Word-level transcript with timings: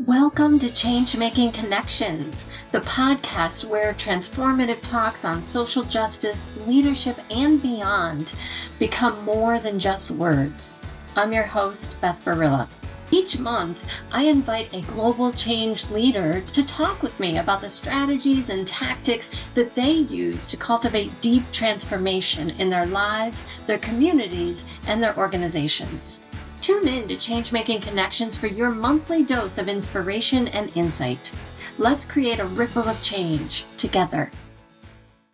Welcome 0.00 0.58
to 0.58 0.74
Change 0.74 1.16
Making 1.16 1.52
Connections, 1.52 2.48
the 2.72 2.80
podcast 2.80 3.64
where 3.64 3.94
transformative 3.94 4.80
talks 4.80 5.24
on 5.24 5.40
social 5.40 5.84
justice, 5.84 6.50
leadership, 6.66 7.16
and 7.30 7.62
beyond 7.62 8.34
become 8.80 9.24
more 9.24 9.60
than 9.60 9.78
just 9.78 10.10
words. 10.10 10.80
I'm 11.14 11.32
your 11.32 11.44
host, 11.44 12.00
Beth 12.00 12.20
Berila. 12.24 12.68
Each 13.12 13.38
month, 13.38 13.88
I 14.10 14.24
invite 14.24 14.74
a 14.74 14.80
global 14.80 15.32
change 15.32 15.88
leader 15.90 16.40
to 16.40 16.66
talk 16.66 17.00
with 17.00 17.18
me 17.20 17.38
about 17.38 17.60
the 17.60 17.68
strategies 17.68 18.50
and 18.50 18.66
tactics 18.66 19.44
that 19.54 19.76
they 19.76 19.92
use 19.92 20.48
to 20.48 20.56
cultivate 20.56 21.20
deep 21.20 21.44
transformation 21.52 22.50
in 22.50 22.68
their 22.68 22.86
lives, 22.86 23.46
their 23.68 23.78
communities, 23.78 24.66
and 24.88 25.00
their 25.00 25.16
organizations. 25.16 26.23
Tune 26.64 26.88
in 26.88 27.06
to 27.08 27.16
Change 27.18 27.52
Making 27.52 27.82
Connections 27.82 28.38
for 28.38 28.46
your 28.46 28.70
monthly 28.70 29.22
dose 29.22 29.58
of 29.58 29.68
inspiration 29.68 30.48
and 30.48 30.74
insight. 30.74 31.30
Let's 31.76 32.06
create 32.06 32.38
a 32.38 32.46
ripple 32.46 32.88
of 32.88 33.02
change 33.02 33.66
together. 33.76 34.30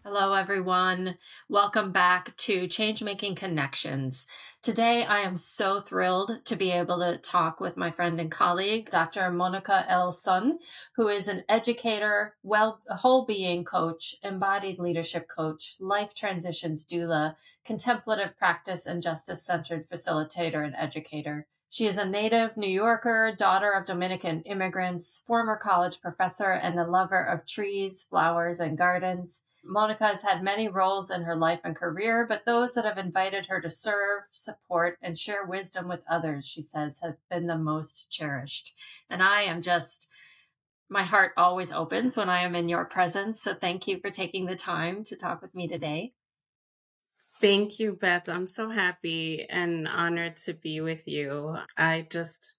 Hello, 0.02 0.34
everyone. 0.34 1.16
Welcome 1.48 1.92
back 1.92 2.36
to 2.38 2.66
Change 2.66 3.04
Making 3.04 3.36
Connections. 3.36 4.26
Today, 4.62 5.06
I 5.06 5.20
am 5.20 5.38
so 5.38 5.80
thrilled 5.80 6.44
to 6.44 6.54
be 6.54 6.70
able 6.70 6.98
to 6.98 7.16
talk 7.16 7.60
with 7.60 7.78
my 7.78 7.90
friend 7.90 8.20
and 8.20 8.30
colleague, 8.30 8.90
Dr. 8.90 9.22
Monika 9.30 9.86
L. 9.88 10.12
Son, 10.12 10.58
who 10.96 11.08
is 11.08 11.28
an 11.28 11.44
educator, 11.48 12.36
well, 12.42 12.82
whole 12.90 13.24
being 13.24 13.64
coach, 13.64 14.16
embodied 14.22 14.78
leadership 14.78 15.28
coach, 15.34 15.76
life 15.80 16.12
transitions 16.12 16.86
doula, 16.86 17.36
contemplative 17.64 18.36
practice 18.36 18.84
and 18.84 19.02
justice 19.02 19.42
centered 19.42 19.88
facilitator 19.88 20.62
and 20.62 20.74
educator. 20.76 21.46
She 21.72 21.86
is 21.86 21.98
a 21.98 22.04
native 22.04 22.56
New 22.56 22.68
Yorker, 22.68 23.32
daughter 23.38 23.70
of 23.70 23.86
Dominican 23.86 24.42
immigrants, 24.42 25.22
former 25.24 25.56
college 25.56 26.00
professor, 26.00 26.50
and 26.50 26.76
a 26.78 26.84
lover 26.84 27.22
of 27.22 27.46
trees, 27.46 28.02
flowers, 28.02 28.58
and 28.58 28.76
gardens. 28.76 29.44
Monika 29.64 30.00
has 30.00 30.22
had 30.24 30.42
many 30.42 30.68
roles 30.68 31.12
in 31.12 31.22
her 31.22 31.36
life 31.36 31.60
and 31.62 31.76
career, 31.76 32.26
but 32.28 32.44
those 32.44 32.74
that 32.74 32.84
have 32.84 32.98
invited 32.98 33.46
her 33.46 33.60
to 33.60 33.70
serve, 33.70 34.22
support, 34.32 34.98
and 35.00 35.16
share 35.16 35.46
wisdom 35.46 35.86
with 35.86 36.02
others, 36.10 36.44
she 36.44 36.60
says, 36.60 36.98
have 37.04 37.18
been 37.30 37.46
the 37.46 37.56
most 37.56 38.10
cherished. 38.10 38.74
And 39.08 39.22
I 39.22 39.42
am 39.42 39.62
just, 39.62 40.08
my 40.88 41.04
heart 41.04 41.34
always 41.36 41.72
opens 41.72 42.16
when 42.16 42.28
I 42.28 42.42
am 42.42 42.56
in 42.56 42.68
your 42.68 42.84
presence. 42.84 43.40
So 43.40 43.54
thank 43.54 43.86
you 43.86 44.00
for 44.00 44.10
taking 44.10 44.46
the 44.46 44.56
time 44.56 45.04
to 45.04 45.14
talk 45.14 45.40
with 45.40 45.54
me 45.54 45.68
today. 45.68 46.14
Thank 47.40 47.78
you, 47.78 47.92
Beth. 47.92 48.28
I'm 48.28 48.46
so 48.46 48.68
happy 48.68 49.46
and 49.48 49.88
honored 49.88 50.36
to 50.38 50.52
be 50.52 50.82
with 50.82 51.08
you. 51.08 51.56
I 51.74 52.06
just 52.10 52.54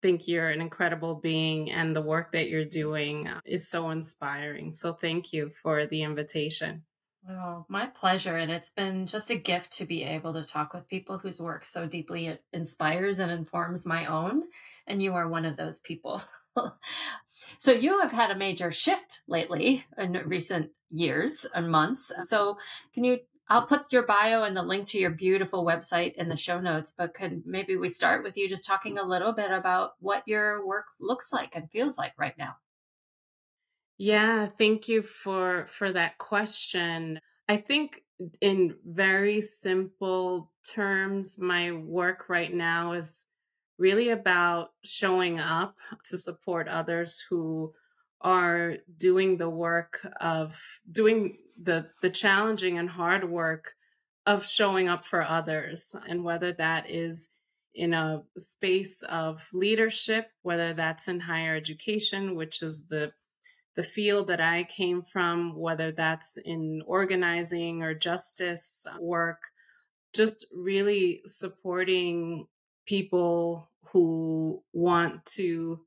think 0.00 0.28
you're 0.28 0.48
an 0.48 0.60
incredible 0.60 1.16
being, 1.16 1.72
and 1.72 1.94
the 1.94 2.02
work 2.02 2.30
that 2.32 2.48
you're 2.48 2.64
doing 2.64 3.26
uh, 3.26 3.40
is 3.44 3.68
so 3.68 3.90
inspiring. 3.90 4.70
So, 4.70 4.92
thank 4.92 5.32
you 5.32 5.50
for 5.60 5.86
the 5.86 6.02
invitation. 6.04 6.84
Oh, 7.28 7.66
my 7.68 7.86
pleasure. 7.86 8.36
And 8.36 8.50
it's 8.50 8.70
been 8.70 9.08
just 9.08 9.30
a 9.30 9.36
gift 9.36 9.72
to 9.78 9.86
be 9.86 10.04
able 10.04 10.34
to 10.34 10.44
talk 10.44 10.72
with 10.72 10.88
people 10.88 11.18
whose 11.18 11.40
work 11.40 11.64
so 11.64 11.86
deeply 11.86 12.38
inspires 12.52 13.18
and 13.18 13.30
informs 13.30 13.84
my 13.84 14.06
own. 14.06 14.42
And 14.86 15.02
you 15.02 15.14
are 15.14 15.28
one 15.28 15.44
of 15.44 15.56
those 15.56 15.80
people. 15.80 16.22
so, 17.58 17.72
you 17.72 18.00
have 18.00 18.12
had 18.12 18.30
a 18.30 18.38
major 18.38 18.70
shift 18.70 19.22
lately 19.26 19.84
in 19.98 20.12
recent 20.26 20.70
years 20.90 21.44
and 21.52 21.68
months. 21.68 22.12
So, 22.22 22.58
can 22.94 23.02
you 23.02 23.18
I'll 23.48 23.66
put 23.66 23.92
your 23.92 24.06
bio 24.06 24.44
and 24.44 24.56
the 24.56 24.62
link 24.62 24.88
to 24.88 24.98
your 24.98 25.10
beautiful 25.10 25.64
website 25.64 26.14
in 26.14 26.28
the 26.28 26.36
show 26.36 26.60
notes, 26.60 26.94
but 26.96 27.14
could 27.14 27.42
maybe 27.44 27.76
we 27.76 27.88
start 27.88 28.22
with 28.22 28.36
you 28.36 28.48
just 28.48 28.66
talking 28.66 28.98
a 28.98 29.02
little 29.02 29.32
bit 29.32 29.50
about 29.50 29.92
what 30.00 30.26
your 30.26 30.66
work 30.66 30.86
looks 31.00 31.32
like 31.32 31.54
and 31.54 31.70
feels 31.70 31.98
like 31.98 32.12
right 32.16 32.36
now? 32.38 32.56
Yeah, 33.98 34.48
thank 34.58 34.88
you 34.88 35.02
for 35.02 35.66
for 35.68 35.92
that 35.92 36.18
question. 36.18 37.20
I 37.48 37.56
think 37.58 38.02
in 38.40 38.76
very 38.84 39.40
simple 39.40 40.50
terms 40.64 41.38
my 41.38 41.72
work 41.72 42.28
right 42.28 42.52
now 42.52 42.92
is 42.92 43.26
really 43.78 44.10
about 44.10 44.70
showing 44.84 45.40
up 45.40 45.76
to 46.04 46.16
support 46.16 46.68
others 46.68 47.24
who 47.28 47.74
are 48.20 48.76
doing 48.96 49.36
the 49.36 49.50
work 49.50 50.06
of 50.20 50.60
doing 50.90 51.38
the 51.60 51.86
the 52.02 52.10
challenging 52.10 52.78
and 52.78 52.88
hard 52.88 53.28
work 53.28 53.74
of 54.26 54.46
showing 54.46 54.88
up 54.88 55.04
for 55.04 55.22
others 55.22 55.96
and 56.08 56.22
whether 56.22 56.52
that 56.52 56.88
is 56.88 57.30
in 57.74 57.94
a 57.94 58.22
space 58.38 59.02
of 59.02 59.42
leadership 59.52 60.30
whether 60.42 60.74
that's 60.74 61.08
in 61.08 61.18
higher 61.18 61.56
education 61.56 62.34
which 62.34 62.62
is 62.62 62.86
the 62.86 63.10
the 63.74 63.82
field 63.82 64.28
that 64.28 64.40
I 64.40 64.64
came 64.64 65.02
from 65.02 65.56
whether 65.56 65.92
that's 65.92 66.36
in 66.44 66.82
organizing 66.86 67.82
or 67.82 67.94
justice 67.94 68.86
work 69.00 69.42
just 70.12 70.46
really 70.52 71.22
supporting 71.24 72.46
people 72.86 73.70
who 73.86 74.62
want 74.72 75.24
to 75.24 75.80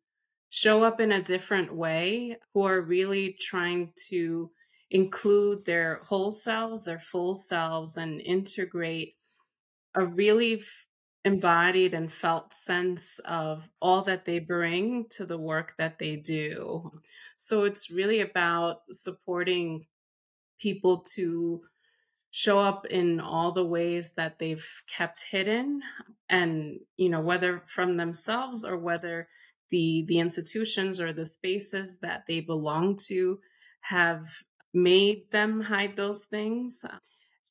show 0.49 0.83
up 0.83 0.99
in 0.99 1.11
a 1.11 1.21
different 1.21 1.73
way 1.73 2.37
who 2.53 2.63
are 2.63 2.81
really 2.81 3.35
trying 3.39 3.91
to 4.07 4.49
include 4.95 5.65
their 5.65 5.99
whole 6.07 6.31
selves, 6.31 6.85
their 6.85 7.01
full 7.01 7.35
selves, 7.35 7.97
and 7.97 8.21
integrate 8.21 9.15
a 9.93 10.05
really 10.05 10.63
embodied 11.25 11.93
and 11.93 12.09
felt 12.09 12.53
sense 12.53 13.19
of 13.25 13.67
all 13.81 14.03
that 14.03 14.23
they 14.23 14.39
bring 14.39 15.05
to 15.09 15.25
the 15.25 15.37
work 15.37 15.73
that 15.77 15.99
they 15.99 16.15
do. 16.15 16.89
So 17.35 17.65
it's 17.65 17.91
really 17.91 18.21
about 18.21 18.83
supporting 18.89 19.85
people 20.61 21.03
to 21.15 21.61
show 22.31 22.57
up 22.57 22.85
in 22.85 23.19
all 23.19 23.51
the 23.51 23.65
ways 23.65 24.13
that 24.13 24.39
they've 24.39 24.65
kept 24.87 25.25
hidden 25.29 25.81
and 26.29 26.79
you 26.97 27.09
know 27.09 27.21
whether 27.21 27.63
from 27.65 27.95
themselves 27.95 28.65
or 28.65 28.77
whether 28.77 29.27
the 29.71 30.05
the 30.07 30.19
institutions 30.19 30.99
or 30.99 31.13
the 31.13 31.25
spaces 31.25 31.99
that 31.99 32.23
they 32.27 32.41
belong 32.41 32.97
to 32.97 33.39
have 33.81 34.27
made 34.75 35.31
them 35.31 35.61
hide 35.61 35.95
those 35.95 36.25
things. 36.25 36.85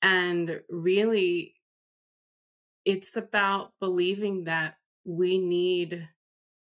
And 0.02 0.60
really, 0.68 1.54
it's 2.84 3.16
about 3.16 3.72
believing 3.80 4.44
that 4.44 4.74
we 5.04 5.38
need 5.38 6.06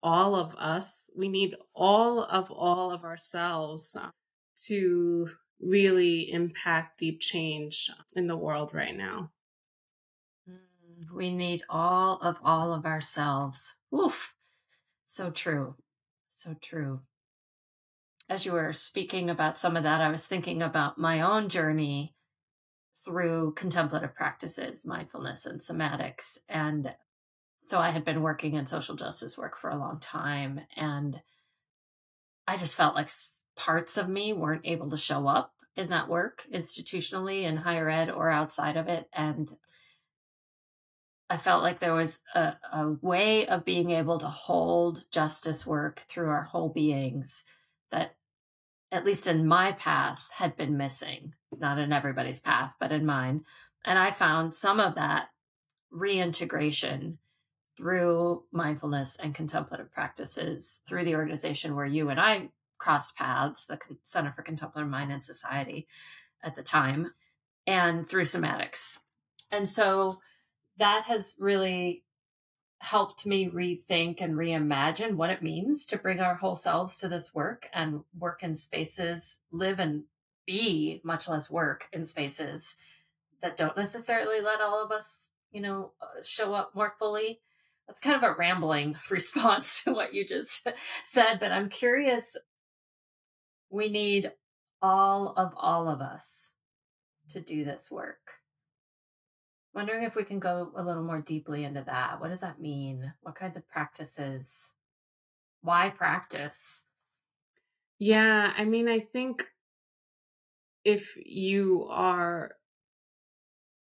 all 0.03 0.35
of 0.37 0.55
us, 0.57 1.11
we 1.17 1.29
need 1.29 1.57
all 1.75 2.23
of 2.23 2.51
all 2.51 2.93
of 2.93 3.05
ourselves 3.05 3.97
to 4.67 5.31
really 5.61 6.31
impact 6.33 6.99
deep 6.99 7.21
change 7.21 7.91
in 8.15 8.27
the 8.27 8.37
world 8.37 8.75
right 8.75 8.97
now. 8.97 9.31
Mm, 10.49 11.11
we 11.13 11.33
need 11.33 11.63
all 11.69 12.19
of 12.21 12.39
all 12.45 12.73
of 12.73 12.87
ourselves. 12.87 13.75
Oof. 13.95 14.35
So 15.05 15.31
true. 15.31 15.75
So 16.37 16.55
true 16.61 17.01
as 18.29 18.45
you 18.45 18.53
were 18.53 18.73
speaking 18.73 19.31
about 19.31 19.59
some 19.59 19.77
of 19.77 19.85
that, 19.85 20.01
I 20.01 20.11
was 20.11 20.27
thinking 20.27 20.63
about 20.63 20.99
my 20.99 21.23
own 21.23 21.49
journey 21.49 22.15
through 23.05 23.55
contemplative 23.57 24.15
practices, 24.15 24.85
mindfulness, 24.85 25.47
and 25.47 25.61
somatics. 25.61 26.39
And 26.49 26.95
so 27.65 27.79
I 27.79 27.91
had 27.91 28.05
been 28.05 28.23
working 28.23 28.55
in 28.55 28.67
social 28.67 28.97
justice 28.97 29.39
work 29.39 29.57
for 29.57 29.71
a 29.71 29.79
long 29.79 29.99
time. 30.01 30.61
And 30.77 31.21
I 32.47 32.59
just 32.59 32.77
felt 32.77 32.95
like 32.95 33.09
parts 33.57 33.97
of 33.97 34.09
me 34.09 34.33
weren't 34.33 34.67
able 34.67 34.91
to 34.91 34.99
show 34.99 35.27
up 35.27 35.55
in 35.77 35.91
that 35.91 36.09
work 36.09 36.45
institutionally 36.53 37.43
in 37.43 37.57
higher 37.57 37.89
ed 37.89 38.11
or 38.11 38.29
outside 38.29 38.77
of 38.77 38.89
it. 38.89 39.09
And 39.13 39.51
I 41.31 41.37
felt 41.39 41.63
like 41.63 41.79
there 41.79 41.95
was 41.95 42.21
a, 42.35 42.57
a 42.73 42.93
way 43.01 43.47
of 43.47 43.65
being 43.65 43.91
able 43.91 44.19
to 44.19 44.27
hold 44.27 45.05
justice 45.11 45.67
work 45.67 46.01
through 46.09 46.29
our 46.29 46.43
whole 46.43 46.69
beings 46.69 47.45
that 47.91 48.17
at 48.91 49.05
least 49.05 49.27
in 49.27 49.47
my 49.47 49.73
path, 49.73 50.29
had 50.33 50.57
been 50.57 50.77
missing. 50.77 51.35
Not 51.57 51.79
in 51.79 51.93
everybody's 51.93 52.41
path, 52.41 52.75
but 52.81 52.93
in 52.93 53.05
mine. 53.05 53.45
And 53.85 53.99
I 53.99 54.11
found 54.11 54.55
some 54.55 54.81
of 54.81 54.95
that 54.97 55.29
reintegration 55.91 57.19
through 57.77 58.45
mindfulness 58.53 59.17
and 59.17 59.35
contemplative 59.35 59.93
practices 59.93 60.83
through 60.87 61.05
the 61.05 61.15
organization 61.15 61.77
where 61.77 61.87
you 61.87 62.11
and 62.11 62.21
I 62.21 62.49
crossed 62.77 63.17
paths, 63.17 63.67
the 63.67 63.79
Center 64.03 64.33
for 64.33 64.43
Contemplative 64.43 64.91
Mind 64.91 65.13
and 65.13 65.23
Society 65.23 65.87
at 66.43 66.57
the 66.57 66.63
time, 66.63 67.13
and 67.67 68.09
through 68.09 68.25
somatics. 68.25 69.01
And 69.51 69.69
so 69.69 70.19
that 70.79 71.05
has 71.05 71.35
really 71.39 72.05
helped 72.81 73.27
me 73.27 73.49
rethink 73.49 74.21
and 74.21 74.35
reimagine 74.35 75.15
what 75.15 75.31
it 75.31 75.43
means 75.43 75.85
to 75.87 75.99
bring 75.99 76.21
our 76.21 76.35
whole 76.35 76.57
selves 76.57 76.97
to 76.99 77.09
this 77.09 77.35
work 77.35 77.69
and 77.73 78.03
work 78.19 78.43
in 78.43 78.55
spaces, 78.55 79.41
live 79.51 79.79
and 79.79 80.05
be, 80.47 81.01
much 81.05 81.29
less 81.29 81.51
work 81.51 81.89
in 81.93 82.05
spaces 82.05 82.77
that 83.43 83.57
don't 83.57 83.77
necessarily 83.77 84.41
let 84.41 84.61
all 84.61 84.83
of 84.83 84.91
us, 84.93 85.31
you 85.53 85.61
know, 85.61 85.93
uh, 86.01 86.23
show 86.23 86.55
up 86.55 86.75
more 86.75 86.95
fully 86.99 87.41
that's 87.89 88.01
kind 88.01 88.17
of 88.17 88.23
a 88.23 88.35
rambling 88.35 88.95
response 89.11 89.83
to 89.83 89.93
what 89.93 90.15
you 90.15 90.25
just 90.25 90.69
said, 91.03 91.39
but 91.41 91.51
I'm 91.51 91.69
curious. 91.69 92.37
We 93.71 93.89
need 93.89 94.33
all 94.81 95.33
of 95.37 95.53
all 95.57 95.89
of 95.89 96.01
us 96.01 96.53
to 97.31 97.41
do 97.41 97.65
this 97.65 97.91
work. 97.91 98.19
Wondering 99.79 100.03
if 100.03 100.17
we 100.17 100.25
can 100.25 100.41
go 100.41 100.73
a 100.75 100.83
little 100.83 101.05
more 101.05 101.21
deeply 101.21 101.63
into 101.63 101.83
that. 101.83 102.21
What 102.21 102.31
does 102.31 102.41
that 102.41 102.61
mean? 102.61 103.13
What 103.23 103.37
kinds 103.37 103.57
of 103.57 103.69
practices? 103.69 104.73
Why 105.61 105.91
practice? 105.91 106.83
Yeah, 108.01 108.53
I 108.59 108.65
mean, 108.65 108.89
I 108.89 108.99
think 108.99 109.47
if 110.85 111.17
you 111.25 111.87
are 111.93 112.57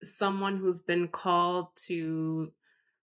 someone 0.01 0.55
who's 0.55 0.79
been 0.79 1.09
called 1.09 1.67
to 1.87 2.53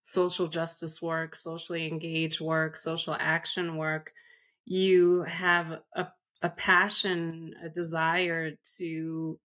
social 0.01 0.49
justice 0.49 1.03
work, 1.03 1.37
socially 1.37 1.87
engaged 1.87 2.41
work, 2.41 2.79
social 2.79 3.15
action 3.21 3.77
work, 3.77 4.11
you 4.65 5.21
have 5.25 5.81
a, 5.95 6.07
a 6.41 6.49
passion, 6.49 7.53
a 7.63 7.69
desire 7.69 8.53
to 8.79 9.39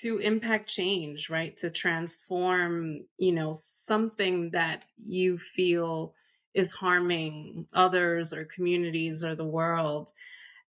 to 0.00 0.18
impact 0.18 0.68
change, 0.68 1.30
right? 1.30 1.56
To 1.58 1.70
transform, 1.70 3.06
you 3.18 3.32
know, 3.32 3.52
something 3.52 4.50
that 4.50 4.84
you 4.96 5.38
feel 5.38 6.14
is 6.54 6.70
harming 6.72 7.66
others 7.72 8.32
or 8.32 8.44
communities 8.44 9.24
or 9.24 9.34
the 9.34 9.44
world. 9.44 10.10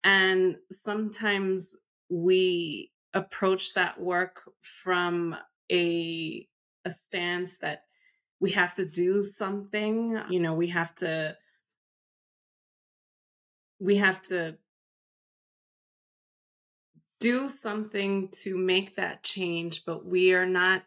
And 0.05 0.57
sometimes 0.71 1.77
we 2.09 2.93
approach 3.15 3.75
that 3.75 4.01
work 4.01 4.43
from 4.63 5.37
a 5.71 6.49
a 6.85 6.91
stance 6.91 7.59
that 7.59 7.85
we 8.41 8.51
have 8.51 8.75
to 8.75 8.85
do 8.85 9.23
something, 9.23 10.21
you 10.29 10.41
know, 10.41 10.55
we 10.55 10.69
have 10.69 10.95
to 10.97 11.37
we 13.79 13.97
have 13.97 14.23
to 14.23 14.57
do 17.23 17.49
something 17.49 18.29
to 18.43 18.59
make 18.59 18.97
that 18.97 19.23
change, 19.23 19.85
but 19.87 20.05
we 20.05 20.33
are 20.35 20.47
not 20.47 20.83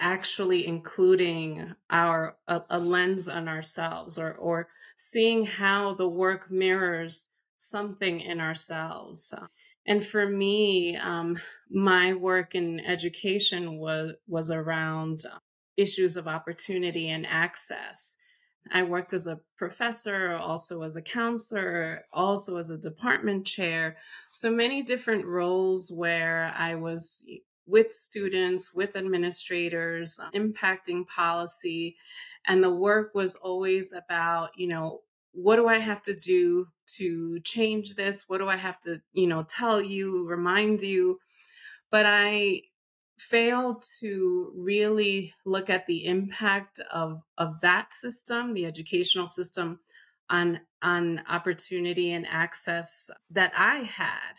actually 0.00 0.66
including 0.66 1.74
our 1.90 2.36
a, 2.48 2.62
a, 2.70 2.78
lens 2.78 3.28
on 3.28 3.46
ourselves 3.48 4.18
or 4.18 4.32
or 4.34 4.68
seeing 4.96 5.44
how 5.44 5.94
the 5.94 6.08
work 6.08 6.50
mirrors 6.50 7.30
something 7.58 8.20
in 8.20 8.40
ourselves. 8.40 9.32
And 9.86 10.04
for 10.04 10.26
me 10.26 10.96
um, 10.96 11.38
my 11.70 12.14
work 12.14 12.54
in 12.54 12.80
education 12.80 13.76
was 13.78 14.14
was 14.26 14.50
around 14.50 15.22
issues 15.76 16.16
of 16.16 16.26
opportunity 16.26 17.10
and 17.10 17.26
access 17.26 18.16
I 18.72 18.82
worked 18.82 19.12
as 19.12 19.26
a 19.26 19.40
professor, 19.56 20.36
also 20.36 20.82
as 20.82 20.96
a 20.96 21.02
counselor, 21.02 22.04
also 22.12 22.56
as 22.56 22.70
a 22.70 22.78
department 22.78 23.46
chair. 23.46 23.96
So 24.30 24.50
many 24.50 24.82
different 24.82 25.26
roles 25.26 25.90
where 25.90 26.52
I 26.56 26.74
was 26.74 27.24
with 27.66 27.92
students, 27.92 28.74
with 28.74 28.96
administrators, 28.96 30.18
impacting 30.34 31.06
policy. 31.06 31.96
And 32.46 32.62
the 32.62 32.74
work 32.74 33.14
was 33.14 33.36
always 33.36 33.92
about, 33.92 34.50
you 34.56 34.68
know, 34.68 35.00
what 35.32 35.56
do 35.56 35.66
I 35.66 35.78
have 35.78 36.02
to 36.02 36.14
do 36.14 36.68
to 36.96 37.40
change 37.40 37.96
this? 37.96 38.28
What 38.28 38.38
do 38.38 38.48
I 38.48 38.56
have 38.56 38.80
to, 38.82 39.00
you 39.12 39.26
know, 39.26 39.42
tell 39.42 39.80
you, 39.80 40.26
remind 40.26 40.82
you? 40.82 41.18
But 41.90 42.06
I 42.06 42.62
fail 43.18 43.80
to 44.00 44.52
really 44.56 45.32
look 45.44 45.70
at 45.70 45.86
the 45.86 46.04
impact 46.06 46.80
of 46.92 47.22
of 47.38 47.60
that 47.62 47.94
system, 47.94 48.54
the 48.54 48.66
educational 48.66 49.26
system, 49.26 49.80
on 50.30 50.60
on 50.82 51.22
opportunity 51.28 52.12
and 52.12 52.26
access 52.28 53.10
that 53.30 53.52
I 53.56 53.78
had, 53.78 54.34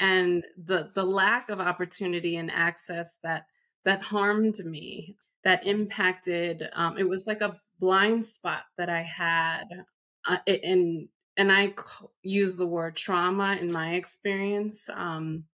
and 0.00 0.44
the 0.56 0.90
the 0.94 1.04
lack 1.04 1.48
of 1.50 1.60
opportunity 1.60 2.36
and 2.36 2.50
access 2.50 3.18
that 3.22 3.46
that 3.84 4.02
harmed 4.02 4.58
me, 4.64 5.16
that 5.44 5.66
impacted. 5.66 6.68
Um, 6.74 6.98
it 6.98 7.08
was 7.08 7.26
like 7.26 7.40
a 7.40 7.60
blind 7.78 8.26
spot 8.26 8.64
that 8.76 8.88
I 8.88 9.02
had, 9.02 9.84
uh, 10.26 10.38
and 10.46 11.08
and 11.36 11.52
I 11.52 11.74
use 12.22 12.56
the 12.56 12.66
word 12.66 12.96
trauma 12.96 13.56
in 13.60 13.70
my 13.70 13.94
experience. 13.94 14.88
Um, 14.88 15.44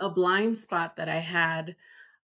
a 0.00 0.10
blind 0.10 0.58
spot 0.58 0.96
that 0.96 1.08
I 1.08 1.18
had 1.18 1.76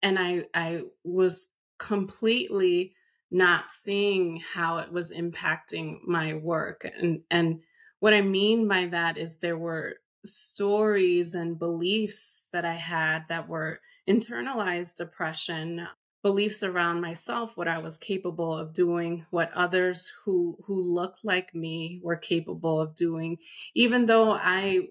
and 0.06 0.20
I 0.20 0.44
I 0.54 0.84
was 1.04 1.50
completely 1.80 2.94
not 3.32 3.72
seeing 3.72 4.38
how 4.38 4.78
it 4.78 4.92
was 4.92 5.12
impacting 5.12 5.98
my 6.06 6.36
work 6.36 6.86
and 6.86 7.22
and 7.30 7.62
what 8.00 8.14
I 8.14 8.22
mean 8.22 8.68
by 8.68 8.86
that 8.88 9.18
is 9.18 9.38
there 9.38 9.58
were 9.58 9.96
stories 10.24 11.34
and 11.34 11.58
beliefs 11.58 12.48
that 12.54 12.66
I 12.66 12.76
had 12.76 13.24
that 13.30 13.50
were 13.50 13.80
internalized 14.08 15.00
oppression 15.00 15.88
beliefs 16.22 16.62
around 16.62 17.02
myself 17.02 17.52
what 17.56 17.68
I 17.68 17.80
was 17.80 17.98
capable 17.98 18.56
of 18.56 18.74
doing 18.74 19.26
what 19.32 19.52
others 19.54 20.12
who 20.24 20.58
who 20.66 20.82
looked 20.82 21.26
like 21.26 21.56
me 21.56 22.00
were 22.04 22.16
capable 22.16 22.80
of 22.80 22.94
doing. 22.94 23.38
Even 23.74 24.06
though 24.06 24.32
I 24.32 24.88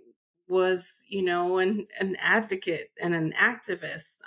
was 0.49 1.05
you 1.09 1.23
know 1.23 1.59
an 1.59 1.87
an 2.01 2.17
advocate 2.19 2.91
and 3.01 3.15
an 3.15 3.33
activist 3.39 4.19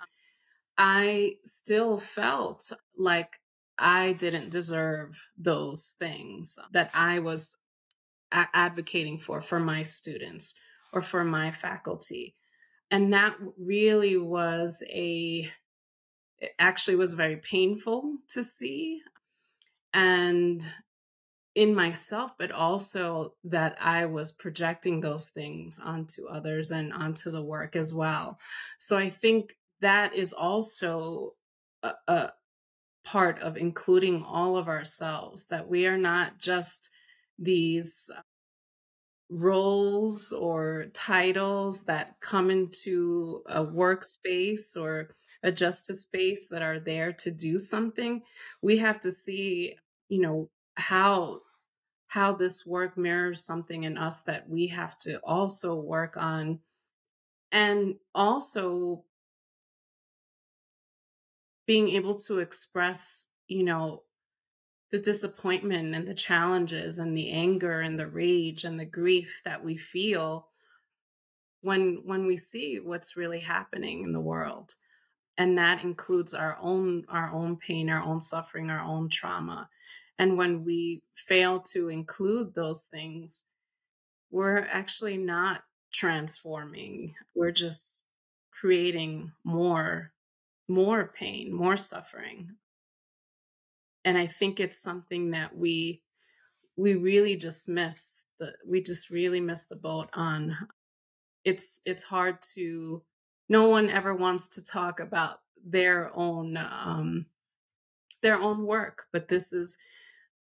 I 0.77 1.37
still 1.45 1.99
felt 1.99 2.71
like 2.97 3.39
I 3.77 4.13
didn't 4.13 4.49
deserve 4.49 5.19
those 5.37 5.95
things 5.99 6.59
that 6.73 6.91
I 6.93 7.19
was 7.19 7.55
a- 8.31 8.47
advocating 8.53 9.19
for 9.19 9.41
for 9.41 9.59
my 9.59 9.83
students 9.83 10.55
or 10.93 11.01
for 11.01 11.23
my 11.23 11.51
faculty. 11.51 12.35
And 12.91 13.13
that 13.13 13.37
really 13.57 14.17
was 14.17 14.83
a 14.89 15.51
it 16.39 16.51
actually 16.59 16.97
was 16.97 17.13
very 17.13 17.37
painful 17.37 18.17
to 18.29 18.43
see 18.43 19.01
and 19.93 20.67
in 21.55 21.73
myself 21.73 22.31
but 22.37 22.51
also 22.51 23.35
that 23.43 23.77
I 23.81 24.05
was 24.05 24.31
projecting 24.31 25.01
those 25.01 25.29
things 25.29 25.79
onto 25.79 26.27
others 26.27 26.71
and 26.71 26.93
onto 26.93 27.31
the 27.31 27.43
work 27.43 27.75
as 27.75 27.93
well. 27.93 28.39
So 28.77 28.97
I 28.97 29.09
think 29.09 29.57
that 29.81 30.15
is 30.15 30.33
also 30.33 31.33
a, 31.83 31.91
a 32.07 32.33
part 33.03 33.39
of 33.39 33.57
including 33.57 34.23
all 34.23 34.57
of 34.57 34.67
ourselves, 34.67 35.45
that 35.47 35.67
we 35.67 35.85
are 35.85 35.97
not 35.97 36.37
just 36.39 36.89
these 37.39 38.09
roles 39.29 40.31
or 40.31 40.85
titles 40.93 41.83
that 41.83 42.15
come 42.21 42.49
into 42.49 43.43
a 43.47 43.63
workspace 43.63 44.75
or 44.75 45.15
a 45.43 45.51
justice 45.51 46.03
space 46.03 46.47
that 46.49 46.61
are 46.61 46.79
there 46.79 47.11
to 47.13 47.31
do 47.31 47.59
something. 47.59 48.21
We 48.61 48.77
have 48.77 48.99
to 49.01 49.11
see 49.11 49.75
you 50.09 50.21
know 50.21 50.49
how 50.75 51.41
how 52.07 52.33
this 52.33 52.65
work 52.65 52.97
mirrors 52.97 53.43
something 53.43 53.83
in 53.83 53.97
us 53.97 54.23
that 54.23 54.49
we 54.49 54.67
have 54.67 54.97
to 54.99 55.19
also 55.23 55.75
work 55.75 56.15
on. 56.17 56.59
And 57.51 57.95
also 58.15 59.03
being 61.67 61.89
able 61.89 62.15
to 62.15 62.39
express, 62.39 63.29
you 63.47 63.63
know, 63.63 64.03
the 64.91 64.99
disappointment 64.99 65.93
and 65.93 66.07
the 66.07 66.15
challenges 66.15 66.99
and 66.99 67.17
the 67.17 67.31
anger 67.31 67.81
and 67.81 67.99
the 67.99 68.07
rage 68.07 68.63
and 68.63 68.79
the 68.79 68.85
grief 68.85 69.41
that 69.45 69.63
we 69.63 69.77
feel 69.77 70.47
when 71.61 72.01
when 72.05 72.25
we 72.25 72.37
see 72.37 72.79
what's 72.79 73.17
really 73.17 73.41
happening 73.41 74.03
in 74.03 74.13
the 74.13 74.21
world. 74.21 74.73
And 75.37 75.57
that 75.59 75.83
includes 75.83 76.33
our 76.33 76.57
own 76.61 77.05
our 77.09 77.31
own 77.31 77.57
pain 77.57 77.89
our 77.89 78.01
own 78.01 78.21
suffering 78.21 78.71
our 78.71 78.81
own 78.81 79.09
trauma. 79.09 79.69
And 80.19 80.37
when 80.37 80.63
we 80.65 81.03
fail 81.15 81.59
to 81.73 81.89
include 81.89 82.55
those 82.55 82.85
things 82.85 83.45
we're 84.31 84.59
actually 84.59 85.17
not 85.17 85.63
transforming. 85.93 87.15
We're 87.35 87.51
just 87.51 88.05
creating 88.51 89.31
more 89.43 90.11
more 90.67 91.13
pain, 91.15 91.53
more 91.53 91.77
suffering. 91.77 92.51
And 94.05 94.17
I 94.17 94.27
think 94.27 94.59
it's 94.59 94.77
something 94.77 95.31
that 95.31 95.55
we 95.55 96.01
we 96.77 96.95
really 96.95 97.35
just 97.35 97.67
miss 97.67 98.23
the 98.39 98.53
we 98.65 98.81
just 98.81 99.09
really 99.09 99.41
miss 99.41 99.65
the 99.65 99.75
boat 99.75 100.09
on. 100.13 100.55
It's 101.43 101.81
it's 101.85 102.03
hard 102.03 102.41
to 102.55 103.03
no 103.49 103.69
one 103.69 103.89
ever 103.89 104.13
wants 104.13 104.47
to 104.49 104.63
talk 104.63 104.99
about 104.99 105.39
their 105.65 106.11
own 106.15 106.57
um 106.57 107.25
their 108.21 108.39
own 108.39 108.65
work, 108.65 109.05
but 109.11 109.27
this 109.27 109.53
is 109.53 109.77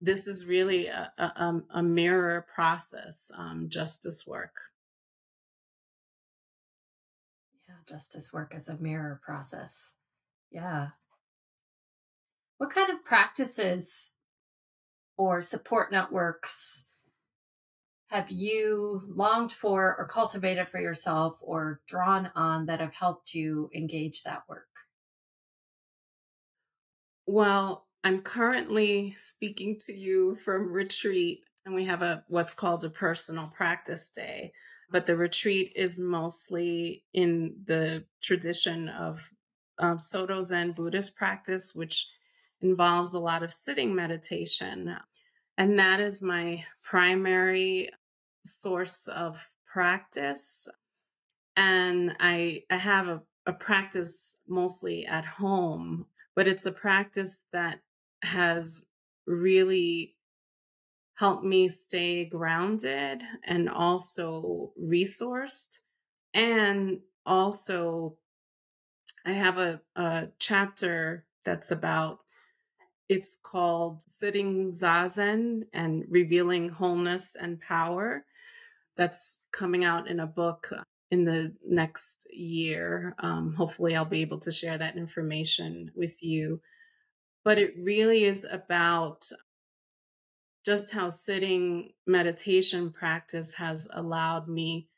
this 0.01 0.27
is 0.29 0.47
really 0.47 0.87
a, 0.87 1.13
a, 1.19 1.33
um, 1.43 1.65
a 1.71 1.83
mirror 1.83 2.47
process, 2.55 3.33
um, 3.37 3.69
justice 3.69 4.27
work. 4.27 4.55
Yeah, 7.69 7.75
justice 7.87 8.33
work 8.33 8.55
as 8.55 8.69
a 8.69 8.79
mirror 8.79 9.21
process. 9.25 9.95
Yeah. 10.51 10.91
What 12.59 12.71
kind 12.71 12.91
of 12.91 13.05
practices 13.05 14.13
or 15.19 15.43
support 15.43 15.93
networks 15.93 16.87
have 18.07 18.29
you 18.31 19.03
longed 19.07 19.53
for 19.53 19.97
or 19.97 20.09
cultivated 20.09 20.69
for 20.69 20.81
yourself 20.81 21.39
or 21.41 21.81
drawn 21.87 22.27
on 22.35 22.67
that 22.67 22.81
have 22.81 22.95
helped 22.95 23.35
you 23.35 23.71
engage 23.73 24.23
that 24.25 24.49
work? 24.49 24.69
Well, 27.27 27.87
I'm 28.05 28.23
currently 28.23 29.15
speaking 29.19 29.79
to 29.81 29.93
you 29.93 30.37
from 30.37 30.73
retreat 30.73 31.45
and 31.65 31.75
we 31.75 31.85
have 31.85 32.03
a 32.03 32.25
what's 32.29 32.55
called 32.55 32.85
a 32.85 32.91
personal 32.91 33.49
practice 33.49 34.09
day, 34.11 34.53
but 34.91 35.07
the 35.07 35.17
retreat 35.17 35.73
is 35.77 35.99
mostly 36.01 37.05
in 37.13 37.63
the 37.67 38.07
tradition 38.23 38.89
of 38.89 39.31
um, 39.79 39.99
Soto 39.99 40.43
Zen 40.43 40.73
Buddhist 40.73 41.17
practice, 41.17 41.75
which 41.75 42.07
involves 42.61 43.15
a 43.15 43.21
lot 43.21 43.43
of 43.43 43.53
sitting 43.53 43.95
meditation. 43.95 44.97
And 45.57 45.79
that 45.79 46.01
is 46.01 46.23
my 46.23 46.65
primary 46.83 47.91
source 48.45 49.09
of 49.09 49.45
practice. 49.67 50.69
And 51.57 52.17
I, 52.21 52.63
I 52.71 52.77
have 52.77 53.09
a, 53.09 53.23
a 53.47 53.53
practice 53.53 54.39
mostly 54.47 55.07
at 55.07 55.25
home, 55.25 56.07
but 56.35 56.47
it's 56.47 56.67
a 56.67 56.73
practice 56.73 57.45
that 57.53 57.81
has 58.23 58.83
really 59.27 60.15
helped 61.15 61.45
me 61.45 61.69
stay 61.69 62.25
grounded 62.25 63.23
and 63.45 63.69
also 63.69 64.73
resourced. 64.81 65.79
And 66.35 67.01
also, 67.27 68.18
I 69.25 69.33
have 69.33 69.59
a, 69.59 69.81
a 69.97 70.29
chapter 70.39 71.25
that's 71.45 71.71
about 71.71 72.21
it's 73.09 73.39
called 73.43 74.03
Sitting 74.03 74.67
Zazen 74.67 75.63
and 75.73 76.05
Revealing 76.09 76.69
Wholeness 76.69 77.37
and 77.41 77.61
Power. 77.61 78.25
That's 78.97 79.41
coming 79.51 79.85
out 79.85 80.09
in 80.09 80.21
a 80.21 80.27
book 80.27 80.71
in 81.11 81.25
the 81.25 81.55
next 81.67 82.27
year. 82.31 83.15
Um, 83.21 83.55
hopefully, 83.55 83.97
I'll 83.97 84.05
be 84.05 84.21
able 84.21 84.41
to 84.41 84.53
share 84.53 84.77
that 84.77 84.97
information 84.97 85.91
with 85.95 86.23
you. 86.23 86.61
But 87.45 87.59
it 87.59 87.75
really 87.79 88.25
is 88.25 88.45
about 88.51 89.27
just 90.67 90.91
how 90.91 91.09
sitting 91.09 91.93
meditation 92.07 92.93
practice 92.93 93.55
has 93.55 93.89
allowed 93.93 94.49
me 94.49 94.89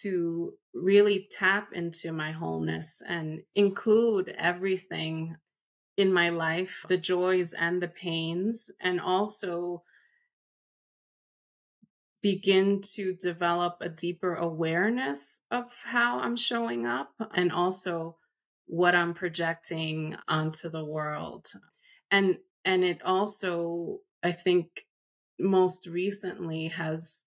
to 0.00 0.54
really 0.74 1.28
tap 1.30 1.72
into 1.72 2.12
my 2.12 2.32
wholeness 2.32 3.02
and 3.06 3.42
include 3.54 4.34
everything 4.38 5.36
in 5.96 6.12
my 6.12 6.30
life, 6.30 6.84
the 6.88 6.96
joys 6.96 7.52
and 7.52 7.82
the 7.82 7.88
pains, 7.88 8.70
and 8.80 9.00
also 9.00 9.82
begin 12.22 12.80
to 12.80 13.14
develop 13.14 13.78
a 13.80 13.88
deeper 13.88 14.36
awareness 14.36 15.40
of 15.50 15.64
how 15.84 16.20
I'm 16.20 16.36
showing 16.36 16.86
up 16.86 17.12
and 17.34 17.50
also 17.52 18.16
what 18.66 18.94
I'm 18.94 19.12
projecting 19.12 20.16
onto 20.28 20.70
the 20.70 20.84
world. 20.84 21.48
And 22.10 22.38
and 22.64 22.84
it 22.84 23.02
also 23.02 23.98
I 24.22 24.32
think 24.32 24.86
most 25.38 25.86
recently 25.86 26.68
has 26.68 27.24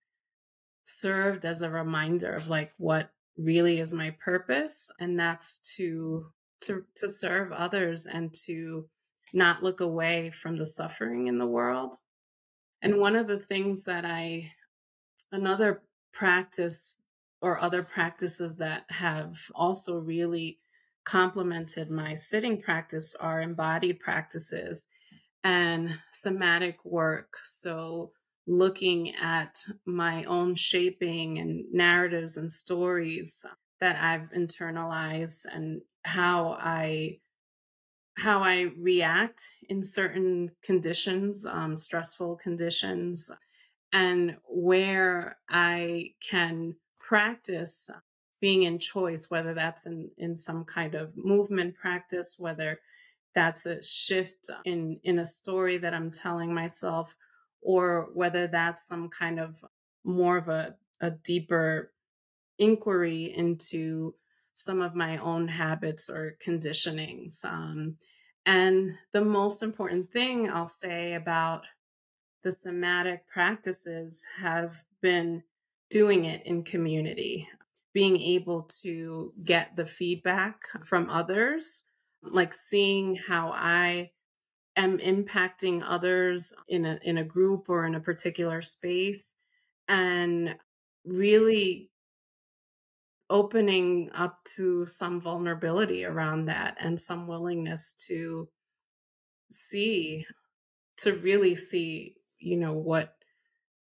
served 0.86 1.44
as 1.44 1.62
a 1.62 1.70
reminder 1.70 2.34
of 2.34 2.48
like 2.48 2.72
what 2.78 3.10
really 3.38 3.80
is 3.80 3.94
my 3.94 4.12
purpose 4.24 4.92
and 5.00 5.20
that's 5.20 5.60
to 5.76 6.28
to 6.62 6.86
to 6.96 7.10
serve 7.10 7.52
others 7.52 8.06
and 8.06 8.34
to 8.34 8.88
not 9.34 9.64
look 9.64 9.82
away 9.82 10.32
from 10.32 10.58
the 10.58 10.66
suffering 10.66 11.28
in 11.28 11.38
the 11.38 11.46
world. 11.46 11.96
And 12.82 13.00
one 13.00 13.16
of 13.16 13.28
the 13.28 13.40
things 13.40 13.84
that 13.84 14.06
I 14.06 14.52
another 15.32 15.84
practice 16.14 16.98
or 17.42 17.60
other 17.60 17.84
practices 17.84 18.58
that 18.58 18.86
have 18.90 19.38
also 19.54 20.00
really 20.00 20.60
complemented 21.04 21.92
my 21.92 22.16
sitting 22.16 22.62
practice 22.62 23.16
are 23.16 23.42
embodied 23.42 24.00
practices 24.00 24.88
and 25.44 26.00
somatic 26.12 26.84
work. 26.84 27.38
So, 27.44 28.12
looking 28.48 29.16
at 29.16 29.66
my 29.86 30.24
own 30.26 30.56
shaping 30.56 31.40
and 31.40 31.66
narratives 31.72 32.38
and 32.38 32.52
stories 32.52 33.46
that 33.80 34.02
I've 34.02 34.30
internalized 34.32 35.46
and 35.52 35.82
how 36.04 36.58
I 36.60 37.20
how 38.18 38.42
I 38.42 38.72
react 38.78 39.44
in 39.68 39.84
certain 39.84 40.50
conditions, 40.64 41.46
um, 41.46 41.76
stressful 41.76 42.38
conditions, 42.38 43.30
and 43.92 44.38
where 44.48 45.38
I 45.50 46.14
can 46.22 46.76
practice 47.00 47.90
being 48.40 48.64
in 48.64 48.80
choice, 48.80 49.30
whether 49.30 49.54
that's 49.54 49.86
in, 49.86 50.10
in 50.18 50.36
some 50.36 50.64
kind 50.64 50.96
of 50.96 51.12
movement 51.18 51.76
practice, 51.76 52.36
whether 52.38 52.80
that's 53.34 53.66
a 53.66 53.82
shift 53.84 54.50
in, 54.64 55.00
in 55.04 55.20
a 55.20 55.26
story 55.26 55.78
that 55.78 55.94
I'm 55.94 56.12
telling 56.12 56.54
myself, 56.54 57.14
or 57.66 58.10
whether 58.14 58.46
that's 58.46 58.88
some 58.88 59.10
kind 59.10 59.40
of 59.40 59.56
more 60.04 60.38
of 60.38 60.48
a, 60.48 60.76
a 61.02 61.10
deeper 61.10 61.92
inquiry 62.60 63.34
into 63.36 64.14
some 64.54 64.82
of 64.82 64.96
my 64.96 65.18
own 65.18 65.48
habits 65.48 66.10
or 66.10 66.38
conditionings. 66.46 67.44
Um, 67.44 67.98
and 68.46 68.94
the 69.14 69.26
most 69.26 69.64
important 69.64 70.12
thing 70.12 70.50
I'll 70.50 70.68
say 70.68 71.16
about 71.16 71.64
the 72.44 72.52
somatic 72.52 73.28
practices 73.28 74.26
have 74.38 74.76
been 75.02 75.42
doing 75.90 76.26
it 76.26 76.46
in 76.46 76.64
community, 76.64 77.50
being 77.94 78.22
able 78.22 78.70
to 78.84 79.34
get 79.44 79.76
the 79.76 79.88
feedback 79.88 80.60
from 80.86 81.10
others, 81.10 81.84
like 82.22 82.54
seeing 82.54 83.16
how 83.16 83.52
I 83.52 84.12
am 84.76 84.98
impacting 85.00 85.84
others 85.86 86.54
in 86.68 86.86
a 86.86 87.00
in 87.04 87.18
a 87.18 87.24
group 87.24 87.70
or 87.70 87.86
in 87.86 87.96
a 87.96 88.00
particular 88.00 88.62
space. 88.62 89.36
And 89.88 90.56
really 91.06 91.92
opening 93.30 94.10
up 94.14 94.44
to 94.44 94.86
some 94.86 95.20
vulnerability 95.20 96.06
around 96.06 96.46
that 96.46 96.78
and 96.80 97.00
some 97.00 97.28
willingness 97.28 97.94
to 97.94 98.48
see 99.50 100.26
to 100.98 101.14
really 101.18 101.56
see 101.56 102.16
you 102.40 102.58
know 102.58 102.74
what 102.74 103.16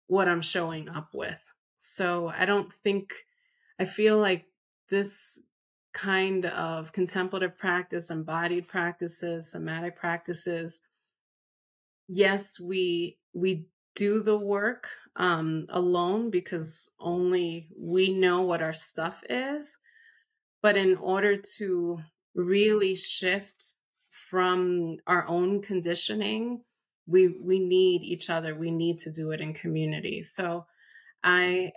what 0.07 0.27
i'm 0.27 0.41
showing 0.41 0.89
up 0.89 1.13
with. 1.13 1.39
So 1.79 2.27
i 2.27 2.45
don't 2.45 2.71
think 2.83 3.13
i 3.79 3.86
feel 3.86 4.19
like 4.19 4.45
this 4.89 5.41
kind 5.93 6.45
of 6.45 6.91
contemplative 6.91 7.57
practice 7.57 8.10
embodied 8.10 8.67
practices 8.67 9.51
somatic 9.51 9.95
practices 9.95 10.81
yes 12.07 12.60
we 12.60 13.17
we 13.33 13.65
do 13.95 14.21
the 14.21 14.38
work 14.38 14.88
um, 15.15 15.65
alone 15.69 16.29
because 16.29 16.89
only 17.00 17.67
we 17.77 18.13
know 18.13 18.41
what 18.41 18.62
our 18.62 18.74
stuff 18.74 19.21
is. 19.29 19.77
But 20.62 20.77
in 20.77 20.95
order 20.98 21.38
to 21.57 22.00
really 22.36 22.95
shift 22.95 23.74
from 24.10 24.98
our 25.07 25.27
own 25.27 25.62
conditioning, 25.62 26.63
we 27.07 27.27
we 27.27 27.60
need 27.60 28.03
each 28.03 28.29
other. 28.29 28.55
We 28.55 28.71
need 28.71 29.00
to 29.00 29.12
do 29.12 29.31
it 29.31 29.41
in 29.41 29.53
community. 29.53 30.24
So 30.24 30.65
I 31.24 31.71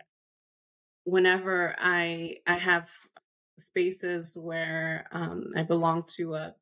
whenever 1.04 1.75
I 1.78 2.37
I 2.47 2.54
have 2.54 2.88
spaces 3.58 4.37
where 4.37 5.06
um, 5.12 5.52
I 5.56 5.62
belong 5.62 6.04
to 6.16 6.34
a 6.34 6.54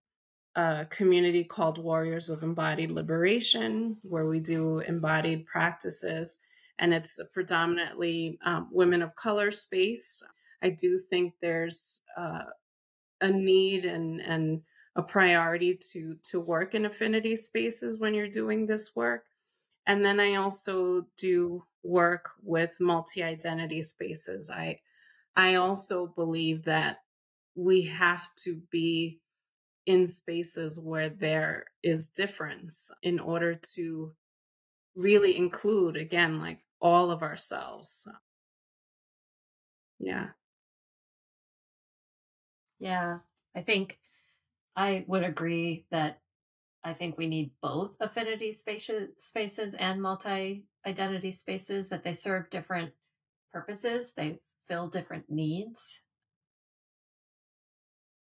a 0.55 0.87
community 0.91 1.45
called 1.45 1.79
Warriors 1.79 2.29
of 2.29 2.43
Embodied 2.43 2.91
Liberation, 2.91 3.97
where 4.03 4.27
we 4.27 4.39
do 4.39 4.81
embodied 4.81 5.47
practices, 5.47 6.41
and 6.79 6.93
it's 6.93 7.19
a 7.19 7.25
predominantly 7.25 8.39
um, 8.45 8.69
women 8.71 9.01
of 9.01 9.17
color 9.17 9.51
space. 9.51 10.23
I 10.63 10.69
do 10.71 10.99
think 10.99 11.33
there's 11.41 12.03
uh, 12.19 12.45
a 13.23 13.31
need 13.31 13.87
and 13.87 14.21
and 14.21 14.61
a 14.97 15.03
priority 15.03 15.79
to 15.93 16.17
to 16.23 16.41
work 16.41 16.75
in 16.75 16.85
affinity 16.85 17.35
spaces 17.37 17.99
when 17.99 18.13
you're 18.15 18.29
doing 18.29 18.67
this 18.67 18.95
work. 18.95 19.25
And 19.87 20.05
then 20.05 20.21
I 20.21 20.37
also 20.37 21.07
do 21.17 21.65
work 21.83 22.31
with 22.43 22.71
multi-identity 22.79 23.83
spaces. 23.83 24.51
I 24.51 24.81
I 25.37 25.55
also 25.57 26.07
believe 26.07 26.65
that 26.65 26.99
we 27.55 27.83
have 27.83 28.35
to 28.37 28.61
be 28.71 29.21
in 29.87 30.07
spaces 30.07 30.79
where 30.79 31.09
there 31.09 31.67
is 31.83 32.09
difference 32.09 32.91
in 33.03 33.19
order 33.19 33.55
to 33.55 34.15
really 34.95 35.37
include 35.37 35.97
again 35.97 36.41
like 36.41 36.65
all 36.81 37.11
of 37.11 37.23
ourselves. 37.23 38.07
Yeah. 39.99 40.33
Yeah 42.79 43.19
i 43.55 43.61
think 43.61 43.99
i 44.77 45.05
would 45.09 45.25
agree 45.25 45.87
that 45.91 46.21
I 46.85 46.95
think 46.95 47.19
we 47.19 47.29
need 47.29 47.53
both 47.63 47.97
affinity 48.01 48.53
spaces, 48.53 49.11
spaces 49.19 49.75
and 49.75 50.03
multi 50.03 50.65
identity 50.87 51.33
spaces, 51.33 51.89
that 51.91 52.05
they 52.05 52.13
serve 52.13 52.51
different 52.51 52.95
purposes, 53.53 54.13
they 54.15 54.41
fill 54.69 54.89
different 54.89 55.31
needs. 55.31 56.01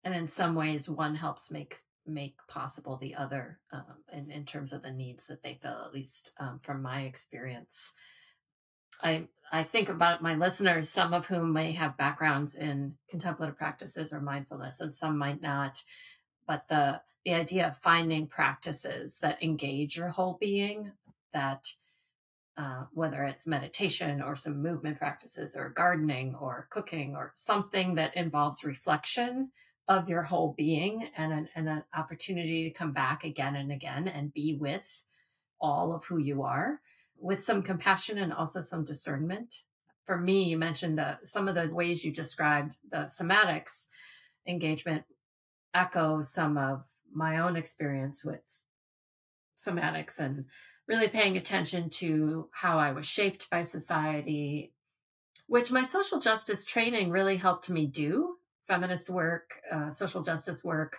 And 0.05 0.15
in 0.15 0.29
some 0.29 0.55
ways, 0.55 0.89
one 0.89 1.15
helps 1.15 1.51
make 1.51 1.77
make 2.09 2.37
possible 2.47 2.97
the 2.97 3.17
other 3.17 3.59
um, 3.73 3.83
in, 4.13 4.31
in 4.31 4.45
terms 4.45 4.73
of 4.73 4.81
the 4.83 4.93
needs 4.93 5.27
that 5.27 5.43
they 5.43 5.59
fill, 5.61 5.83
at 5.85 5.93
least 5.93 6.33
um, 6.39 6.59
from 6.61 6.81
my 6.81 7.03
experience. 7.03 7.93
I 9.03 9.27
I 9.53 9.63
think 9.63 9.89
about 9.89 10.23
my 10.23 10.35
listeners, 10.35 10.89
some 10.89 11.15
of 11.15 11.27
whom 11.27 11.53
may 11.53 11.73
have 11.73 11.97
backgrounds 11.97 12.55
in 12.55 12.95
contemplative 13.09 13.57
practices 13.57 14.13
or 14.13 14.21
mindfulness, 14.21 14.81
and 14.81 14.95
some 14.95 15.19
might 15.19 15.43
not. 15.43 15.83
But 16.47 16.69
the 16.69 17.01
the 17.25 17.35
idea 17.35 17.67
of 17.67 17.77
finding 17.77 18.29
practices 18.29 19.19
that 19.19 19.43
engage 19.43 19.97
your 19.97 20.09
whole 20.09 20.39
being, 20.41 20.93
that 21.33 21.67
uh, 22.57 22.85
whether 22.93 23.25
it's 23.25 23.47
meditation 23.47 24.23
or 24.23 24.35
some 24.35 24.63
movement 24.63 24.99
practices 24.99 25.57
or 25.57 25.69
gardening 25.69 26.35
or 26.37 26.67
cooking 26.71 27.15
or 27.15 27.33
something 27.35 27.95
that 27.97 28.17
involves 28.17 28.65
reflection 28.65 29.51
of 29.89 30.09
your 30.09 30.23
whole 30.23 30.55
being 30.57 31.09
and 31.17 31.33
an, 31.33 31.49
and 31.55 31.69
an 31.69 31.85
opportunity 31.95 32.65
to 32.65 32.77
come 32.77 32.93
back 32.93 33.25
again 33.25 33.57
and 33.57 33.71
again 33.71 34.09
and 34.09 34.33
be 34.33 34.57
with 34.61 35.05
all 35.61 35.95
of 35.95 36.05
who 36.05 36.19
you 36.19 36.43
are 36.43 36.81
with 37.19 37.43
some 37.43 37.63
compassion 37.63 38.19
and 38.19 38.33
also 38.33 38.61
some 38.61 38.85
discernment. 38.85 39.63
For 40.05 40.19
me, 40.19 40.45
you 40.45 40.59
mentioned 40.59 40.99
that 40.99 41.27
some 41.27 41.49
of 41.49 41.55
the 41.55 41.69
ways 41.69 42.05
you 42.05 42.13
described 42.13 42.77
the 42.91 42.99
somatics 42.99 43.89
engagement 44.47 45.05
echo 45.75 46.21
some 46.23 46.57
of 46.57 46.85
my 47.13 47.39
own 47.39 47.57
experience 47.57 48.25
with 48.25 48.65
somatics 49.59 50.21
and 50.21 50.45
really 50.89 51.09
paying 51.09 51.37
attention 51.37 51.91
to 51.91 52.49
how 52.53 52.79
I 52.79 52.93
was 52.93 53.07
shaped 53.07 53.51
by 53.51 53.63
society, 53.63 54.73
which 55.47 55.73
my 55.73 55.83
social 55.83 56.21
justice 56.21 56.65
training 56.65 57.11
really 57.11 57.37
helped 57.37 57.71
me 57.71 57.87
do 57.87 58.37
feminist 58.69 59.11
work, 59.11 59.61
uh, 59.71 59.91
social 59.91 60.23
justice 60.23 60.65
work. 60.65 60.99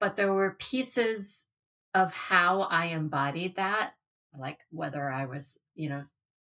But 0.00 0.16
there 0.16 0.32
were 0.32 0.56
pieces 0.58 1.48
of 1.94 2.14
how 2.14 2.62
I 2.62 2.86
embodied 2.86 3.56
that, 3.56 3.92
like 4.38 4.58
whether 4.70 5.10
I 5.10 5.26
was, 5.26 5.58
you 5.74 5.88
know, 5.88 6.02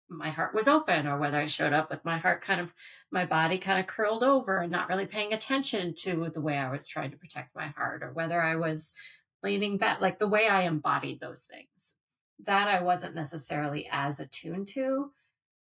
my 0.09 0.29
heart 0.29 0.53
was 0.53 0.67
open 0.67 1.07
or 1.07 1.17
whether 1.17 1.37
I 1.37 1.47
showed 1.47 1.73
up 1.73 1.89
with 1.89 2.05
my 2.05 2.17
heart 2.17 2.41
kind 2.41 2.61
of, 2.61 2.73
my 3.11 3.25
body 3.25 3.57
kind 3.57 3.79
of 3.79 3.87
curled 3.87 4.23
over 4.23 4.59
and 4.59 4.71
not 4.71 4.87
really 4.87 5.05
paying 5.05 5.33
attention 5.33 5.93
to 5.99 6.29
the 6.33 6.41
way 6.41 6.57
I 6.57 6.71
was 6.71 6.87
trying 6.87 7.11
to 7.11 7.17
protect 7.17 7.55
my 7.55 7.67
heart 7.67 8.03
or 8.03 8.13
whether 8.13 8.41
I 8.41 8.55
was 8.55 8.93
leaning 9.41 9.77
back, 9.77 9.99
like 9.99 10.19
the 10.19 10.27
way 10.27 10.47
I 10.47 10.63
embodied 10.63 11.19
those 11.19 11.43
things. 11.43 11.95
That 12.39 12.67
I 12.67 12.81
wasn't 12.81 13.15
necessarily 13.15 13.87
as 13.91 14.19
attuned 14.19 14.67
to 14.69 15.11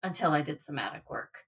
until 0.02 0.32
I 0.32 0.42
did 0.42 0.62
somatic 0.62 1.10
work. 1.10 1.44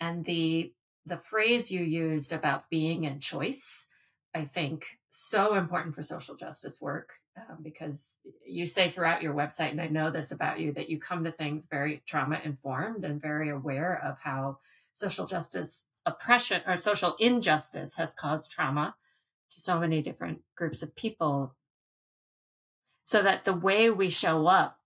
And 0.00 0.24
the 0.24 0.72
the 1.06 1.18
phrase 1.18 1.70
you 1.70 1.82
used 1.82 2.32
about 2.32 2.70
being 2.70 3.04
in 3.04 3.20
choice, 3.20 3.86
I 4.34 4.44
think 4.46 4.98
so 5.10 5.54
important 5.54 5.94
for 5.94 6.02
social 6.02 6.34
justice 6.34 6.80
work 6.80 7.12
um, 7.36 7.58
because 7.62 8.20
you 8.46 8.66
say 8.66 8.88
throughout 8.88 9.22
your 9.22 9.34
website, 9.34 9.70
and 9.70 9.80
I 9.80 9.88
know 9.88 10.10
this 10.10 10.32
about 10.32 10.60
you, 10.60 10.72
that 10.72 10.88
you 10.88 10.98
come 10.98 11.24
to 11.24 11.32
things 11.32 11.66
very 11.66 12.02
trauma 12.06 12.40
informed 12.42 13.04
and 13.04 13.20
very 13.20 13.50
aware 13.50 14.00
of 14.02 14.18
how 14.20 14.58
social 14.92 15.26
justice 15.26 15.86
oppression 16.06 16.62
or 16.66 16.76
social 16.76 17.16
injustice 17.18 17.96
has 17.96 18.14
caused 18.14 18.52
trauma 18.52 18.94
to 19.50 19.60
so 19.60 19.78
many 19.78 20.02
different 20.02 20.42
groups 20.56 20.82
of 20.82 20.94
people. 20.96 21.54
So 23.04 23.22
that 23.22 23.44
the 23.44 23.52
way 23.52 23.90
we 23.90 24.08
show 24.08 24.46
up, 24.46 24.78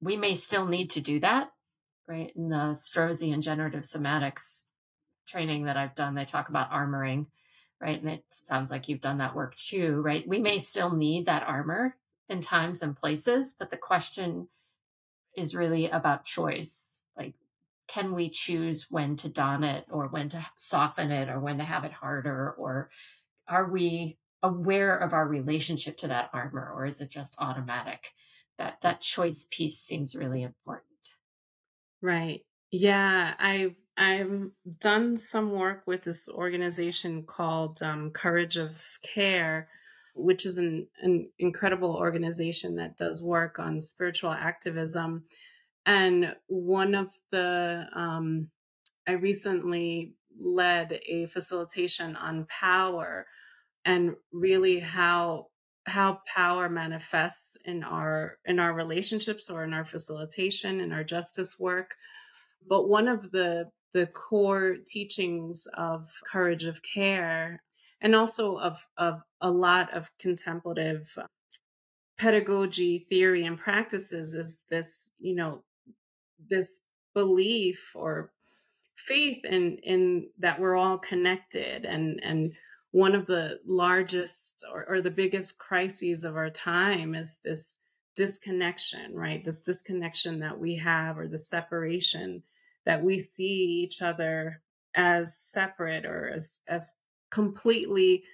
we 0.00 0.16
may 0.16 0.34
still 0.34 0.66
need 0.66 0.90
to 0.90 1.00
do 1.00 1.20
that, 1.20 1.52
right? 2.08 2.32
In 2.34 2.48
the 2.48 2.74
Strozzi 2.74 3.32
and 3.32 3.42
generative 3.42 3.82
somatics 3.82 4.64
training 5.28 5.64
that 5.64 5.76
I've 5.76 5.94
done, 5.94 6.14
they 6.14 6.24
talk 6.24 6.48
about 6.48 6.70
armoring, 6.70 7.26
right? 7.80 8.00
And 8.00 8.10
it 8.10 8.24
sounds 8.30 8.70
like 8.70 8.88
you've 8.88 9.00
done 9.00 9.18
that 9.18 9.34
work 9.34 9.54
too, 9.56 10.00
right? 10.00 10.26
We 10.26 10.40
may 10.40 10.58
still 10.58 10.94
need 10.94 11.26
that 11.26 11.42
armor 11.46 11.96
in 12.28 12.40
times 12.40 12.82
and 12.82 12.96
places, 12.96 13.54
but 13.58 13.70
the 13.70 13.76
question 13.76 14.48
is 15.36 15.54
really 15.54 15.88
about 15.88 16.24
choice. 16.24 16.98
Like, 17.16 17.34
can 17.88 18.14
we 18.14 18.30
choose 18.30 18.86
when 18.90 19.16
to 19.16 19.28
don 19.28 19.62
it 19.62 19.84
or 19.90 20.08
when 20.08 20.28
to 20.30 20.44
soften 20.56 21.10
it 21.10 21.28
or 21.28 21.38
when 21.40 21.58
to 21.58 21.64
have 21.64 21.84
it 21.84 21.92
harder? 21.92 22.52
Or 22.52 22.90
are 23.46 23.70
we 23.70 24.16
aware 24.42 24.96
of 24.96 25.12
our 25.12 25.26
relationship 25.26 25.96
to 25.98 26.08
that 26.08 26.30
armor 26.32 26.72
or 26.74 26.86
is 26.86 27.00
it 27.00 27.10
just 27.10 27.34
automatic? 27.38 28.12
That 28.58 28.78
that 28.82 29.00
choice 29.00 29.46
piece 29.50 29.78
seems 29.78 30.16
really 30.16 30.42
important. 30.42 30.84
Right. 32.00 32.42
Yeah, 32.70 33.34
I've 33.38 33.76
I've 33.96 34.50
done 34.80 35.16
some 35.16 35.52
work 35.52 35.82
with 35.86 36.04
this 36.04 36.28
organization 36.28 37.22
called 37.22 37.82
um, 37.82 38.10
Courage 38.10 38.56
of 38.56 38.82
Care, 39.02 39.68
which 40.14 40.44
is 40.44 40.58
an, 40.58 40.88
an 41.00 41.30
incredible 41.38 41.94
organization 41.94 42.76
that 42.76 42.98
does 42.98 43.22
work 43.22 43.58
on 43.58 43.80
spiritual 43.80 44.32
activism. 44.32 45.24
And 45.86 46.34
one 46.48 46.94
of 46.94 47.08
the, 47.30 47.86
um, 47.94 48.50
I 49.06 49.12
recently 49.12 50.14
led 50.38 51.00
a 51.06 51.26
facilitation 51.26 52.16
on 52.16 52.46
power 52.50 53.26
and 53.86 54.16
really 54.32 54.80
how 54.80 55.46
how 55.86 56.20
power 56.26 56.68
manifests 56.68 57.56
in 57.64 57.84
our 57.84 58.38
in 58.44 58.58
our 58.58 58.74
relationships 58.74 59.48
or 59.48 59.64
in 59.64 59.72
our 59.72 59.84
facilitation 59.84 60.80
in 60.80 60.92
our 60.92 61.04
justice 61.04 61.58
work. 61.58 61.94
But 62.68 62.88
one 62.88 63.08
of 63.08 63.30
the 63.30 63.70
the 63.94 64.08
core 64.08 64.76
teachings 64.86 65.66
of 65.74 66.12
courage 66.30 66.64
of 66.64 66.82
care 66.82 67.62
and 68.02 68.14
also 68.14 68.58
of, 68.58 68.84
of 68.98 69.22
a 69.40 69.50
lot 69.50 69.94
of 69.94 70.10
contemplative 70.18 71.10
uh, 71.16 71.26
pedagogy 72.18 73.06
theory 73.08 73.46
and 73.46 73.58
practices 73.58 74.34
is 74.34 74.62
this 74.68 75.12
you 75.18 75.34
know 75.34 75.62
this 76.50 76.82
belief 77.14 77.92
or 77.94 78.32
faith 78.96 79.44
in 79.44 79.78
in 79.78 80.28
that 80.38 80.58
we're 80.58 80.76
all 80.76 80.98
connected 80.98 81.84
and 81.84 82.20
and 82.22 82.52
one 82.92 83.14
of 83.14 83.26
the 83.26 83.60
largest 83.66 84.64
or, 84.72 84.86
or 84.88 85.00
the 85.00 85.10
biggest 85.10 85.58
crises 85.58 86.24
of 86.24 86.36
our 86.36 86.50
time 86.50 87.14
is 87.14 87.38
this 87.44 87.80
disconnection 88.14 89.14
right? 89.14 89.44
This 89.44 89.60
disconnection 89.60 90.40
that 90.40 90.58
we 90.58 90.76
have 90.76 91.18
or 91.18 91.28
the 91.28 91.38
separation 91.38 92.42
that 92.86 93.02
we 93.02 93.18
see 93.18 93.82
each 93.82 94.00
other 94.00 94.62
as 94.94 95.36
separate 95.36 96.06
or 96.06 96.30
as 96.30 96.60
as 96.66 96.94
completely 97.30 98.24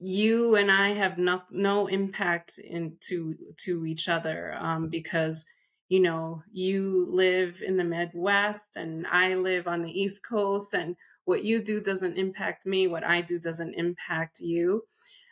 you 0.00 0.56
and 0.56 0.72
I 0.72 0.88
have 0.88 1.18
no 1.18 1.42
no 1.50 1.86
impact 1.86 2.58
into 2.58 3.36
to 3.58 3.86
each 3.86 4.08
other 4.08 4.54
um, 4.58 4.88
because 4.88 5.46
you 5.88 6.00
know 6.00 6.42
you 6.50 7.06
live 7.10 7.62
in 7.64 7.76
the 7.76 7.84
Midwest 7.84 8.76
and 8.76 9.06
I 9.06 9.34
live 9.34 9.68
on 9.68 9.82
the 9.82 10.00
East 10.00 10.26
Coast 10.26 10.74
and 10.74 10.96
what 11.24 11.44
you 11.44 11.62
do 11.62 11.80
doesn't 11.80 12.16
impact 12.16 12.66
me 12.66 12.86
what 12.86 13.04
I 13.04 13.20
do 13.20 13.38
doesn't 13.38 13.74
impact 13.74 14.40
you 14.40 14.84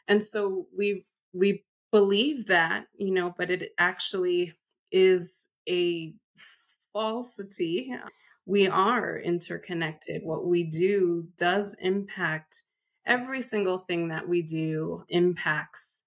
and 0.07 0.23
so 0.23 0.67
we 0.77 1.07
we 1.33 1.65
believe 1.91 2.47
that 2.47 2.87
you 2.97 3.13
know 3.13 3.35
but 3.37 3.51
it 3.51 3.73
actually 3.79 4.55
is 4.93 5.49
a 5.69 6.15
falsity 6.93 7.93
we 8.49 8.67
are 8.67 9.19
interconnected. 9.19 10.23
What 10.25 10.47
we 10.47 10.63
do 10.65 11.29
does 11.37 11.77
impact 11.81 12.63
every 13.05 13.43
single 13.43 13.81
thing 13.81 14.09
that 14.09 14.27
we 14.27 14.41
do 14.41 15.05
impacts 15.11 16.07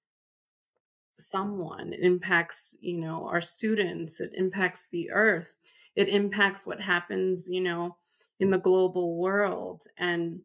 someone. 1.20 1.94
It 1.94 2.00
impacts, 2.00 2.76
you 2.82 2.98
know, 2.98 3.28
our 3.28 3.42
students. 3.42 4.20
It 4.20 4.32
impacts 4.34 4.90
the 4.90 5.12
earth. 5.12 5.52
It 5.96 6.10
impacts 6.10 6.66
what 6.66 6.82
happens, 6.82 7.48
you 7.48 7.62
know, 7.62 7.96
in 8.42 8.52
the 8.52 8.58
global 8.58 9.18
world. 9.18 9.84
And 9.98 10.42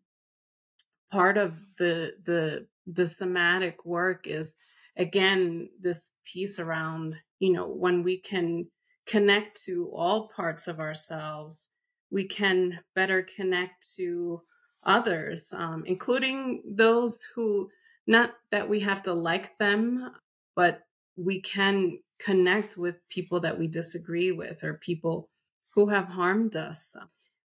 part 1.10 1.36
of 1.36 1.54
the 1.78 2.14
the 2.24 2.66
the 2.86 3.06
somatic 3.06 3.84
work 3.84 4.28
is 4.28 4.54
again 4.96 5.68
this 5.80 6.12
piece 6.24 6.60
around, 6.60 7.16
you 7.40 7.52
know, 7.52 7.66
when 7.68 8.04
we 8.04 8.18
can 8.18 8.66
connect 9.06 9.62
to 9.64 9.90
all 9.94 10.28
parts 10.36 10.68
of 10.68 10.78
ourselves 10.80 11.70
we 12.10 12.24
can 12.26 12.78
better 12.94 13.22
connect 13.22 13.94
to 13.96 14.42
others, 14.84 15.52
um, 15.52 15.84
including 15.86 16.62
those 16.66 17.26
who, 17.34 17.68
not 18.06 18.34
that 18.52 18.68
we 18.68 18.80
have 18.80 19.02
to 19.02 19.12
like 19.12 19.58
them, 19.58 20.12
but 20.54 20.82
we 21.16 21.40
can 21.40 21.98
connect 22.18 22.76
with 22.76 22.96
people 23.08 23.40
that 23.40 23.58
we 23.58 23.66
disagree 23.66 24.32
with 24.32 24.62
or 24.62 24.74
people 24.74 25.28
who 25.74 25.88
have 25.88 26.06
harmed 26.06 26.56
us. 26.56 26.96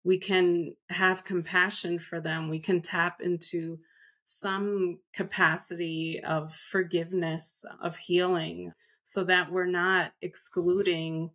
We 0.05 0.19
can 0.19 0.75
have 0.89 1.25
compassion 1.25 1.99
for 1.99 2.21
them. 2.21 2.49
We 2.49 2.61
can 2.61 2.81
tap 2.81 3.21
into 3.21 3.79
some 4.25 4.99
capacity 5.13 6.21
of 6.25 6.55
forgiveness, 6.55 7.65
of 7.83 7.97
healing. 7.97 8.73
so 9.03 9.25
that 9.25 9.51
we're 9.51 9.67
not 9.67 10.13
excluding 10.23 11.31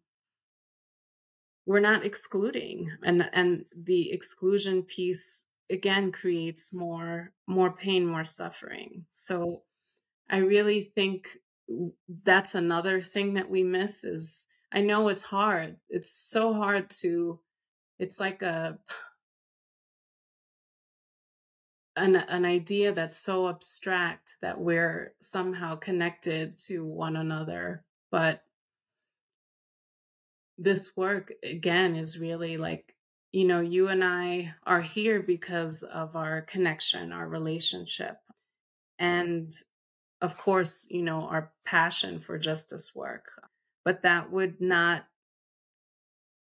we're 1.65 1.79
not 1.79 2.05
excluding 2.05 2.89
and 3.03 3.27
and 3.33 3.65
the 3.75 4.11
exclusion 4.11 4.83
piece 4.83 5.47
again 5.69 6.11
creates 6.11 6.73
more 6.73 7.31
more 7.47 7.71
pain 7.71 8.05
more 8.05 8.23
suffering 8.23 9.05
so 9.11 9.63
i 10.29 10.37
really 10.37 10.91
think 10.95 11.37
that's 12.23 12.55
another 12.55 13.01
thing 13.01 13.33
that 13.33 13.49
we 13.49 13.63
miss 13.63 14.03
is 14.03 14.47
i 14.71 14.79
know 14.79 15.07
it's 15.07 15.23
hard 15.23 15.75
it's 15.89 16.11
so 16.11 16.53
hard 16.53 16.89
to 16.89 17.39
it's 17.99 18.19
like 18.19 18.41
a 18.41 18.77
an 21.95 22.15
an 22.15 22.45
idea 22.45 22.93
that's 22.93 23.17
so 23.17 23.47
abstract 23.47 24.35
that 24.41 24.59
we're 24.59 25.13
somehow 25.21 25.75
connected 25.75 26.57
to 26.57 26.85
one 26.85 27.15
another 27.15 27.83
but 28.11 28.43
this 30.57 30.95
work 30.95 31.33
again 31.43 31.95
is 31.95 32.19
really 32.19 32.57
like 32.57 32.95
you 33.31 33.45
know 33.45 33.61
you 33.61 33.87
and 33.87 34.03
I 34.03 34.53
are 34.65 34.81
here 34.81 35.21
because 35.21 35.83
of 35.83 36.15
our 36.15 36.41
connection 36.41 37.11
our 37.11 37.27
relationship 37.27 38.17
and 38.99 39.53
of 40.21 40.37
course 40.37 40.85
you 40.89 41.01
know 41.01 41.21
our 41.21 41.51
passion 41.65 42.19
for 42.19 42.37
justice 42.37 42.93
work 42.93 43.25
but 43.83 44.01
that 44.03 44.31
would 44.31 44.59
not 44.59 45.05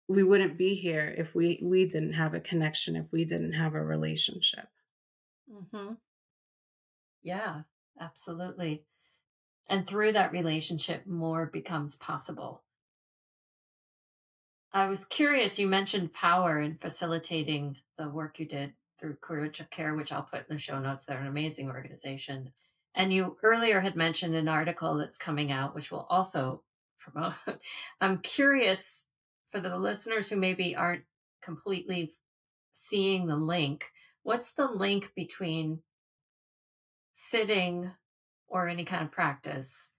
we 0.10 0.24
wouldn't 0.24 0.58
be 0.58 0.76
here 0.76 1.14
if 1.18 1.34
we 1.34 1.60
we 1.64 1.86
didn't 1.86 2.14
have 2.14 2.34
a 2.34 2.40
connection 2.40 2.98
if 2.98 3.06
we 3.12 3.24
didn't 3.24 3.54
have 3.54 3.76
a 3.76 3.84
relationship 3.84 4.68
Mm-hmm. 5.52 5.94
Yeah, 7.24 7.62
absolutely. 8.00 8.84
And 9.68 9.86
through 9.86 10.14
that 10.14 10.32
relationship, 10.32 11.06
more 11.06 11.46
becomes 11.46 11.96
possible. 11.96 12.64
I 14.72 14.88
was 14.88 15.06
curious, 15.06 15.60
you 15.60 15.68
mentioned 15.68 16.14
power 16.14 16.60
in 16.60 16.78
facilitating 16.78 17.78
the 17.98 18.10
work 18.10 18.40
you 18.40 18.46
did 18.46 18.74
through 19.00 19.16
Courage 19.22 19.60
of 19.60 19.70
Care, 19.70 19.96
which 19.96 20.12
I'll 20.12 20.24
put 20.24 20.48
in 20.50 20.56
the 20.56 20.60
show 20.60 20.80
notes. 20.80 21.06
They're 21.06 21.20
an 21.20 21.28
amazing 21.28 21.70
organization. 21.70 22.52
And 22.94 23.12
you 23.12 23.38
earlier 23.44 23.80
had 23.80 23.96
mentioned 23.96 24.36
an 24.36 24.48
article 24.48 24.98
that's 24.98 25.18
coming 25.18 25.52
out, 25.52 25.74
which 25.74 25.92
will 25.92 26.06
also 26.10 26.64
promote. 27.00 27.34
I'm 28.02 28.20
curious 28.20 29.09
for 29.52 29.60
the 29.60 29.78
listeners 29.78 30.30
who 30.30 30.36
maybe 30.36 30.76
aren't 30.76 31.04
completely 31.42 32.16
seeing 32.72 33.28
the 33.28 33.36
link 33.36 33.86
what's 34.24 34.52
the 34.52 34.68
link 34.68 35.12
between 35.16 35.80
sitting 37.14 37.92
or 38.48 38.68
any 38.68 38.86
kind 38.86 39.04
of 39.04 39.12
practice, 39.12 39.92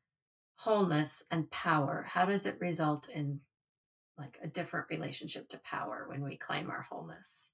wholeness, 0.56 1.24
and 1.30 1.50
power? 1.50 2.04
How 2.08 2.24
does 2.24 2.46
it 2.46 2.60
result 2.60 3.08
in 3.08 3.40
like 4.18 4.38
a 4.42 4.48
different 4.48 4.86
relationship 4.90 5.48
to 5.48 5.58
power 5.58 6.06
when 6.08 6.22
we 6.22 6.36
claim 6.36 6.70
our 6.70 6.86
wholeness? 6.88 7.50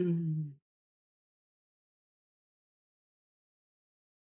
Mm. 0.00 0.50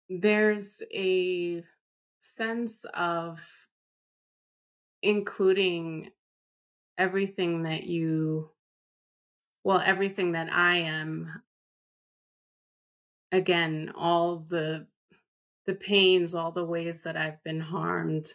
There's 0.10 0.84
a 0.94 1.64
sense 2.20 2.86
of 2.94 3.40
including 5.02 6.12
everything 6.98 7.64
that 7.64 7.84
you 7.84 8.50
well 9.64 9.82
everything 9.84 10.34
that 10.34 10.52
i 10.52 10.78
am 10.78 11.42
again 13.32 13.92
all 13.96 14.46
the 14.50 14.86
the 15.66 15.74
pains 15.74 16.36
all 16.36 16.52
the 16.52 16.66
ways 16.66 17.02
that 17.02 17.18
i've 17.18 17.44
been 17.44 17.60
harmed 17.60 18.34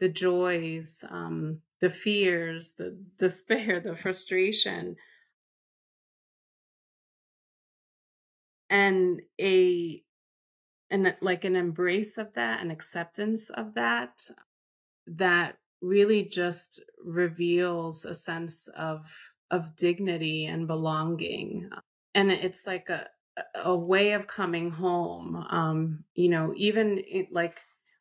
the 0.00 0.08
joys 0.08 1.04
um 1.10 1.60
the 1.84 1.90
fears 1.90 2.72
the 2.78 2.96
despair 3.18 3.78
the 3.78 3.94
frustration. 3.94 4.96
And 8.70 9.20
a 9.38 10.02
and 10.90 11.14
like 11.20 11.44
an 11.44 11.56
embrace 11.56 12.16
of 12.16 12.32
that 12.34 12.62
an 12.62 12.70
acceptance 12.70 13.50
of 13.50 13.74
that 13.74 14.30
that 15.06 15.58
really 15.84 16.24
just 16.24 16.82
reveals 17.04 18.04
a 18.04 18.14
sense 18.14 18.68
of 18.68 19.14
of 19.50 19.76
dignity 19.76 20.46
and 20.46 20.66
belonging 20.66 21.70
and 22.14 22.30
it's 22.32 22.66
like 22.66 22.88
a 22.88 23.06
a 23.64 23.74
way 23.76 24.12
of 24.12 24.26
coming 24.26 24.70
home. 24.70 25.36
Um, 25.50 26.04
you 26.14 26.28
know, 26.28 26.52
even 26.56 27.02
it, 27.06 27.32
like 27.32 27.60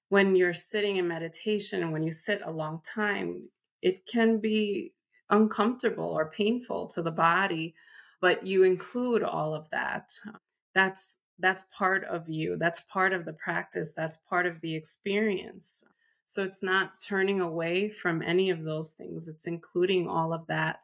when 0.10 0.36
you're 0.36 0.54
sitting 0.54 0.98
in 0.98 1.08
meditation 1.08 1.82
and 1.82 1.92
when 1.92 2.04
you 2.04 2.12
sit 2.12 2.42
a 2.46 2.52
long 2.52 2.82
time, 2.84 3.50
it 3.82 4.06
can 4.06 4.40
be 4.40 4.94
uncomfortable 5.30 6.06
or 6.06 6.30
painful 6.30 6.88
to 6.88 7.02
the 7.02 7.12
body, 7.12 7.74
but 8.22 8.46
you 8.46 8.64
include 8.64 9.24
all 9.24 9.56
of 9.56 9.70
that. 9.72 10.12
That's 10.76 11.20
that's 11.40 11.66
part 11.76 12.04
of 12.06 12.30
you. 12.30 12.58
That's 12.58 12.82
part 12.82 13.14
of 13.14 13.26
the 13.26 13.34
practice. 13.34 13.94
That's 13.94 14.18
part 14.18 14.46
of 14.46 14.62
the 14.62 14.76
experience. 14.76 15.84
So 16.26 16.44
it's 16.44 16.64
not 16.64 17.02
turning 17.02 17.42
away 17.42 17.90
from 17.90 18.22
any 18.22 18.50
of 18.50 18.64
those 18.64 18.92
things. 18.92 19.28
It's 19.28 19.48
including 19.48 20.08
all 20.08 20.34
of 20.34 20.48
that. 20.48 20.80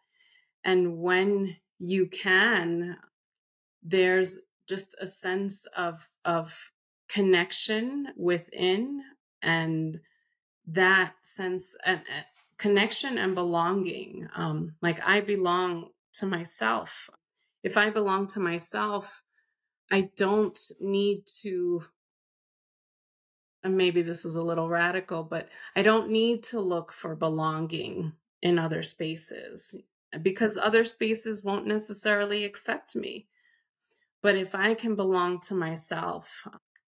And 0.63 0.99
when 0.99 1.55
you 1.79 2.07
can 2.07 2.97
there's 3.81 4.39
just 4.67 4.95
a 4.99 5.07
sense 5.07 5.65
of 5.77 6.07
of 6.25 6.71
connection 7.07 8.07
within 8.17 9.01
and 9.41 9.99
that 10.67 11.13
sense 11.21 11.75
of 11.85 11.99
connection 12.57 13.17
and 13.17 13.33
belonging 13.33 14.27
um 14.35 14.75
like 14.81 14.99
i 15.07 15.21
belong 15.21 15.87
to 16.13 16.25
myself 16.25 17.09
if 17.63 17.77
i 17.77 17.89
belong 17.89 18.27
to 18.27 18.39
myself 18.39 19.23
i 19.91 20.09
don't 20.17 20.71
need 20.79 21.23
to 21.25 21.83
and 23.63 23.75
maybe 23.75 24.01
this 24.01 24.25
is 24.25 24.35
a 24.35 24.43
little 24.43 24.69
radical 24.69 25.23
but 25.23 25.49
i 25.75 25.81
don't 25.81 26.09
need 26.09 26.41
to 26.43 26.59
look 26.59 26.91
for 26.93 27.15
belonging 27.15 28.11
in 28.41 28.57
other 28.57 28.81
spaces 28.81 29.75
because 30.21 30.57
other 30.57 30.83
spaces 30.83 31.43
won't 31.43 31.67
necessarily 31.67 32.43
accept 32.45 32.95
me. 32.95 33.27
But 34.21 34.35
if 34.35 34.55
i 34.55 34.73
can 34.73 34.95
belong 34.95 35.39
to 35.41 35.55
myself 35.55 36.29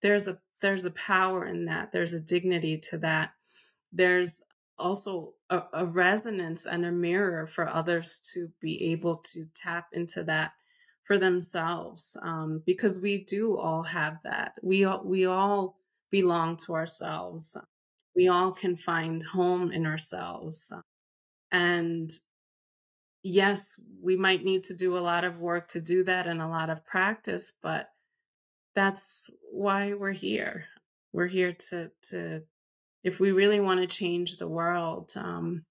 there's 0.02 0.28
a 0.28 0.38
there's 0.62 0.84
a 0.84 0.90
power 0.92 1.46
in 1.46 1.64
that 1.66 1.92
there's 1.92 2.12
a 2.14 2.20
dignity 2.20 2.78
to 2.78 2.98
that. 2.98 3.32
There's 3.92 4.42
also 4.78 5.34
a, 5.50 5.62
a 5.72 5.86
resonance 5.86 6.66
and 6.66 6.84
a 6.86 6.92
mirror 6.92 7.46
for 7.46 7.68
others 7.68 8.20
to 8.32 8.50
be 8.60 8.92
able 8.92 9.16
to 9.16 9.46
tap 9.54 9.88
into 9.92 10.22
that 10.24 10.52
for 11.04 11.18
themselves 11.18 12.16
um, 12.22 12.62
because 12.66 13.00
we 13.00 13.24
do 13.24 13.56
all 13.56 13.82
have 13.82 14.18
that. 14.24 14.54
We 14.62 14.84
all 14.84 15.02
we 15.04 15.26
all 15.26 15.78
belong 16.10 16.56
to 16.56 16.74
ourselves. 16.74 17.56
We 18.14 18.28
all 18.28 18.52
can 18.52 18.76
find 18.76 19.22
home 19.22 19.72
in 19.72 19.86
ourselves. 19.86 20.72
And 21.52 22.10
yes, 23.22 23.74
we 24.00 24.16
might 24.16 24.44
need 24.44 24.64
to 24.64 24.74
do 24.74 24.96
a 24.96 25.00
lot 25.00 25.24
of 25.24 25.38
work 25.38 25.68
to 25.68 25.80
do 25.80 26.04
that 26.04 26.26
and 26.26 26.40
a 26.40 26.48
lot 26.48 26.70
of 26.70 26.86
practice, 26.86 27.52
but 27.62 27.88
that's 28.74 29.28
why 29.50 29.94
we're 29.94 30.12
here. 30.12 30.66
We're 31.12 31.26
here 31.26 31.52
to 31.70 31.90
to 32.10 32.42
if 33.02 33.20
we 33.20 33.32
really 33.32 33.60
want 33.60 33.80
to 33.80 33.86
change 33.86 34.36
the 34.36 34.48
world, 34.48 35.12
um, 35.16 35.64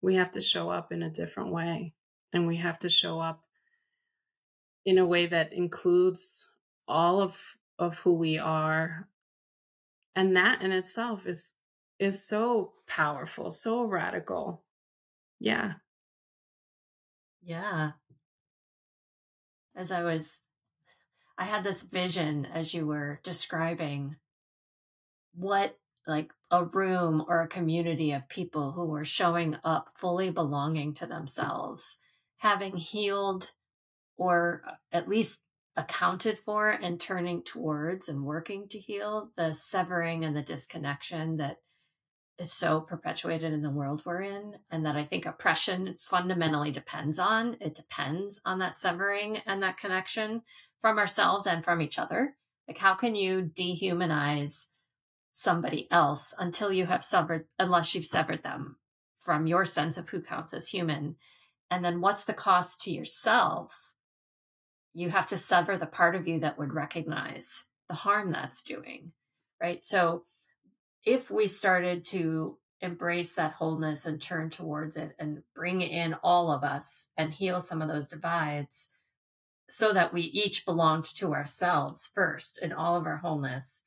we 0.00 0.16
have 0.16 0.32
to 0.32 0.40
show 0.40 0.70
up 0.70 0.92
in 0.92 1.02
a 1.02 1.10
different 1.10 1.50
way, 1.50 1.94
and 2.32 2.46
we 2.46 2.56
have 2.56 2.78
to 2.80 2.88
show 2.88 3.18
up 3.18 3.42
in 4.84 4.98
a 4.98 5.06
way 5.06 5.26
that 5.26 5.52
includes 5.52 6.46
all 6.86 7.20
of 7.20 7.34
of 7.78 7.96
who 7.96 8.14
we 8.14 8.38
are, 8.38 9.08
and 10.14 10.36
that 10.36 10.62
in 10.62 10.72
itself 10.72 11.26
is 11.26 11.54
is 11.98 12.26
so 12.26 12.72
powerful, 12.86 13.50
so 13.50 13.84
radical. 13.84 14.62
Yeah. 15.38 15.74
Yeah. 17.42 17.92
As 19.76 19.92
I 19.92 20.02
was, 20.02 20.40
I 21.38 21.44
had 21.44 21.64
this 21.64 21.82
vision 21.82 22.46
as 22.46 22.74
you 22.74 22.86
were 22.86 23.20
describing 23.22 24.16
what 25.34 25.78
like 26.06 26.32
a 26.50 26.64
room 26.64 27.24
or 27.28 27.40
a 27.40 27.48
community 27.48 28.12
of 28.12 28.28
people 28.28 28.72
who 28.72 28.86
were 28.86 29.04
showing 29.04 29.56
up 29.64 29.88
fully 29.96 30.30
belonging 30.30 30.94
to 30.94 31.06
themselves, 31.06 31.98
having 32.38 32.76
healed 32.76 33.52
or 34.16 34.62
uh, 34.66 34.72
at 34.90 35.08
least 35.08 35.44
accounted 35.76 36.38
for 36.44 36.70
and 36.70 37.00
turning 37.00 37.42
towards 37.42 38.08
and 38.08 38.24
working 38.24 38.68
to 38.68 38.78
heal 38.78 39.30
the 39.36 39.54
severing 39.54 40.24
and 40.24 40.36
the 40.36 40.42
disconnection 40.42 41.36
that 41.36 41.58
is 42.38 42.52
so 42.52 42.80
perpetuated 42.80 43.52
in 43.52 43.62
the 43.62 43.70
world 43.70 44.02
we're 44.04 44.22
in 44.22 44.54
and 44.70 44.84
that 44.84 44.96
I 44.96 45.02
think 45.02 45.26
oppression 45.26 45.96
fundamentally 46.00 46.70
depends 46.70 47.18
on. 47.18 47.56
It 47.60 47.74
depends 47.74 48.40
on 48.44 48.58
that 48.58 48.78
severing 48.78 49.38
and 49.46 49.62
that 49.62 49.78
connection 49.78 50.42
from 50.80 50.98
ourselves 50.98 51.46
and 51.46 51.64
from 51.64 51.80
each 51.80 51.98
other. 51.98 52.36
Like, 52.68 52.78
how 52.78 52.94
can 52.94 53.14
you 53.14 53.42
dehumanize 53.42 54.66
somebody 55.32 55.90
else 55.90 56.34
until 56.38 56.72
you 56.72 56.86
have 56.86 57.04
severed, 57.04 57.46
unless 57.58 57.94
you've 57.94 58.06
severed 58.06 58.42
them 58.42 58.76
from 59.18 59.46
your 59.46 59.64
sense 59.64 59.96
of 59.96 60.08
who 60.08 60.20
counts 60.20 60.52
as 60.52 60.68
human. 60.68 61.16
And 61.70 61.84
then 61.84 62.00
what's 62.00 62.24
the 62.24 62.34
cost 62.34 62.82
to 62.82 62.90
yourself? 62.90 63.91
You 64.94 65.10
have 65.10 65.26
to 65.28 65.36
sever 65.36 65.76
the 65.76 65.86
part 65.86 66.14
of 66.14 66.28
you 66.28 66.40
that 66.40 66.58
would 66.58 66.72
recognize 66.72 67.66
the 67.88 67.94
harm 67.94 68.32
that's 68.32 68.62
doing, 68.62 69.12
right? 69.60 69.84
So 69.84 70.24
if 71.04 71.30
we 71.30 71.46
started 71.46 72.04
to 72.06 72.58
embrace 72.80 73.36
that 73.36 73.52
wholeness 73.52 74.06
and 74.06 74.20
turn 74.20 74.50
towards 74.50 74.96
it 74.96 75.14
and 75.18 75.42
bring 75.54 75.80
in 75.80 76.14
all 76.22 76.50
of 76.50 76.64
us 76.64 77.10
and 77.16 77.32
heal 77.32 77.60
some 77.60 77.80
of 77.80 77.88
those 77.88 78.08
divides 78.08 78.90
so 79.68 79.92
that 79.92 80.12
we 80.12 80.22
each 80.22 80.66
belonged 80.66 81.04
to 81.04 81.32
ourselves 81.32 82.10
first 82.14 82.60
in 82.60 82.72
all 82.72 82.96
of 82.96 83.06
our 83.06 83.16
wholeness 83.16 83.84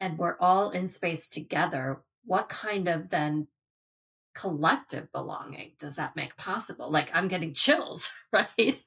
and 0.00 0.18
we're 0.18 0.36
all 0.40 0.70
in 0.70 0.86
space 0.86 1.26
together 1.26 2.02
what 2.24 2.48
kind 2.48 2.86
of 2.86 3.08
then 3.08 3.46
collective 4.36 5.10
belonging 5.12 5.72
does 5.78 5.96
that 5.96 6.14
make 6.16 6.36
possible? 6.36 6.90
Like 6.90 7.10
i'm 7.14 7.28
getting 7.28 7.54
chills 7.54 8.14
right? 8.32 8.82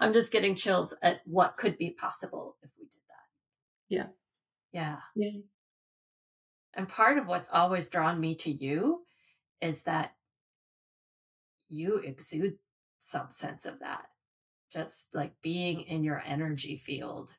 I'm 0.00 0.12
just 0.12 0.32
getting 0.32 0.54
chills 0.54 0.94
at 1.02 1.20
what 1.26 1.56
could 1.56 1.76
be 1.78 1.90
possible 1.90 2.56
if 2.62 2.70
we 2.78 2.84
did 2.84 3.00
that. 3.08 3.28
Yeah. 3.88 4.06
Yeah. 4.72 4.96
Yeah. 5.16 5.40
And 6.74 6.88
part 6.88 7.18
of 7.18 7.26
what's 7.26 7.50
always 7.50 7.88
drawn 7.88 8.20
me 8.20 8.36
to 8.36 8.50
you 8.52 9.02
is 9.60 9.84
that 9.84 10.14
you 11.68 11.96
exude 11.96 12.56
some 13.00 13.30
sense 13.30 13.66
of 13.66 13.80
that. 13.80 14.06
Just 14.72 15.14
like 15.14 15.32
being 15.42 15.82
in 15.82 16.04
your 16.04 16.22
energy 16.24 16.76
field 16.76 17.32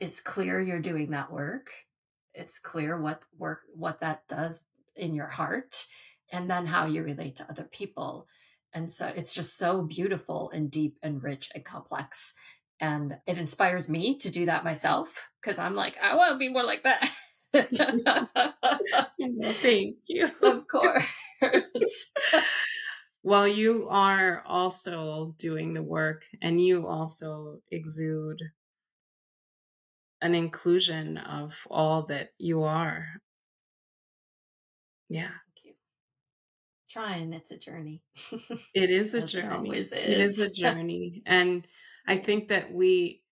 it's 0.00 0.20
clear 0.20 0.60
you're 0.60 0.80
doing 0.80 1.10
that 1.10 1.32
work. 1.32 1.70
It's 2.34 2.58
clear 2.58 3.00
what 3.00 3.22
work 3.36 3.62
what 3.74 4.00
that 4.00 4.26
does 4.28 4.64
in 4.98 5.14
your 5.14 5.28
heart 5.28 5.86
and 6.32 6.50
then 6.50 6.66
how 6.66 6.86
you 6.86 7.02
relate 7.02 7.36
to 7.36 7.48
other 7.48 7.64
people. 7.64 8.26
And 8.74 8.90
so 8.90 9.10
it's 9.14 9.34
just 9.34 9.56
so 9.56 9.82
beautiful 9.82 10.50
and 10.52 10.70
deep 10.70 10.98
and 11.02 11.22
rich 11.22 11.48
and 11.54 11.64
complex 11.64 12.34
and 12.80 13.16
it 13.26 13.38
inspires 13.38 13.88
me 13.88 14.16
to 14.18 14.30
do 14.30 14.46
that 14.46 14.64
myself 14.64 15.30
because 15.40 15.58
i'm 15.58 15.74
like 15.74 15.96
i 16.02 16.14
want 16.14 16.32
to 16.32 16.38
be 16.38 16.48
more 16.48 16.62
like 16.62 16.84
that. 16.84 17.10
Thank 19.62 19.96
you. 20.06 20.30
Of 20.42 20.68
course. 20.68 21.04
Well 23.24 23.48
you 23.48 23.88
are 23.90 24.42
also 24.46 25.34
doing 25.38 25.74
the 25.74 25.82
work 25.82 26.24
and 26.40 26.64
you 26.64 26.86
also 26.86 27.58
exude 27.70 28.40
an 30.22 30.34
inclusion 30.34 31.18
of 31.18 31.54
all 31.68 32.06
that 32.06 32.30
you 32.38 32.62
are. 32.62 33.06
Yeah. 35.08 35.28
Thank 35.28 35.64
you. 35.64 35.72
Trying, 36.88 37.32
it's 37.32 37.50
a 37.50 37.58
journey. 37.58 38.02
it 38.74 38.90
is 38.90 39.14
a 39.14 39.22
journey. 39.22 39.70
It, 39.70 39.76
is. 39.76 39.92
it 39.92 40.08
is 40.08 40.38
a 40.40 40.50
journey. 40.52 41.22
and 41.26 41.66
I 42.06 42.16
think 42.18 42.48
that 42.48 42.72
we, 42.72 43.22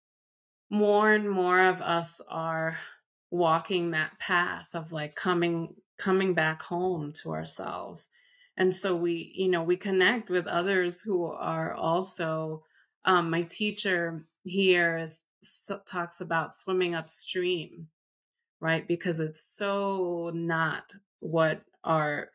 more 0.71 1.13
and 1.13 1.31
more 1.31 1.61
of 1.61 1.81
us 1.81 2.21
are 2.29 2.79
walking 3.31 3.93
that 3.93 4.19
path 4.19 4.67
of 4.75 4.93
like 4.93 5.15
coming 5.15 5.75
coming 5.99 6.35
back 6.35 6.63
home 6.63 7.13
to 7.13 7.33
ourselves 7.33 8.09
and 8.57 8.73
so 8.75 8.95
we 8.95 9.33
you 9.35 9.49
know 9.49 9.63
we 9.63 9.77
connect 9.77 10.31
with 10.31 10.47
others 10.47 11.01
who 11.01 11.25
are 11.25 11.75
also 11.75 12.63
um, 13.07 13.31
my 13.31 13.43
teacher 13.43 14.27
here 14.43 14.99
is 14.99 15.21
talks 15.87 16.21
about 16.21 16.53
swimming 16.53 16.95
upstream, 16.95 17.89
right? 18.61 18.87
Because 18.87 19.21
it's 19.21 19.43
so 19.43 20.31
not 20.35 20.85
what 21.21 21.63
our 21.85 22.29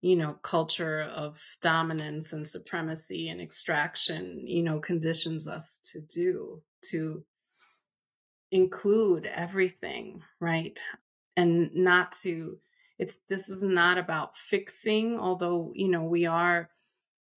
you 0.00 0.16
know 0.16 0.32
culture 0.42 1.02
of 1.02 1.38
dominance 1.60 2.32
and 2.32 2.46
supremacy 2.46 3.28
and 3.28 3.40
extraction 3.40 4.42
you 4.44 4.62
know 4.62 4.80
conditions 4.80 5.46
us 5.46 5.78
to 5.78 6.00
do 6.00 6.60
to 6.82 7.24
include 8.50 9.26
everything 9.26 10.20
right 10.40 10.80
and 11.36 11.72
not 11.74 12.10
to 12.10 12.58
it's 12.98 13.18
this 13.28 13.48
is 13.48 13.62
not 13.62 13.96
about 13.96 14.36
fixing 14.36 15.18
although 15.18 15.72
you 15.74 15.88
know 15.88 16.02
we 16.02 16.26
are 16.26 16.68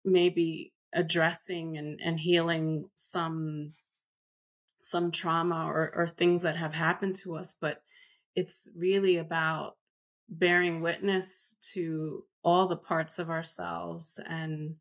maybe 0.05 0.73
addressing 0.93 1.77
and, 1.77 1.99
and 2.01 2.19
healing 2.19 2.85
some 2.93 3.73
some 4.83 5.11
trauma 5.11 5.65
or, 5.65 5.91
or 5.95 6.07
things 6.07 6.41
that 6.41 6.57
have 6.57 6.73
happened 6.73 7.15
to 7.15 7.35
us, 7.35 7.55
but 7.59 7.81
it's 8.35 8.69
really 8.75 9.17
about 9.17 9.75
bearing 10.29 10.81
witness 10.81 11.55
to 11.73 12.23
all 12.43 12.67
the 12.67 12.77
parts 12.77 13.19
of 13.19 13.29
ourselves 13.29 14.19
and 14.27 14.75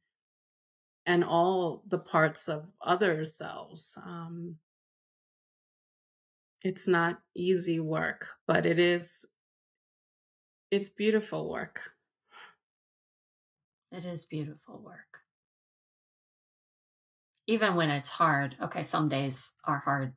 and 1.05 1.25
all 1.25 1.83
the 1.89 1.99
parts 1.99 2.49
of 2.49 2.65
other 2.81 3.25
selves. 3.25 3.99
Um, 4.05 4.57
it's 6.65 6.87
not 6.87 7.21
easy 7.35 7.81
work, 7.81 8.29
but 8.47 8.67
it 8.67 8.79
is 8.79 9.27
it's 10.71 10.89
beautiful 10.89 11.51
work. 11.51 11.91
It 13.91 14.05
is 14.05 14.25
beautiful 14.25 14.81
work 14.83 15.23
even 17.47 17.75
when 17.75 17.91
it's 17.91 18.09
hard, 18.09 18.57
okay, 18.63 18.83
some 18.83 19.09
days 19.09 19.53
are 19.65 19.79
hard 19.79 20.13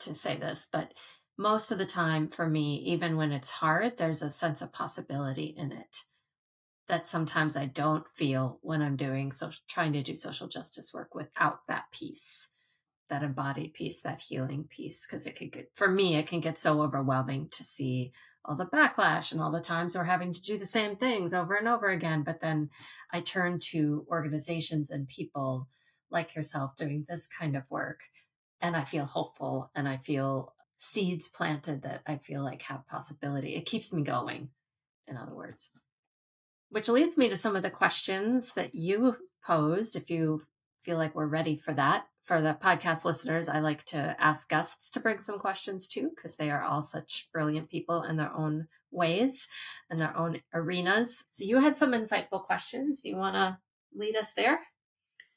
to 0.00 0.14
say 0.14 0.36
this, 0.36 0.68
but 0.72 0.92
most 1.40 1.72
of 1.72 1.78
the 1.78 1.86
time 1.86 2.28
for 2.28 2.46
me, 2.46 2.76
even 2.84 3.16
when 3.16 3.32
it's 3.32 3.48
hard, 3.48 3.96
there's 3.96 4.20
a 4.20 4.28
sense 4.28 4.60
of 4.60 4.74
possibility 4.74 5.54
in 5.56 5.72
it 5.72 6.02
that 6.86 7.06
sometimes 7.06 7.56
I 7.56 7.64
don't 7.64 8.04
feel 8.14 8.58
when 8.60 8.82
I'm 8.82 8.96
doing 8.96 9.32
so 9.32 9.50
trying 9.66 9.94
to 9.94 10.02
do 10.02 10.14
social 10.16 10.48
justice 10.48 10.92
work 10.92 11.14
without 11.14 11.60
that 11.66 11.84
piece, 11.92 12.48
that 13.08 13.22
embodied 13.22 13.72
piece, 13.72 14.02
that 14.02 14.20
healing 14.20 14.64
piece. 14.64 15.06
Cause 15.06 15.24
it 15.24 15.34
could 15.34 15.50
get 15.50 15.70
for 15.72 15.88
me, 15.88 16.16
it 16.16 16.26
can 16.26 16.40
get 16.40 16.58
so 16.58 16.82
overwhelming 16.82 17.48
to 17.52 17.64
see 17.64 18.12
all 18.44 18.54
the 18.56 18.66
backlash 18.66 19.32
and 19.32 19.40
all 19.40 19.50
the 19.50 19.62
times 19.62 19.96
we're 19.96 20.04
having 20.04 20.34
to 20.34 20.42
do 20.42 20.58
the 20.58 20.66
same 20.66 20.94
things 20.94 21.32
over 21.32 21.54
and 21.54 21.68
over 21.68 21.88
again. 21.88 22.22
But 22.22 22.42
then 22.42 22.68
I 23.12 23.22
turn 23.22 23.60
to 23.70 24.06
organizations 24.10 24.90
and 24.90 25.08
people 25.08 25.68
like 26.10 26.34
yourself 26.34 26.76
doing 26.76 27.06
this 27.08 27.26
kind 27.26 27.56
of 27.56 27.62
work. 27.70 28.00
And 28.60 28.76
I 28.76 28.84
feel 28.84 29.06
hopeful 29.06 29.70
and 29.74 29.88
I 29.88 29.96
feel 29.96 30.52
seeds 30.82 31.28
planted 31.28 31.82
that 31.82 32.00
I 32.06 32.16
feel 32.16 32.42
like 32.42 32.62
have 32.62 32.86
possibility. 32.86 33.54
It 33.54 33.66
keeps 33.66 33.92
me 33.92 34.02
going, 34.02 34.48
in 35.06 35.18
other 35.18 35.34
words. 35.34 35.68
Which 36.70 36.88
leads 36.88 37.18
me 37.18 37.28
to 37.28 37.36
some 37.36 37.54
of 37.54 37.62
the 37.62 37.68
questions 37.68 38.54
that 38.54 38.74
you 38.74 39.16
posed. 39.44 39.94
If 39.94 40.08
you 40.08 40.40
feel 40.82 40.96
like 40.96 41.14
we're 41.14 41.26
ready 41.26 41.54
for 41.54 41.74
that, 41.74 42.06
for 42.24 42.40
the 42.40 42.56
podcast 42.58 43.04
listeners, 43.04 43.46
I 43.46 43.60
like 43.60 43.84
to 43.86 44.16
ask 44.18 44.48
guests 44.48 44.90
to 44.92 45.00
bring 45.00 45.20
some 45.20 45.38
questions 45.38 45.86
too, 45.86 46.12
because 46.16 46.36
they 46.36 46.50
are 46.50 46.62
all 46.62 46.80
such 46.80 47.28
brilliant 47.30 47.68
people 47.68 48.02
in 48.04 48.16
their 48.16 48.32
own 48.32 48.66
ways 48.90 49.48
and 49.90 50.00
their 50.00 50.16
own 50.16 50.40
arenas. 50.54 51.26
So 51.30 51.44
you 51.44 51.58
had 51.58 51.76
some 51.76 51.92
insightful 51.92 52.42
questions. 52.42 53.02
You 53.04 53.16
want 53.16 53.34
to 53.34 53.58
lead 53.94 54.16
us 54.16 54.32
there? 54.32 54.60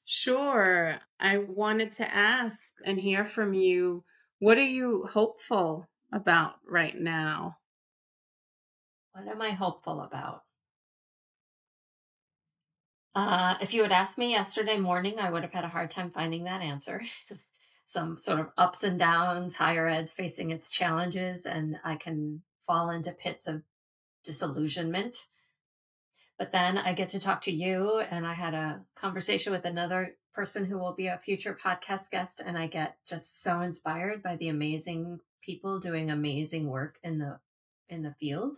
Sure. 0.06 1.00
I 1.20 1.40
wanted 1.40 1.92
to 1.94 2.16
ask 2.16 2.72
and 2.86 2.98
hear 2.98 3.26
from 3.26 3.54
you 3.54 4.06
what 4.44 4.58
are 4.58 4.62
you 4.66 5.08
hopeful 5.10 5.88
about 6.12 6.56
right 6.68 7.00
now? 7.00 7.56
What 9.14 9.26
am 9.26 9.42
I 9.42 9.52
hopeful 9.52 10.02
about? 10.02 10.42
Uh, 13.16 13.56
if 13.62 13.74
you 13.74 13.84
had 13.84 13.94
asked 13.94 14.18
me 14.18 14.32
yesterday 14.32 14.78
morning, 14.78 15.18
I 15.18 15.32
would 15.32 15.44
have 15.44 15.54
had 15.54 15.64
a 15.64 15.70
hard 15.70 15.90
time 15.90 16.12
finding 16.12 16.44
that 16.44 16.62
answer. 16.62 17.04
Some 17.86 18.18
sort 18.18 18.42
of 18.42 18.48
ups 18.58 18.84
and 18.84 19.00
downs, 19.00 19.56
higher 19.56 19.88
ed's 19.88 20.12
facing 20.12 20.52
its 20.52 20.70
challenges, 20.70 21.46
and 21.46 21.80
I 21.86 21.96
can 21.96 22.42
fall 22.68 22.90
into 22.90 23.14
pits 23.14 23.48
of 23.48 23.62
disillusionment 24.26 25.16
but 26.38 26.52
then 26.52 26.78
I 26.78 26.94
get 26.94 27.10
to 27.10 27.20
talk 27.20 27.42
to 27.42 27.52
you, 27.52 28.00
and 28.00 28.26
I 28.26 28.34
had 28.34 28.54
a 28.54 28.82
conversation 28.96 29.54
with 29.54 29.66
another 29.66 30.18
person 30.34 30.66
who 30.66 30.78
will 30.78 30.96
be 30.96 31.08
a 31.08 31.18
future 31.18 31.58
podcast 31.62 32.10
guest, 32.12 32.42
and 32.46 32.58
I 32.58 32.68
get 32.68 32.98
just 33.08 33.42
so 33.42 33.62
inspired 33.62 34.24
by 34.24 34.36
the 34.36 34.50
amazing 34.50 35.20
people 35.42 35.80
doing 35.80 36.10
amazing 36.10 36.68
work 36.68 36.98
in 37.04 37.20
the 37.20 37.40
in 37.90 38.02
the 38.02 38.16
field. 38.20 38.58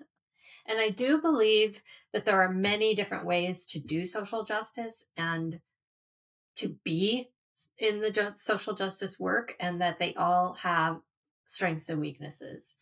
And 0.67 0.79
I 0.79 0.89
do 0.89 1.21
believe 1.21 1.81
that 2.13 2.25
there 2.25 2.41
are 2.41 2.51
many 2.51 2.95
different 2.95 3.25
ways 3.25 3.65
to 3.67 3.79
do 3.79 4.05
social 4.05 4.43
justice 4.43 5.07
and 5.17 5.59
to 6.55 6.75
be 6.83 7.29
in 7.77 7.99
the 7.99 8.33
social 8.35 8.73
justice 8.73 9.19
work, 9.19 9.55
and 9.59 9.81
that 9.81 9.99
they 9.99 10.13
all 10.15 10.53
have 10.53 10.99
strengths 11.45 11.89
and 11.89 12.01
weaknesses. 12.01 12.75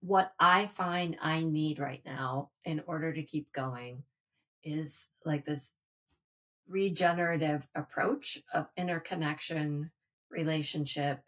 What 0.00 0.32
I 0.38 0.66
find 0.66 1.16
I 1.20 1.42
need 1.42 1.78
right 1.78 2.02
now 2.04 2.50
in 2.64 2.82
order 2.86 3.12
to 3.12 3.22
keep 3.22 3.52
going 3.52 4.02
is 4.62 5.08
like 5.24 5.44
this 5.44 5.76
regenerative 6.70 7.66
approach 7.74 8.38
of 8.54 8.68
interconnection, 8.76 9.90
relationship, 10.30 11.20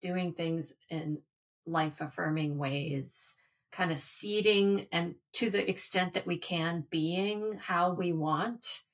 doing 0.00 0.32
things 0.32 0.72
in 0.88 1.18
life 1.66 2.00
affirming 2.00 2.56
ways, 2.56 3.34
kind 3.72 3.90
of 3.90 3.98
seeding 3.98 4.86
and 4.92 5.14
to 5.34 5.50
the 5.50 5.68
extent 5.68 6.14
that 6.14 6.26
we 6.26 6.38
can, 6.38 6.84
being 6.90 7.58
how 7.60 7.92
we 7.92 8.12
want 8.12 8.84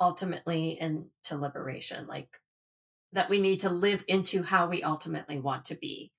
ultimately 0.00 0.80
into 0.80 1.36
liberation, 1.36 2.06
like 2.06 2.40
that 3.12 3.28
we 3.28 3.40
need 3.40 3.60
to 3.60 3.70
live 3.70 4.04
into 4.08 4.42
how 4.42 4.66
we 4.68 4.82
ultimately 4.82 5.38
want 5.38 5.66
to 5.66 5.74
be. 5.74 6.10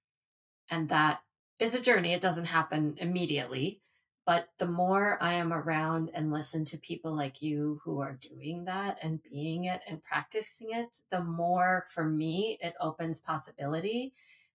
And 0.69 0.89
that 0.89 1.19
is 1.60 1.76
a 1.76 1.82
journey. 1.82 2.13
It 2.13 2.21
doesn't 2.21 2.45
happen 2.45 2.95
immediately. 2.97 3.82
But 4.26 4.50
the 4.60 4.68
more 4.68 5.18
I 5.22 5.34
am 5.34 5.52
around 5.52 6.12
and 6.14 6.32
listen 6.32 6.64
to 6.66 6.78
people 6.78 7.16
like 7.16 7.42
you 7.42 7.82
who 7.84 8.02
are 8.02 8.20
doing 8.22 8.66
that 8.66 9.00
and 9.02 9.24
being 9.24 9.66
it 9.66 9.82
and 9.88 10.04
practicing 10.04 10.70
it, 10.72 10.98
the 11.10 11.24
more 11.24 11.86
for 11.90 12.04
me 12.04 12.58
it 12.62 12.76
opens 12.80 13.20
possibility 13.20 14.14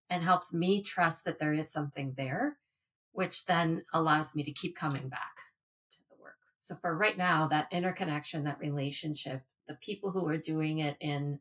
and 0.09 0.23
helps 0.23 0.55
me 0.55 0.83
trust 0.83 1.25
that 1.25 1.41
there 1.41 1.53
is 1.53 1.71
something 1.71 2.15
there, 2.17 2.59
which 3.13 3.47
then 3.47 3.85
allows 3.93 4.37
me 4.37 4.45
to 4.45 4.53
keep 4.53 4.77
coming 4.77 5.09
back 5.09 5.37
to 5.91 5.99
the 6.11 6.23
work. 6.23 6.37
So 6.59 6.77
for 6.77 6.97
right 6.97 7.19
now, 7.19 7.49
that 7.49 7.67
interconnection, 7.73 8.45
that 8.45 8.61
relationship, 8.61 9.43
the 9.67 9.75
people 9.75 10.13
who 10.13 10.29
are 10.29 10.39
doing 10.39 10.79
it 10.79 10.97
in 11.01 11.41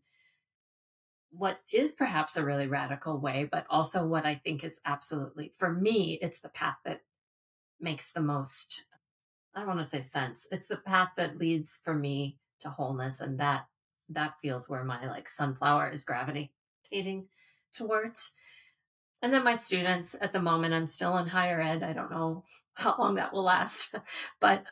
what 1.30 1.60
is 1.72 1.92
perhaps 1.92 2.38
a 2.38 2.46
really 2.46 2.66
radical 2.66 3.20
way, 3.20 3.48
but 3.52 3.68
also 3.70 4.06
what 4.06 4.26
I 4.26 4.36
think 4.36 4.64
is 4.64 4.80
absolutely, 4.84 5.52
for 5.56 5.72
me, 5.72 6.18
it's 6.22 6.40
the 6.40 6.50
path 6.50 6.78
that 6.86 7.02
makes 7.80 8.12
the 8.12 8.22
most, 8.22 8.86
I 9.54 9.60
don't 9.60 9.68
want 9.68 9.80
to 9.80 9.86
say 9.86 10.02
sense. 10.02 10.48
It's 10.52 10.68
the 10.68 10.78
path 10.78 11.12
that 11.18 11.38
leads 11.38 11.80
for 11.84 11.94
me 11.94 12.38
to 12.60 12.70
wholeness. 12.70 13.22
And 13.22 13.40
that, 13.40 13.66
that 14.10 14.36
feels 14.42 14.70
where 14.70 14.84
my 14.84 15.06
like 15.08 15.28
sunflower 15.28 15.90
is 15.90 16.04
gravitating 16.04 17.28
towards. 17.74 18.34
And 19.22 19.34
then 19.34 19.44
my 19.44 19.56
students 19.56 20.16
at 20.20 20.34
the 20.34 20.42
moment, 20.42 20.74
I'm 20.74 20.88
still 20.88 21.18
in 21.18 21.28
higher 21.28 21.62
ed. 21.62 21.84
I 21.84 21.94
don't 21.94 22.12
know 22.12 22.44
how 22.74 22.96
long 22.98 23.16
that 23.16 23.34
will 23.34 23.44
last, 23.44 23.96
but, 24.40 24.66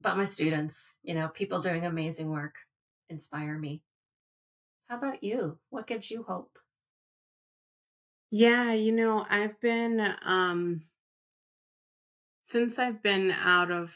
but 0.00 0.16
my 0.16 0.24
students, 0.24 0.96
you 1.02 1.14
know, 1.14 1.28
people 1.28 1.60
doing 1.60 1.84
amazing 1.84 2.30
work 2.30 2.54
inspire 3.08 3.58
me. 3.58 3.82
How 4.88 4.98
about 4.98 5.22
you? 5.22 5.58
What 5.70 5.86
gives 5.86 6.10
you 6.10 6.22
hope? 6.22 6.58
Yeah, 8.30 8.72
you 8.72 8.92
know, 8.92 9.24
I've 9.28 9.60
been 9.60 10.00
um 10.24 10.82
since 12.46 12.78
I've 12.78 13.02
been 13.02 13.32
out 13.32 13.72
of 13.72 13.92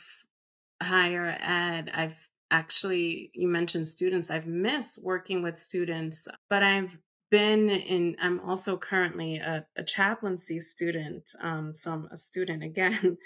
higher 0.82 1.36
ed, 1.40 1.88
I've 1.94 2.16
actually 2.50 3.30
you 3.32 3.46
mentioned 3.46 3.86
students. 3.86 4.28
I've 4.28 4.48
missed 4.48 5.00
working 5.00 5.40
with 5.40 5.56
students, 5.56 6.26
but 6.48 6.64
I've 6.64 6.98
been 7.30 7.70
in 7.70 8.16
I'm 8.20 8.40
also 8.40 8.76
currently 8.76 9.36
a, 9.36 9.64
a 9.76 9.84
chaplaincy 9.84 10.58
student. 10.58 11.30
Um, 11.40 11.72
so 11.72 11.92
I'm 11.92 12.08
a 12.10 12.16
student 12.16 12.64
again. 12.70 13.18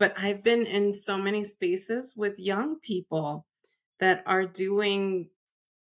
But 0.00 0.14
I've 0.18 0.42
been 0.42 0.66
in 0.66 0.90
so 0.90 1.16
many 1.16 1.44
spaces 1.44 2.14
with 2.16 2.36
young 2.36 2.80
people 2.80 3.46
that 4.00 4.24
are 4.26 4.46
doing 4.46 5.30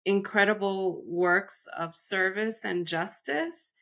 incredible 0.06 1.02
works 1.06 1.68
of 1.78 1.96
service 1.98 2.64
and 2.64 2.86
justice. 2.86 3.74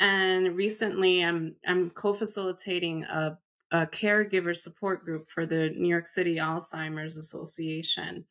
And 0.00 0.56
recently, 0.56 1.22
I'm 1.22 1.54
I'm 1.64 1.90
co-facilitating 1.90 3.04
a, 3.04 3.38
a 3.72 3.86
caregiver 3.86 4.54
support 4.54 5.04
group 5.04 5.26
for 5.28 5.46
the 5.46 5.70
New 5.70 5.88
York 5.88 6.06
City 6.06 6.36
Alzheimer's 6.36 7.16
Association, 7.16 8.24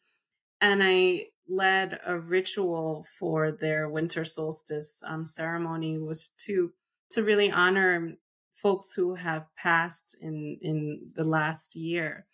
and 0.62 0.82
I 0.84 1.25
led 1.49 1.99
a 2.06 2.17
ritual 2.17 3.06
for 3.19 3.51
their 3.51 3.89
winter 3.89 4.23
solstice 4.23 5.04
um, 5.06 5.25
ceremony. 5.25 5.97
Was 5.97 6.30
to 6.45 6.71
to 7.10 7.23
really 7.23 7.51
honor 7.51 8.13
folks 8.62 8.93
who 8.95 9.15
have 9.15 9.47
passed 9.58 10.15
in 10.21 10.60
in 10.62 11.12
the 11.15 11.23
last 11.23 11.75
year, 11.75 12.27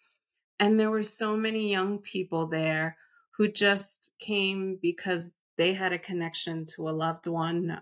and 0.59 0.77
there 0.77 0.91
were 0.91 1.03
so 1.03 1.37
many 1.37 1.71
young 1.71 1.99
people 1.99 2.45
there 2.47 2.97
who 3.37 3.47
just 3.47 4.11
came 4.19 4.77
because 4.81 5.31
they 5.57 5.73
had 5.73 5.93
a 5.93 5.99
connection 5.99 6.65
to 6.65 6.89
a 6.89 6.91
loved 6.91 7.27
one 7.27 7.79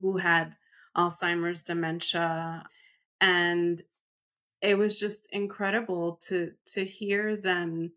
who 0.00 0.16
had 0.16 0.54
Alzheimer's 0.96 1.62
dementia 1.62 2.64
and 3.20 3.82
it 4.60 4.76
was 4.76 4.98
just 4.98 5.28
incredible 5.32 6.18
to 6.22 6.52
to 6.66 6.84
hear 6.84 7.36
them 7.36 7.92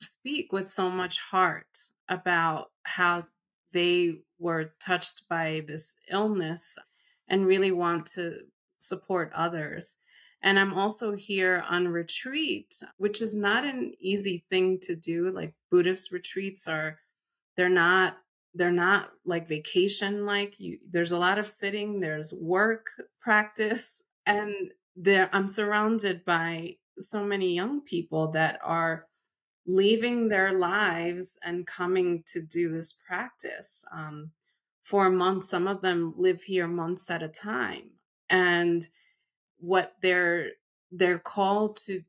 speak 0.00 0.52
with 0.52 0.68
so 0.68 0.90
much 0.90 1.18
heart 1.18 1.78
about 2.08 2.66
how 2.84 3.24
they 3.72 4.14
were 4.38 4.72
touched 4.80 5.24
by 5.28 5.62
this 5.66 5.96
illness 6.10 6.78
and 7.28 7.46
really 7.46 7.72
want 7.72 8.06
to 8.06 8.38
support 8.78 9.30
others 9.34 9.98
and 10.42 10.58
I'm 10.58 10.74
also 10.74 11.14
here 11.14 11.64
on 11.68 11.88
retreat, 11.88 12.80
which 12.96 13.20
is 13.20 13.34
not 13.34 13.64
an 13.64 13.92
easy 14.00 14.44
thing 14.50 14.78
to 14.82 14.94
do. 14.94 15.30
Like 15.30 15.54
Buddhist 15.70 16.12
retreats 16.12 16.68
are, 16.68 16.98
they're 17.56 17.68
not, 17.68 18.16
they're 18.54 18.70
not 18.70 19.10
like 19.24 19.48
vacation 19.48 20.26
like 20.26 20.54
you. 20.58 20.78
There's 20.90 21.12
a 21.12 21.18
lot 21.18 21.38
of 21.38 21.48
sitting, 21.48 22.00
there's 22.00 22.32
work 22.32 22.86
practice, 23.20 24.02
and 24.26 24.54
there 25.00 25.30
I'm 25.32 25.48
surrounded 25.48 26.24
by 26.24 26.76
so 26.98 27.24
many 27.24 27.54
young 27.54 27.80
people 27.82 28.32
that 28.32 28.58
are 28.64 29.06
leaving 29.66 30.28
their 30.28 30.52
lives 30.52 31.38
and 31.44 31.66
coming 31.66 32.24
to 32.26 32.42
do 32.42 32.72
this 32.72 32.92
practice 32.92 33.84
um, 33.94 34.30
for 34.82 35.06
a 35.06 35.10
month. 35.10 35.44
Some 35.44 35.68
of 35.68 35.82
them 35.82 36.14
live 36.16 36.42
here 36.42 36.66
months 36.66 37.10
at 37.10 37.22
a 37.22 37.28
time. 37.28 37.90
And 38.28 38.86
what 39.58 39.94
they're 40.02 40.50
they're 40.90 41.18
called 41.18 41.76
to 41.76 42.02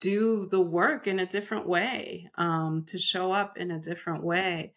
do 0.00 0.48
the 0.50 0.60
work 0.60 1.06
in 1.06 1.20
a 1.20 1.26
different 1.26 1.66
way 1.68 2.30
um, 2.36 2.84
to 2.86 2.98
show 2.98 3.32
up 3.32 3.56
in 3.56 3.70
a 3.70 3.80
different 3.80 4.24
way 4.24 4.72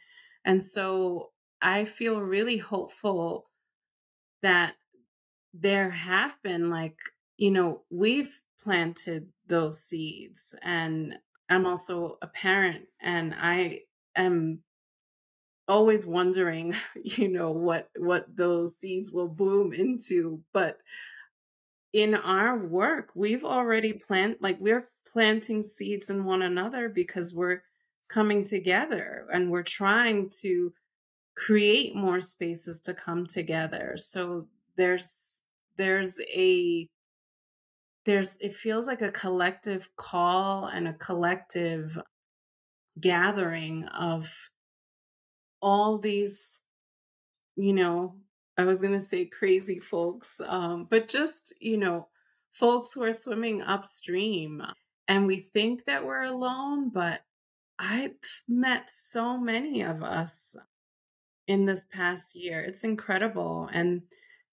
and 0.46 0.62
so 0.62 1.32
i 1.62 1.86
feel 1.86 2.22
really 2.22 2.58
hopeful 2.58 3.50
that 4.44 4.74
there 5.54 5.90
have 5.90 6.34
been 6.44 6.70
like 6.70 6.98
you 7.38 7.52
know 7.52 7.82
we've 7.90 8.32
planted 8.64 9.28
those 9.48 9.82
seeds 9.82 10.56
and 10.64 11.16
i'm 11.50 11.66
also 11.66 12.18
a 12.22 12.28
parent 12.28 12.86
and 13.02 13.34
i 13.38 13.80
am 14.16 14.60
always 15.68 16.06
wondering 16.06 16.74
you 17.04 17.28
know 17.28 17.52
what 17.52 17.90
what 17.98 18.26
those 18.36 18.78
seeds 18.78 19.12
will 19.12 19.28
bloom 19.28 19.74
into 19.74 20.42
but 20.54 20.80
in 21.94 22.14
our 22.14 22.58
work, 22.58 23.10
we've 23.16 23.44
already 23.44 23.94
plant 23.94 24.42
like 24.42 24.58
we're 24.60 24.90
planting 25.12 25.64
seeds 25.64 26.10
in 26.10 26.26
one 26.26 26.42
another 26.42 26.90
because 26.90 27.34
we're 27.34 27.64
coming 28.10 28.44
together 28.44 29.26
and 29.34 29.50
we're 29.50 29.64
trying 29.64 30.30
to 30.42 30.74
create 31.36 31.96
more 31.96 32.22
spaces 32.22 32.82
to 32.82 32.94
come 32.94 33.26
together. 33.26 33.94
So 33.98 34.48
there's 34.76 35.44
there's 35.78 36.20
a 36.34 36.88
there's 38.08 38.38
it 38.42 38.56
feels 38.56 38.88
like 38.88 39.04
a 39.04 39.12
collective 39.12 39.88
call 39.96 40.66
and 40.66 40.88
a 40.88 40.94
collective 40.94 42.00
gathering 43.00 43.84
of 43.86 44.28
all 45.62 46.00
these 46.00 46.62
you 47.56 47.74
know 47.74 48.16
I 48.58 48.64
was 48.64 48.82
going 48.82 48.94
to 48.94 49.00
say 49.00 49.26
crazy 49.26 49.80
folks, 49.80 50.42
um, 50.46 50.88
but 50.90 51.08
just, 51.08 51.54
you 51.60 51.78
know, 51.78 52.08
folks 52.54 52.92
who 52.92 53.04
are 53.04 53.14
swimming 53.14 53.62
upstream. 53.62 54.64
And 55.08 55.28
we 55.28 55.48
think 55.54 55.86
that 55.86 56.04
we're 56.04 56.24
alone, 56.24 56.90
but 56.90 57.22
I've 57.78 58.16
met 58.48 58.90
so 58.90 59.38
many 59.38 59.84
of 59.84 60.02
us 60.02 60.56
in 61.48 61.66
this 61.66 61.86
past 61.92 62.36
year. 62.36 62.62
It's 62.62 62.84
incredible. 62.84 63.70
And 63.72 64.02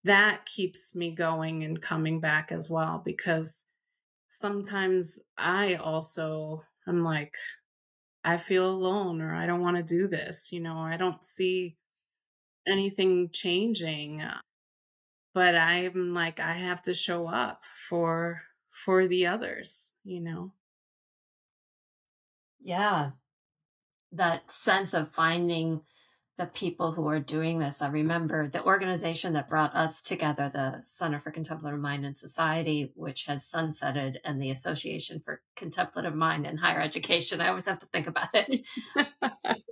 that 0.05 0.47
keeps 0.47 0.95
me 0.95 1.15
going 1.15 1.65
and 1.65 1.81
coming 1.81 2.21
back 2.21 2.53
as 2.53 2.69
well 2.69 3.03
because 3.05 3.67
sometimes 4.29 5.21
I 5.39 5.75
also 5.77 6.63
I'm 6.87 7.03
like, 7.03 7.35
I 8.25 8.37
feel 8.37 8.69
alone 8.71 9.21
or 9.21 9.35
I 9.35 9.47
don't 9.47 9.63
want 9.63 9.77
to 9.79 9.83
do 9.83 10.09
this. 10.09 10.53
You 10.53 10.61
know, 10.61 10.79
I 10.79 10.97
don't 10.97 11.25
see 11.25 11.77
anything 12.67 13.29
changing 13.33 14.23
uh, 14.23 14.39
but 15.35 15.55
i'm 15.55 16.15
like 16.15 16.41
i 16.41 16.53
have 16.53 16.83
to 16.83 16.95
show 16.95 17.27
up 17.27 17.63
for 17.89 18.43
for 18.71 19.07
the 19.07 19.27
others 19.27 19.95
you 20.05 20.21
know 20.21 20.53
yeah 22.61 23.11
that 24.13 24.51
sense 24.51 24.95
of 24.95 25.13
finding 25.13 25.81
the 26.37 26.47
people 26.47 26.93
who 26.93 27.07
are 27.07 27.21
doing 27.21 27.59
this 27.59 27.81
i 27.81 27.89
remember 27.89 28.49
the 28.49 28.65
organization 28.65 29.33
that 29.35 29.49
brought 29.49 29.75
us 29.75 30.03
together 30.03 30.51
the 30.53 30.81
center 30.83 31.21
for 31.21 31.31
contemplative 31.31 31.79
mind 31.79 32.05
and 32.05 32.19
society 32.19 32.91
which 32.95 33.25
has 33.27 33.45
sunsetted 33.45 34.17
and 34.25 34.41
the 34.41 34.51
association 34.51 35.21
for 35.21 35.41
contemplative 35.57 36.15
mind 36.15 36.47
and 36.47 36.59
higher 36.59 36.81
education 36.81 37.41
i 37.41 37.49
always 37.49 37.67
have 37.67 37.79
to 37.79 37.87
think 37.87 38.07
about 38.07 38.29
it 38.35 38.67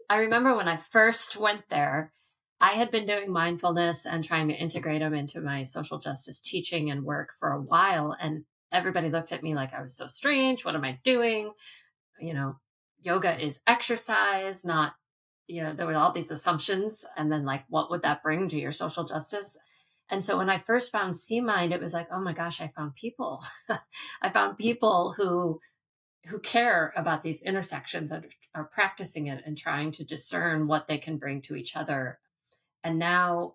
i 0.09 0.17
remember 0.17 0.55
when 0.57 0.69
i 0.69 0.77
first 0.77 1.37
went 1.37 1.63
there 1.69 2.13
I 2.63 2.75
had 2.75 2.93
been 2.93 3.07
doing 3.07 3.33
mindfulness 3.33 4.07
and 4.07 4.23
trying 4.23 4.47
to 4.47 4.55
integrate 4.55 5.01
them 5.01 5.15
into 5.15 5.41
my 5.41 5.65
social 5.65 5.99
justice 5.99 6.41
teaching 6.41 6.93
and 6.93 7.03
work 7.03 7.31
for 7.37 7.51
a 7.51 7.61
while. 7.61 8.17
And 8.19 8.45
everybody 8.71 9.11
looked 9.11 9.33
at 9.33 9.43
me 9.43 9.57
like 9.57 9.75
I 9.75 9.83
was 9.83 9.97
so 9.97 10.07
strange. 10.07 10.65
What 10.65 10.77
am 10.77 10.85
I 10.85 11.01
doing? 11.03 11.53
You 12.21 12.35
know, 12.35 12.61
yoga 13.01 13.37
is 13.37 13.61
exercise, 13.67 14.65
not, 14.65 14.95
you 15.47 15.63
know, 15.63 15.75
there 15.75 15.87
were 15.87 15.95
all 15.95 16.13
these 16.13 16.31
assumptions. 16.31 17.05
And 17.17 17.31
then, 17.31 17.45
like, 17.45 17.65
what 17.69 17.91
would 17.91 18.03
that 18.03 18.23
bring 18.23 18.49
to 18.49 18.57
your 18.57 18.73
social 18.73 19.05
justice? 19.05 19.59
And 20.09 20.25
so 20.25 20.37
when 20.37 20.51
I 20.51 20.59
first 20.59 20.93
found 20.93 21.17
C 21.17 21.41
Mind, 21.41 21.73
it 21.73 21.81
was 21.81 21.95
like, 21.95 22.09
oh 22.13 22.21
my 22.21 22.33
gosh, 22.33 22.61
I 22.61 22.73
found 22.75 22.95
people. 22.95 23.43
I 24.23 24.31
found 24.31 24.59
people 24.59 25.15
who 25.17 25.61
who 26.27 26.39
care 26.39 26.93
about 26.97 27.23
these 27.25 27.43
intersections 27.43 28.13
and 28.13 28.27
are 28.55 28.71
practicing 28.73 29.27
it 29.27 29.43
and 29.45 29.59
trying 29.59 29.91
to 29.91 30.05
discern 30.05 30.69
what 30.69 30.87
they 30.87 30.99
can 30.99 31.17
bring 31.17 31.43
to 31.43 31.57
each 31.57 31.75
other. 31.75 32.21
And 32.85 32.99
now, 32.99 33.55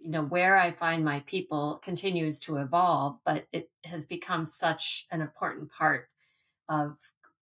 you 0.00 0.10
know, 0.10 0.22
where 0.22 0.56
I 0.56 0.70
find 0.70 1.04
my 1.04 1.20
people 1.26 1.80
continues 1.82 2.38
to 2.40 2.58
evolve, 2.58 3.18
but 3.24 3.46
it 3.52 3.70
has 3.84 4.04
become 4.04 4.46
such 4.46 5.06
an 5.10 5.20
important 5.20 5.72
part 5.72 6.08
of 6.68 6.96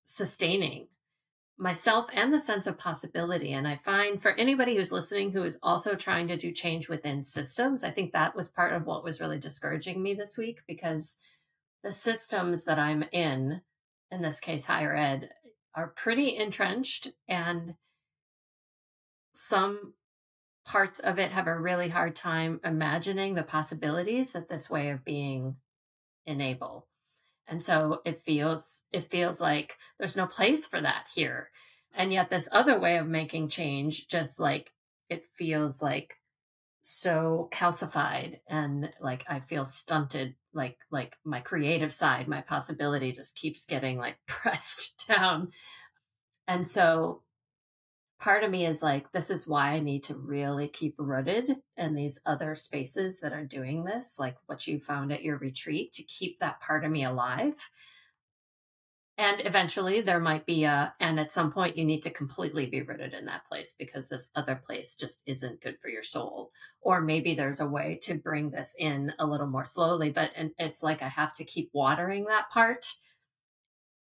sustaining 0.05 0.87
myself 1.57 2.07
and 2.13 2.33
the 2.33 2.39
sense 2.39 2.67
of 2.67 2.79
possibility. 2.79 3.53
And 3.53 3.67
I 3.67 3.77
find 3.77 4.21
for 4.21 4.33
anybody 4.33 4.75
who's 4.75 4.93
listening 4.93 5.31
who 5.31 5.45
is 5.45 5.59
also 5.63 5.95
trying 5.95 6.29
to 6.29 6.37
do 6.37 6.53
change 6.53 6.89
within 6.89 7.23
systems, 7.23 7.85
I 7.85 7.91
think 7.91 8.13
that 8.13 8.35
was 8.35 8.49
part 8.49 8.73
of 8.73 8.87
what 8.87 9.05
was 9.05 9.21
really 9.21 9.39
discouraging 9.39 10.03
me 10.03 10.15
this 10.15 10.37
week 10.37 10.61
because 10.67 11.19
the 11.83 11.93
systems 11.93 12.65
that 12.65 12.79
I'm 12.79 13.05
in, 13.13 13.61
in 14.11 14.23
this 14.23 14.41
case, 14.41 14.65
higher 14.65 14.97
ed, 14.97 15.31
are 15.75 15.89
pretty 15.89 16.37
entrenched 16.37 17.13
and 17.29 17.75
some 19.33 19.95
parts 20.65 20.99
of 21.01 21.19
it 21.19 21.31
have 21.31 21.47
a 21.47 21.59
really 21.59 21.89
hard 21.89 22.17
time 22.17 22.61
imagining 22.65 23.35
the 23.35 23.43
possibilities 23.43 24.33
that 24.33 24.49
this 24.49 24.71
way 24.71 24.91
of 24.91 25.05
being 25.05 25.57
enable 26.27 26.87
and 27.49 27.62
so 27.62 28.01
it 28.05 28.20
feels 28.20 28.84
it 28.92 29.11
feels 29.11 29.40
like 29.40 29.76
there's 29.99 30.16
no 30.16 30.26
place 30.26 30.66
for 30.66 30.80
that 30.80 31.07
here. 31.14 31.51
And 31.95 32.12
yet 32.12 32.30
this 32.30 32.49
other 32.53 32.78
way 32.78 32.97
of 32.97 33.07
making 33.07 33.49
change 33.49 34.09
just 34.09 34.40
like 34.40 34.72
it 35.09 35.24
feels 35.34 35.82
like 35.82 36.16
so 36.82 37.49
calcified 37.51 38.40
and 38.47 38.90
like 39.01 39.24
i 39.26 39.40
feel 39.40 39.64
stunted 39.64 40.34
like 40.53 40.76
like 40.90 41.16
my 41.24 41.40
creative 41.40 41.90
side 41.90 42.28
my 42.28 42.42
possibility 42.42 43.11
just 43.11 43.36
keeps 43.36 43.64
getting 43.64 43.97
like 43.97 44.16
pressed 44.26 45.07
down. 45.09 45.51
And 46.47 46.66
so 46.66 47.22
part 48.19 48.45
of 48.45 48.51
me 48.51 48.67
is 48.67 48.83
like, 48.83 49.12
this 49.12 49.31
is 49.31 49.47
why 49.47 49.71
I 49.71 49.81
need 49.81 50.05
to 50.05 50.15
really 50.15 50.69
keep 50.69 50.95
rooted 50.99 51.57
in 51.77 51.95
these 51.95 52.21
other 52.25 52.55
spaces 52.55 53.21
that 53.21 53.33
are 53.33 53.45
doing 53.45 53.85
this, 53.85 54.19
like 54.19 54.37
what 54.47 54.67
you 54.67 54.81
found 54.81 55.12
at 55.12 55.23
your 55.23 55.39
retreat, 55.39 55.93
to 55.95 56.03
keep 56.03 56.41
that 56.41 56.61
part 56.61 56.85
of 56.85 56.91
me 56.91 57.05
alive. 57.05 57.71
And 59.17 59.47
eventually 59.47 60.01
there 60.01 60.19
might 60.19 60.45
be 60.45 60.65
a, 60.65 60.93
and 60.99 61.21
at 61.21 61.31
some 61.31 61.53
point 61.53 61.77
you 61.77 61.85
need 61.85 62.03
to 62.03 62.11
completely 62.11 62.67
be 62.67 62.83
rooted 62.83 63.15
in 63.15 63.27
that 63.27 63.47
place 63.49 63.75
because 63.79 64.09
this 64.09 64.29
other 64.35 64.57
place 64.57 64.97
just 64.97 65.23
isn't 65.27 65.61
good 65.61 65.77
for 65.81 65.89
your 65.89 66.03
soul. 66.03 66.51
Or 66.81 67.01
maybe 67.01 67.35
there's 67.35 67.61
a 67.61 67.69
way 67.69 67.99
to 68.03 68.15
bring 68.15 68.51
this 68.51 68.75
in 68.79 69.12
a 69.19 69.27
little 69.27 69.47
more 69.47 69.65
slowly, 69.65 70.11
but 70.11 70.33
it's 70.59 70.83
like 70.83 71.03
I 71.03 71.09
have 71.09 71.33
to 71.35 71.45
keep 71.45 71.71
watering 71.73 72.25
that 72.25 72.51
part 72.51 72.87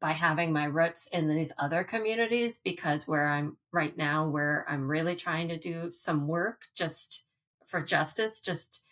by 0.03 0.11
having 0.11 0.51
my 0.51 0.65
roots 0.65 1.07
in 1.13 1.29
these 1.29 1.53
other 1.57 1.81
communities 1.81 2.57
because 2.57 3.07
where 3.07 3.25
I'm 3.25 3.55
right 3.71 3.95
now, 3.95 4.27
where 4.27 4.65
I'm 4.67 4.85
really 4.85 5.15
trying 5.15 5.47
to 5.47 5.57
do 5.57 5.93
some 5.93 6.27
work 6.27 6.63
just 6.75 7.25
for 7.67 7.81
justice, 7.81 8.41
just 8.41 8.83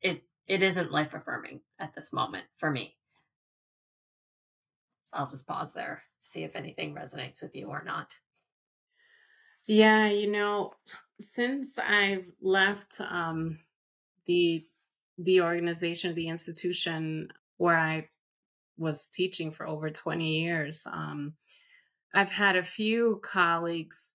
it 0.00 0.24
it 0.48 0.64
isn't 0.64 0.90
life 0.90 1.14
affirming 1.14 1.60
at 1.78 1.94
this 1.94 2.12
moment 2.12 2.44
for 2.56 2.72
me. 2.72 2.96
I'll 5.12 5.28
just 5.28 5.46
pause 5.46 5.74
there, 5.74 6.02
see 6.22 6.42
if 6.42 6.56
anything 6.56 6.92
resonates 6.92 7.40
with 7.40 7.54
you 7.54 7.68
or 7.68 7.84
not. 7.86 8.16
Yeah, 9.64 10.08
you 10.08 10.28
know, 10.28 10.72
since 11.20 11.78
I've 11.78 12.26
left 12.40 13.00
um, 13.00 13.60
the 14.26 14.66
the 15.18 15.40
organization, 15.40 16.16
the 16.16 16.30
institution 16.30 17.28
where 17.58 17.78
I 17.78 18.08
was 18.76 19.08
teaching 19.08 19.52
for 19.52 19.66
over 19.66 19.90
20 19.90 20.40
years. 20.40 20.86
Um, 20.86 21.36
I've 22.14 22.30
had 22.30 22.56
a 22.56 22.64
few 22.64 23.20
colleagues 23.22 24.14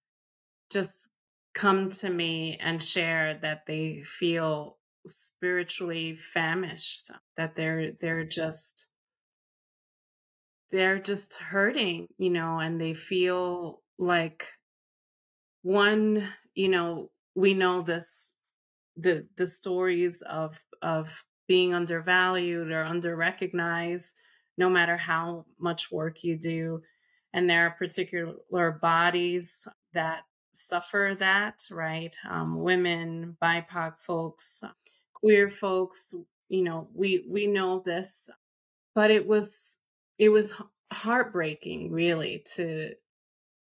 just 0.71 1.09
come 1.53 1.89
to 1.89 2.09
me 2.09 2.57
and 2.57 2.83
share 2.83 3.39
that 3.39 3.65
they 3.67 4.03
feel 4.03 4.79
spiritually 5.07 6.15
famished, 6.15 7.11
that 7.37 7.55
they're 7.55 7.93
they're 7.93 8.25
just 8.25 8.89
they're 10.71 10.99
just 10.99 11.33
hurting, 11.35 12.07
you 12.17 12.29
know, 12.29 12.59
and 12.59 12.79
they 12.79 12.93
feel 12.93 13.83
like 13.97 14.47
one, 15.61 16.27
you 16.53 16.69
know, 16.69 17.11
we 17.35 17.53
know 17.53 17.81
this 17.81 18.33
the 18.95 19.27
the 19.37 19.47
stories 19.47 20.21
of 20.23 20.63
of 20.81 21.25
being 21.47 21.73
undervalued 21.73 22.71
or 22.71 22.83
under 22.83 23.15
recognized 23.15 24.15
no 24.57 24.69
matter 24.69 24.97
how 24.97 25.45
much 25.59 25.91
work 25.91 26.23
you 26.23 26.37
do. 26.37 26.81
And 27.33 27.49
there 27.49 27.67
are 27.67 27.71
particular 27.71 28.71
bodies 28.81 29.67
that 29.93 30.23
suffer 30.51 31.15
that, 31.19 31.63
right? 31.69 32.15
Um, 32.29 32.59
women, 32.61 33.37
BIPOC 33.41 33.99
folks, 33.99 34.63
queer 35.13 35.49
folks, 35.49 36.13
you 36.49 36.63
know, 36.63 36.87
we 36.93 37.25
we 37.29 37.45
know 37.47 37.81
this, 37.85 38.29
but 38.95 39.11
it 39.11 39.27
was 39.27 39.79
it 40.17 40.29
was 40.29 40.55
heartbreaking, 40.91 41.91
really, 41.91 42.43
to 42.55 42.93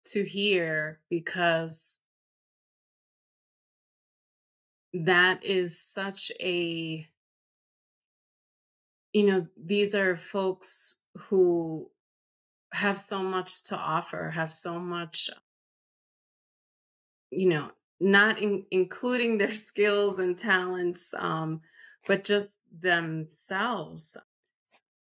to 0.06 0.22
hear 0.22 1.00
because 1.08 1.98
that 4.92 5.44
is 5.44 5.78
such 5.80 6.30
a 6.40 7.06
you 9.14 9.22
know, 9.22 9.46
these 9.56 9.94
are 9.94 10.16
folks 10.16 10.96
who 11.16 11.88
have 12.72 12.98
so 12.98 13.22
much 13.22 13.62
to 13.64 13.76
offer, 13.76 14.28
have 14.30 14.52
so 14.52 14.80
much, 14.80 15.30
you 17.30 17.48
know, 17.48 17.70
not 18.00 18.40
in, 18.40 18.64
including 18.72 19.38
their 19.38 19.54
skills 19.54 20.18
and 20.18 20.36
talents, 20.36 21.14
um, 21.16 21.60
but 22.06 22.24
just 22.24 22.58
themselves 22.80 24.16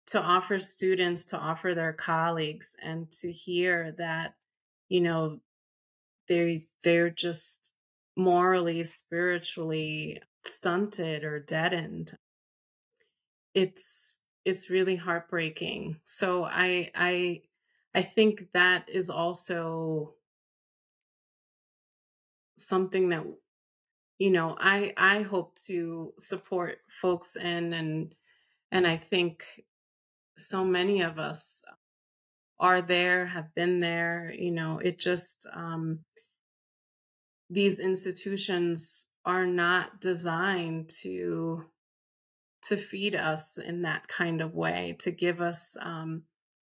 to 0.09 0.21
offer 0.21 0.59
students, 0.59 1.25
to 1.25 1.39
offer 1.39 1.75
their 1.75 1.95
colleagues, 1.95 2.77
and 2.83 3.11
to 3.11 3.33
hear 3.33 3.95
that, 3.97 4.35
you 4.91 5.01
know, 5.01 5.41
they 6.29 6.67
they're 6.85 7.09
just 7.09 7.73
morally, 8.15 8.85
spiritually 8.85 10.21
stunted 10.45 11.25
or 11.25 11.41
deadened 11.41 12.13
it's 13.55 14.21
it's 14.45 14.71
really 14.71 14.97
heartbreaking. 14.97 16.01
So 16.05 16.45
I 16.45 16.91
I 16.95 17.43
I 17.95 18.03
think 18.03 18.53
that 18.53 18.89
is 18.89 19.11
also 19.11 20.15
something 22.59 23.09
that 23.11 23.25
you 24.19 24.31
know 24.31 24.57
I 24.59 24.93
I 24.97 25.23
hope 25.23 25.55
to 25.67 26.15
support 26.19 26.79
folks 26.89 27.37
in 27.37 27.73
and 27.73 28.15
and 28.71 28.87
I 28.87 28.97
think 28.97 29.65
so 30.39 30.65
many 30.65 31.03
of 31.03 31.19
us 31.19 31.65
are 32.61 32.83
there, 32.83 33.27
have 33.27 33.55
been 33.55 33.81
there, 33.81 34.33
you 34.33 34.51
know, 34.53 34.79
it 34.79 34.99
just 34.99 35.47
um 35.53 36.05
these 37.51 37.79
institutions 37.79 39.09
are 39.25 39.47
not 39.47 40.01
designed 40.01 40.89
to 40.89 41.65
to 42.63 42.77
feed 42.77 43.15
us 43.15 43.59
in 43.59 43.83
that 43.83 44.07
kind 44.09 44.41
of 44.41 44.55
way, 44.55 44.97
to 45.01 45.11
give 45.11 45.41
us 45.41 45.77
um, 45.81 46.23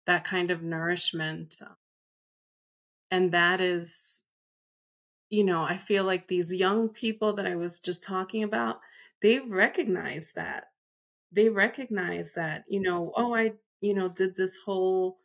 that 0.05 0.23
kind 0.23 0.51
of 0.51 0.61
nourishment. 0.61 1.61
And 3.09 3.31
that 3.31 3.61
is, 3.61 4.23
you 5.29 5.43
know, 5.43 5.63
I 5.63 5.77
feel 5.77 6.03
like 6.03 6.27
these 6.27 6.53
young 6.53 6.89
people 6.89 7.33
that 7.33 7.47
I 7.47 7.55
was 7.55 7.79
just 7.79 8.03
talking 8.03 8.43
about, 8.43 8.79
they 9.21 9.39
recognize 9.39 10.33
that. 10.35 10.65
They 11.31 11.49
recognize 11.49 12.33
that, 12.33 12.63
you 12.67 12.81
know, 12.81 13.11
oh, 13.15 13.35
I, 13.35 13.53
you 13.81 13.93
know, 13.93 14.09
did 14.09 14.35
this 14.35 14.57
whole, 14.57 15.19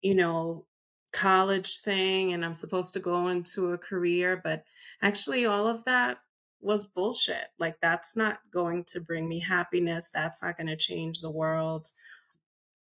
you 0.00 0.14
know, 0.14 0.66
college 1.12 1.80
thing 1.80 2.32
and 2.32 2.44
I'm 2.44 2.54
supposed 2.54 2.94
to 2.94 3.00
go 3.00 3.28
into 3.28 3.72
a 3.72 3.78
career, 3.78 4.40
but 4.42 4.64
actually 5.02 5.46
all 5.46 5.66
of 5.66 5.84
that 5.84 6.18
was 6.62 6.86
bullshit. 6.86 7.48
Like, 7.58 7.80
that's 7.80 8.16
not 8.16 8.38
going 8.52 8.84
to 8.88 9.00
bring 9.00 9.28
me 9.28 9.40
happiness. 9.40 10.10
That's 10.12 10.42
not 10.42 10.56
going 10.56 10.68
to 10.68 10.76
change 10.76 11.20
the 11.20 11.30
world. 11.30 11.90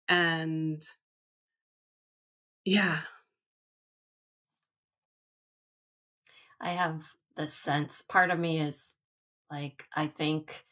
And 0.09 0.81
yeah. 2.65 2.99
I 6.59 6.69
have 6.69 7.03
the 7.35 7.47
sense 7.47 8.01
part 8.01 8.31
of 8.31 8.39
me 8.39 8.59
is 8.59 8.91
like 9.51 9.85
I 9.95 10.07
think 10.07 10.65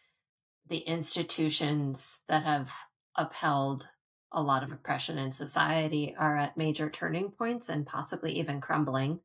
the 0.68 0.80
institutions 0.80 2.22
that 2.28 2.44
have 2.44 2.72
upheld 3.16 3.88
a 4.32 4.42
lot 4.42 4.64
of 4.64 4.72
oppression 4.72 5.18
in 5.18 5.32
society 5.32 6.16
are 6.18 6.36
at 6.36 6.58
major 6.58 6.90
turning 6.90 7.32
points 7.32 7.70
and 7.70 7.86
possibly 7.86 8.34
even 8.34 8.60
crumbling 8.60 9.20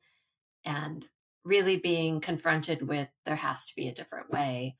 and 0.65 1.07
really 1.45 1.77
being 1.77 2.21
confronted 2.21 2.87
with 2.87 3.09
there 3.25 3.37
has 3.37 3.67
to 3.67 3.75
be 3.75 3.89
a 3.89 3.95
different 3.95 4.31
way. 4.31 4.77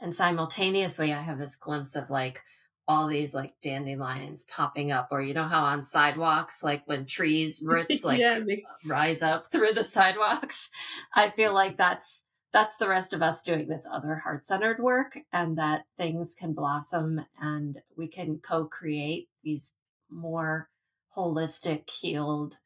And 0.00 0.14
simultaneously 0.14 1.12
i 1.12 1.18
have 1.18 1.38
this 1.38 1.54
glimpse 1.54 1.94
of 1.94 2.10
like 2.10 2.42
all 2.88 3.06
these 3.06 3.32
like 3.34 3.54
dandelions 3.62 4.44
popping 4.44 4.90
up 4.90 5.08
or 5.10 5.22
you 5.22 5.34
know 5.34 5.44
how 5.44 5.64
on 5.64 5.84
sidewalks 5.84 6.62
like 6.64 6.82
when 6.86 7.06
trees 7.06 7.62
roots 7.64 8.04
like 8.04 8.18
yeah, 8.18 8.40
they... 8.40 8.64
rise 8.84 9.22
up 9.22 9.50
through 9.50 9.72
the 9.72 9.84
sidewalks 9.84 10.70
i 11.14 11.30
feel 11.30 11.54
like 11.54 11.76
that's 11.76 12.24
that's 12.52 12.76
the 12.76 12.88
rest 12.88 13.14
of 13.14 13.22
us 13.22 13.42
doing 13.42 13.66
this 13.68 13.86
other 13.90 14.16
heart-centered 14.16 14.78
work 14.78 15.18
and 15.32 15.56
that 15.56 15.84
things 15.96 16.34
can 16.38 16.52
blossom 16.52 17.24
and 17.40 17.80
we 17.96 18.06
can 18.06 18.38
co-create 18.38 19.28
these 19.42 19.74
more 20.10 20.68
holistic 21.16 21.88
healed 21.88 22.58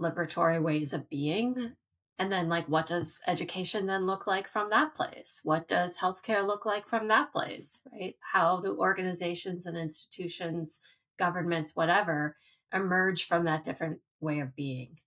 liberatory 0.00 0.62
ways 0.62 0.94
of 0.94 1.10
being 1.10 1.72
and 2.18 2.30
then, 2.30 2.48
like, 2.48 2.68
what 2.68 2.86
does 2.86 3.20
education 3.26 3.86
then 3.86 4.06
look 4.06 4.26
like 4.26 4.46
from 4.46 4.70
that 4.70 4.94
place? 4.94 5.40
What 5.42 5.66
does 5.66 5.98
healthcare 5.98 6.46
look 6.46 6.66
like 6.66 6.86
from 6.86 7.08
that 7.08 7.32
place, 7.32 7.82
right? 7.92 8.14
How 8.20 8.60
do 8.60 8.76
organizations 8.78 9.66
and 9.66 9.76
institutions, 9.76 10.80
governments, 11.18 11.74
whatever, 11.74 12.36
emerge 12.72 13.26
from 13.26 13.44
that 13.46 13.64
different 13.64 14.00
way 14.20 14.40
of 14.40 14.54
being? 14.54 14.98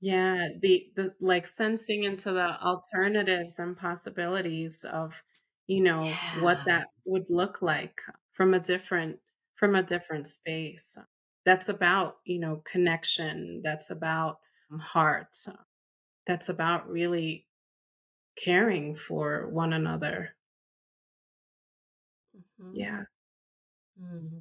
Yeah, 0.00 0.48
the 0.60 0.90
the 0.96 1.14
like 1.20 1.46
sensing 1.46 2.04
into 2.04 2.32
the 2.32 2.60
alternatives 2.60 3.58
and 3.58 3.76
possibilities 3.76 4.84
of, 4.84 5.22
you 5.66 5.82
know, 5.82 6.02
yeah. 6.02 6.16
what 6.40 6.64
that 6.66 6.88
would 7.06 7.26
look 7.30 7.62
like 7.62 8.02
from 8.32 8.52
a 8.52 8.60
different 8.60 9.18
from 9.54 9.74
a 9.74 9.82
different 9.82 10.26
space. 10.26 10.98
That's 11.46 11.68
about, 11.70 12.16
you 12.24 12.38
know, 12.38 12.62
connection. 12.70 13.62
That's 13.64 13.90
about 13.90 14.40
mm. 14.70 14.80
heart 14.80 15.36
that's 16.26 16.48
about 16.48 16.88
really 16.88 17.46
caring 18.36 18.94
for 18.94 19.48
one 19.48 19.72
another. 19.72 20.30
Mm-hmm. 22.60 22.70
Yeah. 22.76 23.02
Mm-hmm. 24.02 24.38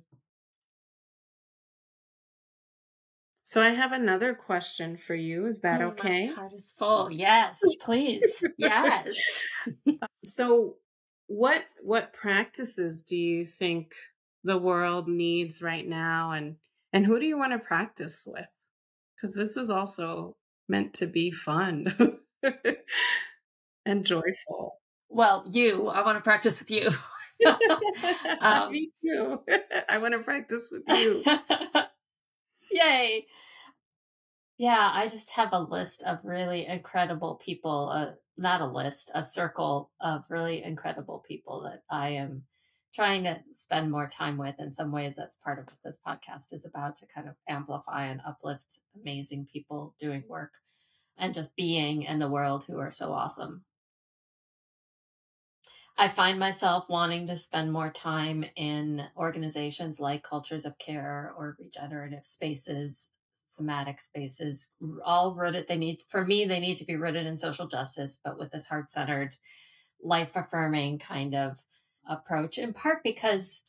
So 3.54 3.62
I 3.62 3.70
have 3.70 3.92
another 3.92 4.34
question 4.34 4.98
for 4.98 5.14
you. 5.14 5.46
Is 5.46 5.62
that 5.62 5.80
oh, 5.80 5.90
okay? 5.90 6.28
My 6.28 6.34
heart 6.34 6.54
is 6.54 6.74
full. 6.76 7.12
Yes, 7.12 7.60
please. 7.82 8.44
yes. 8.58 9.46
so 10.24 10.78
what 11.28 11.64
what 11.84 12.14
practices 12.14 13.04
do 13.04 13.16
you 13.16 13.46
think 13.46 13.94
the 14.44 14.58
world 14.58 15.08
needs 15.08 15.62
right 15.62 15.88
now 15.88 16.32
and 16.32 16.56
and 16.94 17.06
who 17.06 17.20
do 17.20 17.28
you 17.28 17.38
want 17.38 17.54
to 17.54 17.60
practice 17.60 18.24
with? 18.26 18.48
Cuz 19.22 19.36
this 19.36 19.56
is 19.56 19.70
also 19.70 20.36
meant 20.74 20.96
to 20.96 21.06
be 21.06 21.30
fun 21.30 21.96
and 23.86 24.04
joyful. 24.04 24.80
Well, 25.08 25.46
you, 25.52 25.88
I 25.88 26.04
want 26.04 26.18
to 26.18 26.24
practice 26.24 26.60
with 26.60 26.72
you. 26.72 26.90
um, 28.42 28.72
Me 28.72 28.90
too. 29.06 29.40
I 29.88 30.00
want 30.00 30.14
to 30.14 30.20
practice 30.20 30.72
with 30.72 30.82
you. 30.98 31.24
Yay. 32.72 33.28
Yeah, 34.58 34.92
I 34.92 35.10
just 35.10 35.30
have 35.34 35.50
a 35.52 35.60
list 35.60 36.02
of 36.08 36.18
really 36.24 36.66
incredible 36.66 37.40
people, 37.46 37.90
uh, 37.94 38.14
not 38.36 38.62
a 38.62 38.66
list, 38.66 39.12
a 39.14 39.22
circle 39.22 39.92
of 40.02 40.24
really 40.28 40.64
incredible 40.64 41.24
people 41.28 41.64
that 41.66 41.84
I 41.92 42.12
am 42.12 42.46
trying 42.96 43.26
to 43.26 43.44
spend 43.52 43.92
more 43.92 44.08
time 44.08 44.38
with. 44.38 44.56
In 44.58 44.72
some 44.72 44.92
ways, 44.92 45.16
that's 45.16 45.36
part 45.36 45.60
of 45.60 45.66
what 45.66 45.78
this 45.84 46.00
podcast 46.08 46.52
is 46.52 46.66
about 46.66 46.96
to 46.98 47.06
kind 47.14 47.28
of 47.28 47.36
amplify 47.48 48.06
and 48.06 48.22
uplift 48.26 48.80
amazing 49.00 49.48
people 49.54 49.94
doing 50.00 50.24
work 50.28 50.52
and 51.24 51.34
just 51.34 51.56
being 51.56 52.04
in 52.04 52.20
the 52.20 52.30
world 52.30 52.66
who 52.66 52.78
are 52.80 52.92
so 52.92 53.14
awesome. 53.14 53.64
I 55.98 56.10
find 56.10 56.38
myself 56.38 56.86
wanting 56.90 57.28
to 57.28 57.38
spend 57.38 57.72
more 57.72 57.90
time 57.90 58.44
in 58.58 59.06
organizations 59.16 60.02
like 60.02 60.24
Courage 60.24 60.66
of 60.66 60.78
Care 60.80 61.34
or 61.38 61.56
regenerative 61.58 62.26
spaces, 62.26 63.12
somatic 63.46 64.02
spaces, 64.02 64.74
all 65.06 65.34
rooted. 65.34 65.70
They 65.70 65.78
need, 65.78 66.02
for 66.10 66.26
me, 66.26 66.44
they 66.44 66.60
need 66.60 66.76
to 66.78 66.86
be 66.86 66.98
rooted 66.98 67.26
in 67.26 67.38
social 67.38 67.68
justice, 67.68 68.20
but 68.22 68.38
with 68.38 68.52
this 68.52 68.68
heart 68.68 68.92
centered, 68.92 69.38
life 70.04 70.36
affirming 70.36 71.00
kind 71.00 71.36
of 71.36 71.58
approach, 72.06 72.58
in 72.58 72.74
part 72.74 73.02
because, 73.02 73.62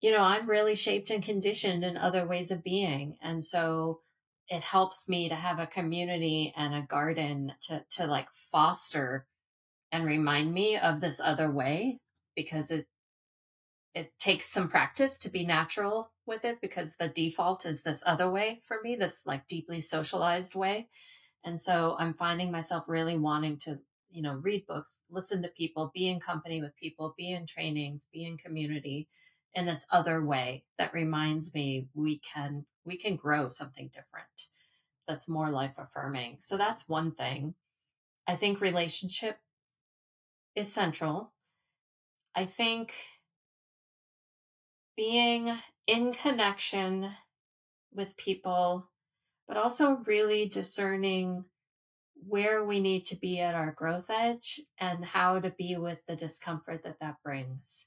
you 0.00 0.12
know, 0.12 0.22
I'm 0.22 0.48
really 0.48 0.76
shaped 0.76 1.10
and 1.10 1.22
conditioned 1.22 1.84
in 1.84 1.98
other 1.98 2.26
ways 2.26 2.50
of 2.50 2.64
being. 2.64 3.18
And 3.20 3.44
so 3.44 4.00
it 4.48 4.62
helps 4.62 5.08
me 5.08 5.28
to 5.28 5.34
have 5.34 5.58
a 5.58 5.66
community 5.66 6.52
and 6.56 6.74
a 6.74 6.82
garden 6.82 7.52
to 7.62 7.84
to 7.90 8.06
like 8.06 8.28
foster 8.34 9.26
and 9.92 10.04
remind 10.04 10.52
me 10.52 10.76
of 10.76 11.00
this 11.00 11.20
other 11.20 11.50
way 11.50 11.98
because 12.34 12.70
it 12.70 12.86
it 13.94 14.12
takes 14.18 14.46
some 14.46 14.68
practice 14.68 15.18
to 15.18 15.30
be 15.30 15.46
natural 15.46 16.10
with 16.26 16.44
it 16.44 16.60
because 16.60 16.96
the 16.96 17.08
default 17.08 17.64
is 17.64 17.82
this 17.82 18.02
other 18.06 18.30
way 18.30 18.60
for 18.64 18.78
me 18.82 18.94
this 18.96 19.22
like 19.26 19.46
deeply 19.48 19.80
socialized 19.80 20.54
way. 20.54 20.88
And 21.44 21.60
so 21.60 21.96
i'm 21.98 22.14
finding 22.14 22.50
myself 22.50 22.84
really 22.88 23.16
wanting 23.16 23.58
to 23.58 23.78
you 24.10 24.22
know 24.22 24.34
read 24.34 24.66
books 24.66 25.02
listen 25.10 25.42
to 25.42 25.48
people 25.48 25.90
be 25.94 26.08
in 26.08 26.20
company 26.20 26.60
with 26.60 26.74
people 26.76 27.14
be 27.16 27.30
in 27.32 27.46
trainings 27.46 28.08
be 28.12 28.24
in 28.24 28.36
community 28.36 29.08
in 29.54 29.66
this 29.66 29.86
other 29.90 30.24
way 30.24 30.64
that 30.78 30.92
reminds 30.94 31.54
me 31.54 31.88
we 31.94 32.18
can 32.18 32.64
we 32.86 32.96
can 32.96 33.16
grow 33.16 33.48
something 33.48 33.88
different 33.88 34.48
that's 35.06 35.28
more 35.28 35.50
life 35.50 35.74
affirming. 35.76 36.38
So 36.40 36.56
that's 36.56 36.88
one 36.88 37.12
thing. 37.12 37.54
I 38.26 38.36
think 38.36 38.60
relationship 38.60 39.38
is 40.54 40.72
central. 40.72 41.32
I 42.34 42.44
think 42.44 42.94
being 44.96 45.52
in 45.86 46.12
connection 46.12 47.10
with 47.92 48.16
people, 48.16 48.88
but 49.46 49.56
also 49.56 50.02
really 50.06 50.48
discerning 50.48 51.44
where 52.26 52.64
we 52.64 52.80
need 52.80 53.04
to 53.06 53.16
be 53.16 53.40
at 53.40 53.54
our 53.54 53.72
growth 53.72 54.10
edge 54.10 54.60
and 54.78 55.04
how 55.04 55.38
to 55.38 55.50
be 55.50 55.76
with 55.76 55.98
the 56.06 56.16
discomfort 56.16 56.82
that 56.82 56.98
that 57.00 57.16
brings 57.22 57.86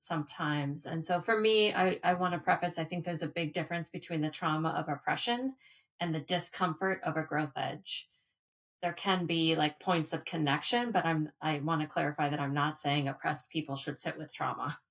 sometimes. 0.00 0.86
And 0.86 1.04
so 1.04 1.20
for 1.20 1.38
me, 1.38 1.72
I, 1.74 1.98
I 2.02 2.14
want 2.14 2.34
to 2.34 2.40
preface 2.40 2.78
I 2.78 2.84
think 2.84 3.04
there's 3.04 3.22
a 3.22 3.28
big 3.28 3.52
difference 3.52 3.88
between 3.88 4.20
the 4.20 4.30
trauma 4.30 4.70
of 4.70 4.88
oppression 4.88 5.54
and 6.00 6.14
the 6.14 6.20
discomfort 6.20 7.00
of 7.04 7.16
a 7.16 7.22
growth 7.22 7.52
edge. 7.56 8.08
There 8.82 8.92
can 8.92 9.26
be 9.26 9.56
like 9.56 9.80
points 9.80 10.12
of 10.12 10.24
connection, 10.24 10.92
but 10.92 11.04
I'm 11.04 11.30
I 11.42 11.58
want 11.60 11.80
to 11.80 11.88
clarify 11.88 12.28
that 12.28 12.40
I'm 12.40 12.54
not 12.54 12.78
saying 12.78 13.08
oppressed 13.08 13.50
people 13.50 13.76
should 13.76 14.00
sit 14.00 14.18
with 14.18 14.34
trauma. 14.34 14.78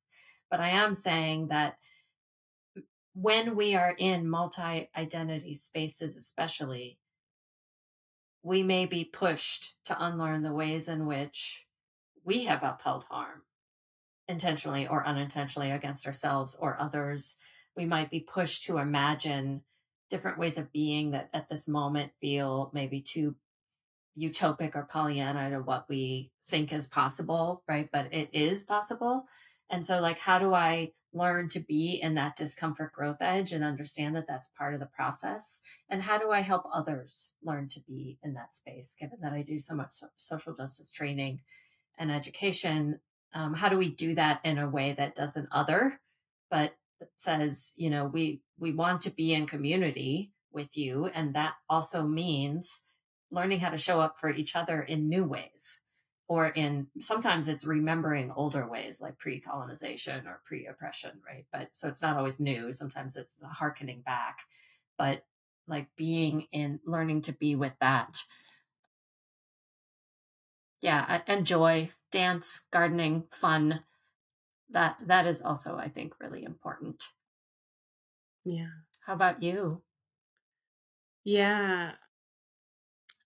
But 0.49 0.61
I 0.61 0.69
am 0.69 0.95
saying 0.95 1.49
that 1.49 1.77
when 3.13 3.57
we 3.57 3.75
are 3.75 3.93
in 3.97 4.29
multi 4.29 4.89
identity 4.95 5.55
spaces, 5.55 6.15
especially, 6.15 6.99
we 8.43 8.63
may 8.63 8.85
be 8.85 9.03
pushed 9.03 9.75
to 9.85 10.05
unlearn 10.05 10.43
the 10.43 10.53
ways 10.53 10.87
in 10.87 11.05
which 11.05 11.67
we 12.23 12.45
have 12.45 12.63
upheld 12.63 13.03
harm 13.09 13.41
intentionally 14.27 14.87
or 14.87 15.05
unintentionally 15.05 15.71
against 15.71 16.05
ourselves 16.07 16.55
or 16.59 16.79
others. 16.79 17.37
We 17.75 17.85
might 17.85 18.09
be 18.09 18.21
pushed 18.21 18.63
to 18.63 18.77
imagine 18.77 19.61
different 20.09 20.39
ways 20.39 20.57
of 20.57 20.71
being 20.71 21.11
that 21.11 21.29
at 21.33 21.49
this 21.49 21.67
moment 21.67 22.11
feel 22.21 22.71
maybe 22.73 23.01
too 23.01 23.35
utopic 24.17 24.75
or 24.75 24.87
Pollyanna 24.89 25.51
to 25.51 25.59
what 25.59 25.85
we 25.87 26.31
think 26.47 26.73
is 26.73 26.87
possible, 26.87 27.63
right? 27.67 27.89
But 27.91 28.13
it 28.13 28.29
is 28.33 28.63
possible. 28.63 29.27
And 29.69 29.85
so, 29.85 29.99
like, 29.99 30.17
how 30.17 30.39
do 30.39 30.53
I 30.53 30.93
learn 31.13 31.49
to 31.49 31.59
be 31.59 31.99
in 32.01 32.15
that 32.15 32.35
discomfort 32.35 32.93
growth 32.93 33.17
edge 33.21 33.51
and 33.51 33.63
understand 33.63 34.15
that 34.15 34.27
that's 34.27 34.49
part 34.57 34.73
of 34.73 34.79
the 34.79 34.85
process? 34.85 35.61
And 35.89 36.01
how 36.01 36.17
do 36.17 36.31
I 36.31 36.39
help 36.39 36.63
others 36.73 37.35
learn 37.43 37.67
to 37.69 37.81
be 37.81 38.17
in 38.23 38.33
that 38.33 38.53
space, 38.53 38.95
given 38.99 39.19
that 39.21 39.33
I 39.33 39.41
do 39.41 39.59
so 39.59 39.75
much 39.75 39.95
social 40.15 40.55
justice 40.55 40.91
training 40.91 41.41
and 41.97 42.11
education? 42.11 42.99
Um, 43.37 43.53
how 43.53 43.69
do 43.69 43.77
we 43.77 43.91
do 43.91 44.15
that 44.15 44.41
in 44.43 44.57
a 44.57 44.67
way 44.67 44.93
that 44.93 45.13
doesn't 45.13 45.49
other, 45.51 45.99
but 46.49 46.73
says, 47.15 47.73
you 47.77 47.91
know, 47.91 48.05
we 48.05 48.41
we 48.57 48.71
want 48.71 49.01
to 49.01 49.11
be 49.11 49.35
in 49.35 49.45
community 49.45 50.31
with 50.51 50.75
you 50.75 51.05
and 51.13 51.35
that 51.35 51.53
also 51.69 52.01
means 52.01 52.83
learning 53.29 53.59
how 53.59 53.69
to 53.69 53.77
show 53.77 54.01
up 54.01 54.19
for 54.19 54.31
each 54.31 54.55
other 54.55 54.81
in 54.81 55.07
new 55.07 55.23
ways 55.23 55.81
or 56.27 56.47
in 56.47 56.87
sometimes 56.99 57.47
it's 57.47 57.67
remembering 57.67 58.31
older 58.35 58.67
ways 58.67 58.99
like 58.99 59.19
pre-colonization 59.19 60.25
or 60.25 60.41
pre-oppression 60.45 61.11
right? 61.23 61.45
But 61.53 61.69
so 61.73 61.87
it's 61.89 62.01
not 62.01 62.17
always 62.17 62.39
new 62.39 62.71
sometimes 62.71 63.15
it's 63.15 63.43
a 63.43 63.47
harkening 63.47 64.01
back 64.01 64.39
but 64.97 65.23
like 65.67 65.87
being 65.95 66.47
in 66.51 66.79
learning 66.87 67.21
to 67.21 67.33
be 67.33 67.55
with 67.55 67.73
that 67.81 68.23
yeah, 70.81 71.21
and 71.27 71.45
joy, 71.45 71.89
dance, 72.11 72.65
gardening, 72.71 73.23
fun. 73.31 73.81
That 74.69 75.01
that 75.07 75.25
is 75.25 75.41
also, 75.41 75.77
I 75.77 75.89
think, 75.89 76.13
really 76.19 76.43
important. 76.43 77.03
Yeah. 78.45 78.67
How 79.05 79.13
about 79.13 79.41
you? 79.41 79.81
Yeah. 81.23 81.91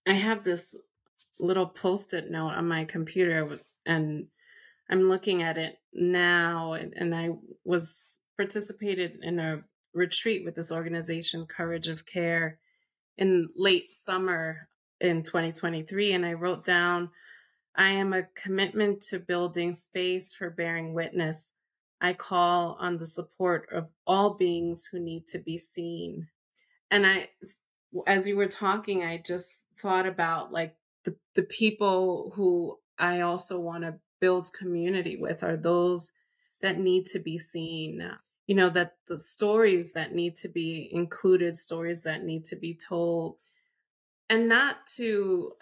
I 0.06 0.12
have 0.12 0.42
this 0.42 0.74
little 1.38 1.66
post-it 1.66 2.30
note 2.30 2.54
on 2.54 2.68
my 2.68 2.84
computer 2.84 3.58
and 3.86 4.26
I'm 4.90 5.08
looking 5.08 5.42
at 5.42 5.58
it 5.58 5.76
now 5.92 6.72
and, 6.74 6.92
and 6.96 7.14
I 7.14 7.30
was 7.64 8.20
participated 8.36 9.18
in 9.22 9.38
a 9.38 9.62
retreat 9.94 10.44
with 10.44 10.54
this 10.54 10.72
organization 10.72 11.46
Courage 11.46 11.88
of 11.88 12.06
Care 12.06 12.58
in 13.18 13.48
late 13.56 13.92
summer 13.92 14.68
in 15.00 15.22
2023 15.22 16.12
and 16.12 16.26
I 16.26 16.32
wrote 16.32 16.64
down 16.64 17.10
I 17.74 17.88
am 17.88 18.12
a 18.12 18.24
commitment 18.34 19.00
to 19.04 19.18
building 19.18 19.72
space 19.72 20.34
for 20.34 20.50
bearing 20.50 20.94
witness. 20.94 21.54
I 22.00 22.12
call 22.14 22.76
on 22.80 22.98
the 22.98 23.06
support 23.06 23.68
of 23.72 23.88
all 24.06 24.34
beings 24.34 24.86
who 24.90 24.98
need 24.98 25.26
to 25.28 25.38
be 25.38 25.56
seen. 25.56 26.28
And 26.90 27.06
I 27.06 27.28
as 28.06 28.26
you 28.26 28.36
were 28.36 28.46
talking, 28.46 29.04
I 29.04 29.18
just 29.18 29.66
thought 29.78 30.06
about 30.06 30.52
like 30.52 30.76
the, 31.04 31.14
the 31.34 31.42
people 31.42 32.32
who 32.34 32.78
I 32.98 33.20
also 33.20 33.58
want 33.58 33.84
to 33.84 33.98
build 34.20 34.52
community 34.52 35.16
with 35.16 35.42
are 35.42 35.56
those 35.56 36.12
that 36.60 36.78
need 36.78 37.06
to 37.06 37.18
be 37.18 37.38
seen. 37.38 38.08
You 38.46 38.54
know, 38.54 38.70
that 38.70 38.96
the 39.08 39.18
stories 39.18 39.92
that 39.92 40.14
need 40.14 40.36
to 40.36 40.48
be 40.48 40.88
included, 40.92 41.56
stories 41.56 42.02
that 42.04 42.24
need 42.24 42.44
to 42.46 42.56
be 42.56 42.74
told. 42.74 43.40
And 44.32 44.48
not 44.48 44.86
to, 44.96 45.52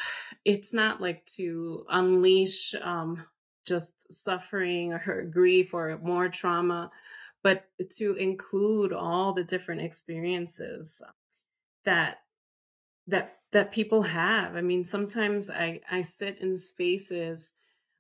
it's 0.45 0.73
not 0.73 1.01
like 1.01 1.27
to 1.37 1.85
unleash 1.89 2.73
um, 2.81 3.27
just 3.67 4.13
suffering 4.13 4.93
or 5.09 5.25
grief 5.25 5.75
or 5.75 5.99
more 6.01 6.29
trauma, 6.29 6.93
but 7.43 7.65
to 7.97 8.15
include 8.15 8.93
all 8.93 9.33
the 9.33 9.43
different 9.43 9.81
experiences 9.81 11.03
that 11.85 12.19
that 13.09 13.39
that 13.51 13.73
people 13.73 14.03
have. 14.03 14.55
I 14.55 14.61
mean, 14.61 14.85
sometimes 14.85 15.51
I 15.51 15.81
I 15.91 16.03
sit 16.03 16.39
in 16.39 16.57
spaces, 16.57 17.55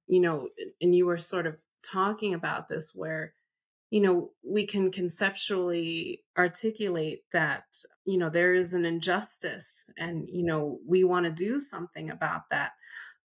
you 0.06 0.20
know, 0.20 0.50
and 0.80 0.94
you 0.94 1.04
were 1.04 1.18
sort 1.18 1.48
of 1.48 1.56
talking 1.82 2.34
about 2.34 2.68
this 2.68 2.94
where 2.94 3.32
you 3.90 4.00
know 4.00 4.30
we 4.42 4.64
can 4.64 4.90
conceptually 4.90 6.22
articulate 6.38 7.22
that 7.32 7.64
you 8.04 8.18
know 8.18 8.30
there 8.30 8.54
is 8.54 8.72
an 8.74 8.84
injustice 8.84 9.90
and 9.98 10.28
you 10.30 10.44
know 10.44 10.78
we 10.86 11.04
want 11.04 11.26
to 11.26 11.32
do 11.32 11.58
something 11.58 12.10
about 12.10 12.48
that 12.50 12.72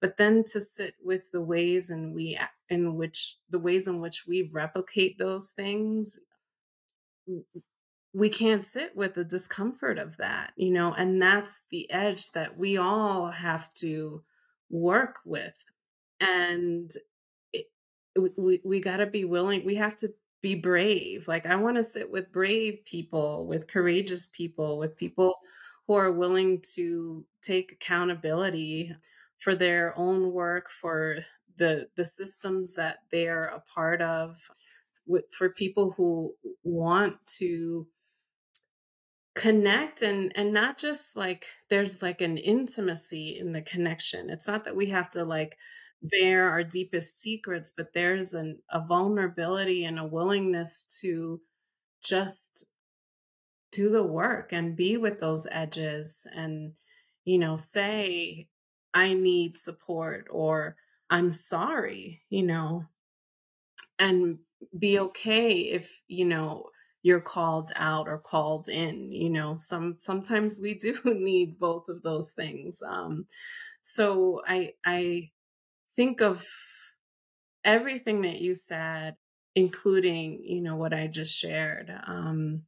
but 0.02 0.18
then 0.18 0.44
to 0.44 0.60
sit 0.60 0.96
with 1.04 1.22
the 1.32 1.42
ways 1.42 1.90
and 1.90 2.14
we 2.14 2.38
in 2.70 2.96
which 2.96 3.38
the 3.50 3.60
ways 3.60 3.88
in 3.88 4.02
which 4.02 4.26
we 4.28 4.50
replicate 4.52 5.18
those 5.18 5.50
things 5.52 6.20
we 8.16 8.30
can't 8.30 8.64
sit 8.64 8.96
with 8.96 9.14
the 9.16 9.26
discomfort 9.26 10.00
of 10.00 10.16
that, 10.18 10.54
you 10.56 10.72
know, 10.72 10.94
and 10.94 11.22
that's 11.22 11.60
the 11.70 11.92
edge 11.92 12.32
that 12.32 12.58
we 12.58 12.78
all 12.78 13.30
have 13.30 13.74
to 13.74 14.24
work 14.70 15.18
with. 15.26 15.54
And 16.22 16.90
it, 17.52 17.66
we, 18.16 18.62
we 18.64 18.80
got 18.80 18.98
to 18.98 19.06
be 19.06 19.26
willing, 19.26 19.66
we 19.66 19.76
have 19.76 19.98
to 19.98 20.14
be 20.46 20.54
brave. 20.54 21.28
Like, 21.28 21.48
I 21.48 21.56
want 21.56 21.78
to 21.78 21.84
sit 21.84 22.12
with 22.12 22.32
brave 22.32 22.86
people, 22.86 23.48
with 23.48 23.66
courageous 23.66 24.28
people, 24.28 24.78
with 24.78 24.96
people 24.96 25.40
who 25.88 25.96
are 25.96 26.12
willing 26.12 26.62
to 26.76 27.26
take 27.42 27.72
accountability 27.72 28.94
for 29.40 29.56
their 29.56 29.98
own 29.98 30.32
work, 30.32 30.70
for 30.70 31.18
the 31.58 31.88
the 31.96 32.06
systems 32.06 32.76
that 32.76 32.98
they're 33.12 33.46
a 33.46 33.64
part 33.74 34.04
of, 34.04 34.38
for 35.36 35.50
people 35.50 35.96
who 35.98 36.36
want 36.64 37.16
to 37.40 37.88
connect 39.34 40.04
and 40.04 40.32
and 40.36 40.54
not 40.54 40.78
just 40.78 41.16
like 41.18 41.48
there's 41.70 42.04
like 42.04 42.22
an 42.22 42.38
intimacy 42.38 43.38
in 43.38 43.52
the 43.52 43.62
connection 43.62 44.30
it's 44.30 44.48
not 44.48 44.64
that 44.64 44.78
we 44.78 44.86
have 44.86 45.12
to 45.12 45.26
like 45.26 45.58
bear 46.12 46.50
our 46.50 46.64
deepest 46.64 47.20
secrets 47.20 47.72
but 47.76 47.94
there's 47.94 48.34
an, 48.34 48.62
a 48.70 48.86
vulnerability 48.86 49.86
and 49.86 50.00
a 50.00 50.06
willingness 50.06 50.86
to 50.86 51.42
just 52.04 52.66
do 53.72 53.90
the 53.90 54.04
work 54.04 54.52
and 54.54 54.76
be 54.76 54.98
with 54.98 55.20
those 55.20 55.48
edges 55.52 56.28
and 56.34 56.76
you 57.26 57.38
know 57.38 57.58
say 57.58 58.48
i 58.94 59.14
need 59.14 59.58
support 59.58 60.28
or 60.32 60.78
i'm 61.10 61.30
sorry 61.32 62.22
you 62.30 62.44
know? 62.44 62.86
And 64.00 64.40
be 64.78 65.00
okay 65.00 65.60
if 65.62 66.02
you 66.08 66.26
know 66.26 66.70
you're 67.02 67.22
called 67.22 67.72
out 67.76 68.08
or 68.08 68.18
called 68.18 68.68
in 68.70 69.12
you 69.12 69.30
know? 69.30 69.56
Some 69.58 69.98
sometimes 69.98 70.60
we 70.60 70.74
do 70.88 71.00
need 71.06 71.60
both 71.60 71.88
of 71.90 72.02
those 72.04 72.32
things 72.34 72.82
um 72.82 73.28
so 73.84 74.44
i 74.48 74.74
i 74.86 75.32
think 75.96 76.22
of 76.22 76.46
everything 77.64 78.22
that 78.22 78.40
you 78.42 78.56
said 78.56 79.16
including 79.56 80.42
you 80.44 80.62
know 80.62 80.76
what 80.76 80.94
i 80.94 81.08
just 81.08 81.36
shared 81.36 81.92
um 82.08 82.62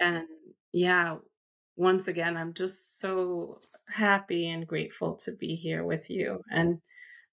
and 0.00 0.24
yeah 0.72 1.16
once 1.76 2.08
again 2.08 2.36
i'm 2.36 2.54
just 2.54 2.98
so 3.00 3.58
happy 3.88 4.48
and 4.50 4.66
grateful 4.66 5.14
to 5.16 5.32
be 5.32 5.54
here 5.54 5.84
with 5.84 6.10
you 6.10 6.40
and 6.50 6.78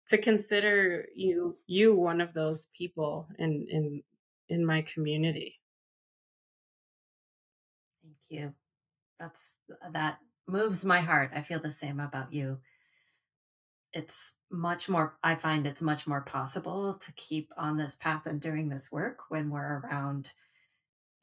to 0.07 0.17
consider 0.17 1.05
you 1.15 1.57
you 1.67 1.95
one 1.95 2.21
of 2.21 2.33
those 2.33 2.67
people 2.77 3.27
in 3.39 3.65
in 3.69 4.03
in 4.49 4.65
my 4.65 4.81
community 4.81 5.59
Thank 8.03 8.17
you. 8.29 8.53
That's 9.19 9.55
that 9.93 10.19
moves 10.47 10.85
my 10.85 10.99
heart. 10.99 11.31
I 11.35 11.41
feel 11.41 11.59
the 11.59 11.71
same 11.71 11.99
about 11.99 12.33
you. 12.33 12.59
It's 13.93 14.35
much 14.53 14.87
more 14.87 15.17
I 15.23 15.35
find 15.35 15.65
it's 15.65 15.81
much 15.81 16.05
more 16.05 16.21
possible 16.21 16.93
to 16.93 17.11
keep 17.13 17.51
on 17.57 17.75
this 17.75 17.95
path 17.95 18.27
and 18.27 18.39
doing 18.39 18.69
this 18.69 18.91
work 18.91 19.21
when 19.29 19.49
we're 19.49 19.79
around 19.79 20.31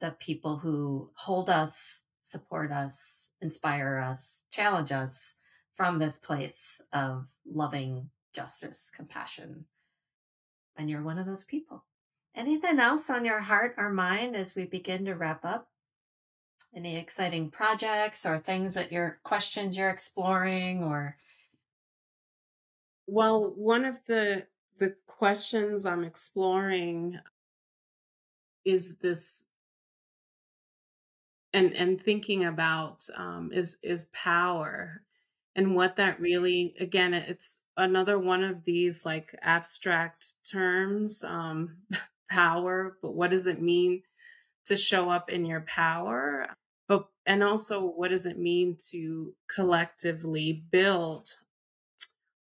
the 0.01 0.11
people 0.19 0.57
who 0.57 1.09
hold 1.13 1.49
us, 1.49 2.03
support 2.23 2.71
us, 2.71 3.31
inspire 3.39 3.97
us, 3.97 4.43
challenge 4.51 4.91
us 4.91 5.35
from 5.75 5.97
this 5.97 6.19
place 6.19 6.81
of 6.91 7.25
loving 7.45 8.09
justice, 8.33 8.91
compassion. 8.93 9.65
And 10.75 10.89
you're 10.89 11.03
one 11.03 11.17
of 11.17 11.25
those 11.25 11.45
people. 11.45 11.85
Anything 12.35 12.79
else 12.79 13.09
on 13.09 13.25
your 13.25 13.39
heart 13.39 13.75
or 13.77 13.91
mind 13.91 14.35
as 14.35 14.55
we 14.55 14.65
begin 14.65 15.05
to 15.05 15.13
wrap 15.13 15.45
up? 15.45 15.69
Any 16.75 16.97
exciting 16.97 17.49
projects 17.49 18.25
or 18.25 18.39
things 18.39 18.73
that 18.73 18.91
you're 18.91 19.19
questions 19.23 19.77
you're 19.77 19.89
exploring 19.89 20.83
or 20.83 21.17
well, 23.11 23.51
one 23.55 23.83
of 23.83 23.97
the 24.07 24.47
the 24.79 24.95
questions 25.05 25.85
I'm 25.85 26.05
exploring 26.05 27.19
is 28.63 28.95
this 28.97 29.43
and 31.53 31.73
and 31.75 32.01
thinking 32.01 32.45
about 32.45 33.05
um, 33.17 33.51
is 33.53 33.77
is 33.83 34.05
power 34.13 35.03
and 35.55 35.75
what 35.75 35.97
that 35.97 36.21
really 36.21 36.73
again 36.79 37.13
it's 37.13 37.57
another 37.75 38.17
one 38.17 38.43
of 38.43 38.63
these 38.63 39.05
like 39.05 39.35
abstract 39.41 40.45
terms 40.49 41.21
um, 41.23 41.75
power 42.29 42.97
but 43.01 43.13
what 43.13 43.31
does 43.31 43.45
it 43.45 43.61
mean 43.61 44.03
to 44.65 44.77
show 44.77 45.09
up 45.09 45.29
in 45.29 45.45
your 45.45 45.61
power? 45.61 46.47
But 46.87 47.07
and 47.25 47.43
also 47.43 47.83
what 47.83 48.09
does 48.09 48.25
it 48.25 48.39
mean 48.39 48.77
to 48.91 49.33
collectively 49.53 50.63
build 50.71 51.29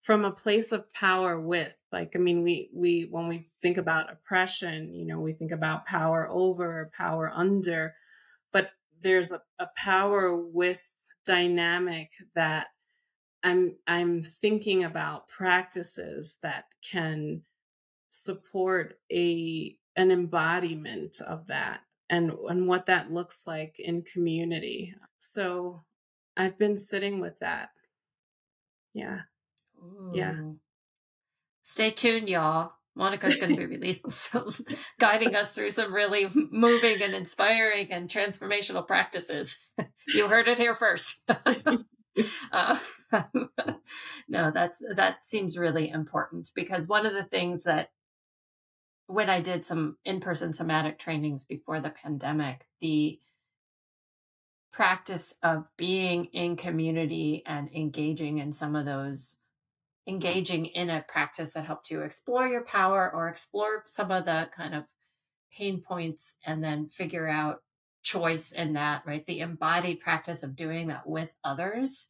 from 0.07 0.23
a 0.23 0.31
place 0.31 0.71
of 0.71 0.91
power 0.93 1.37
with 1.37 1.73
like 1.91 2.15
i 2.15 2.17
mean 2.17 2.41
we 2.41 2.69
we 2.73 3.09
when 3.11 3.27
we 3.27 3.49
think 3.61 3.75
about 3.77 4.09
oppression 4.09 4.93
you 4.93 5.05
know 5.05 5.19
we 5.19 5.33
think 5.33 5.51
about 5.51 5.85
power 5.85 6.29
over 6.31 6.89
power 6.97 7.29
under 7.35 7.93
but 8.53 8.69
there's 9.01 9.33
a, 9.33 9.41
a 9.59 9.67
power 9.75 10.33
with 10.33 10.79
dynamic 11.25 12.09
that 12.35 12.67
i'm 13.43 13.75
i'm 13.85 14.23
thinking 14.23 14.85
about 14.85 15.27
practices 15.27 16.37
that 16.41 16.63
can 16.89 17.41
support 18.09 18.97
a 19.11 19.77
an 19.97 20.09
embodiment 20.09 21.19
of 21.27 21.47
that 21.47 21.81
and 22.09 22.31
and 22.49 22.65
what 22.65 22.85
that 22.85 23.11
looks 23.11 23.45
like 23.45 23.75
in 23.79 24.01
community. 24.03 24.93
So 25.19 25.83
I've 26.37 26.57
been 26.57 26.77
sitting 26.77 27.19
with 27.19 27.37
that. 27.39 27.69
Yeah. 28.93 29.21
Ooh. 29.79 30.11
Yeah. 30.13 30.33
Stay 31.63 31.91
tuned, 31.91 32.29
y'all. 32.29 32.71
Monika's 32.97 33.37
going 33.37 33.51
to 33.51 33.57
be 33.57 33.65
releasing 33.75 34.09
some, 34.09 34.51
guiding 34.99 35.35
us 35.35 35.51
through 35.51 35.71
some 35.71 35.93
really 35.93 36.27
moving 36.33 37.01
and 37.01 37.13
inspiring 37.13 37.91
and 37.91 38.09
transformational 38.09 38.85
practices. 38.85 39.65
you 40.07 40.27
heard 40.27 40.47
it 40.47 40.57
here 40.57 40.75
first. 40.75 41.21
uh, 42.51 42.79
no, 44.27 44.51
that's 44.51 44.81
that 44.95 45.23
seems 45.23 45.57
really 45.57 45.89
important 45.89 46.49
because 46.55 46.87
one 46.87 47.05
of 47.05 47.13
the 47.13 47.23
things 47.23 47.63
that 47.63 47.89
when 49.05 49.29
I 49.29 49.39
did 49.39 49.65
some 49.65 49.97
in-person 50.03 50.53
somatic 50.53 50.99
trainings 50.99 51.45
before 51.45 51.79
the 51.79 51.91
pandemic, 51.91 52.65
the 52.81 53.19
practice 54.73 55.33
of 55.41 55.65
being 55.77 56.25
in 56.25 56.55
community 56.55 57.41
and 57.45 57.69
engaging 57.73 58.39
in 58.39 58.51
some 58.51 58.75
of 58.75 58.85
those 58.85 59.37
engaging 60.07 60.65
in 60.65 60.89
a 60.89 61.05
practice 61.07 61.51
that 61.53 61.65
helped 61.65 61.91
you 61.91 62.01
explore 62.01 62.47
your 62.47 62.63
power 62.63 63.11
or 63.13 63.27
explore 63.27 63.83
some 63.85 64.11
of 64.11 64.25
the 64.25 64.49
kind 64.55 64.73
of 64.73 64.85
pain 65.51 65.81
points 65.81 66.37
and 66.45 66.63
then 66.63 66.89
figure 66.89 67.27
out 67.27 67.61
choice 68.03 68.51
in 68.53 68.73
that, 68.73 69.03
right? 69.05 69.25
The 69.25 69.39
embodied 69.39 69.99
practice 69.99 70.43
of 70.43 70.55
doing 70.55 70.87
that 70.87 71.07
with 71.07 71.33
others, 71.43 72.09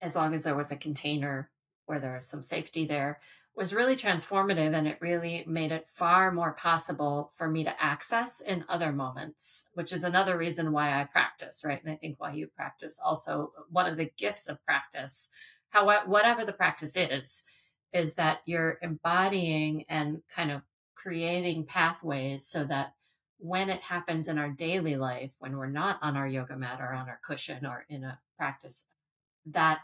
as 0.00 0.16
long 0.16 0.34
as 0.34 0.44
there 0.44 0.56
was 0.56 0.70
a 0.70 0.76
container 0.76 1.50
where 1.86 2.00
there 2.00 2.14
was 2.14 2.26
some 2.26 2.42
safety 2.42 2.86
there, 2.86 3.18
was 3.54 3.74
really 3.74 3.96
transformative 3.96 4.72
and 4.72 4.86
it 4.86 4.98
really 5.00 5.44
made 5.46 5.72
it 5.72 5.88
far 5.88 6.30
more 6.30 6.52
possible 6.52 7.32
for 7.36 7.48
me 7.48 7.64
to 7.64 7.82
access 7.82 8.40
in 8.40 8.64
other 8.68 8.92
moments, 8.92 9.68
which 9.74 9.92
is 9.92 10.04
another 10.04 10.38
reason 10.38 10.70
why 10.70 10.98
I 10.98 11.04
practice, 11.04 11.62
right? 11.64 11.82
And 11.82 11.92
I 11.92 11.96
think 11.96 12.20
why 12.20 12.32
you 12.32 12.46
practice 12.46 13.00
also 13.04 13.52
one 13.70 13.86
of 13.86 13.96
the 13.96 14.12
gifts 14.16 14.48
of 14.48 14.64
practice, 14.64 15.28
however, 15.70 16.08
whatever 16.08 16.44
the 16.44 16.52
practice 16.52 16.96
is, 16.96 17.44
is 17.92 18.14
that 18.14 18.40
you're 18.44 18.78
embodying 18.82 19.84
and 19.88 20.22
kind 20.34 20.50
of 20.50 20.62
creating 20.94 21.64
pathways 21.64 22.46
so 22.46 22.64
that 22.64 22.94
when 23.38 23.70
it 23.70 23.80
happens 23.80 24.28
in 24.28 24.38
our 24.38 24.50
daily 24.50 24.96
life, 24.96 25.30
when 25.38 25.56
we're 25.56 25.66
not 25.66 25.98
on 26.02 26.16
our 26.16 26.26
yoga 26.26 26.56
mat 26.56 26.80
or 26.80 26.92
on 26.92 27.08
our 27.08 27.20
cushion 27.24 27.64
or 27.64 27.84
in 27.88 28.04
a 28.04 28.18
practice, 28.36 28.88
that 29.46 29.80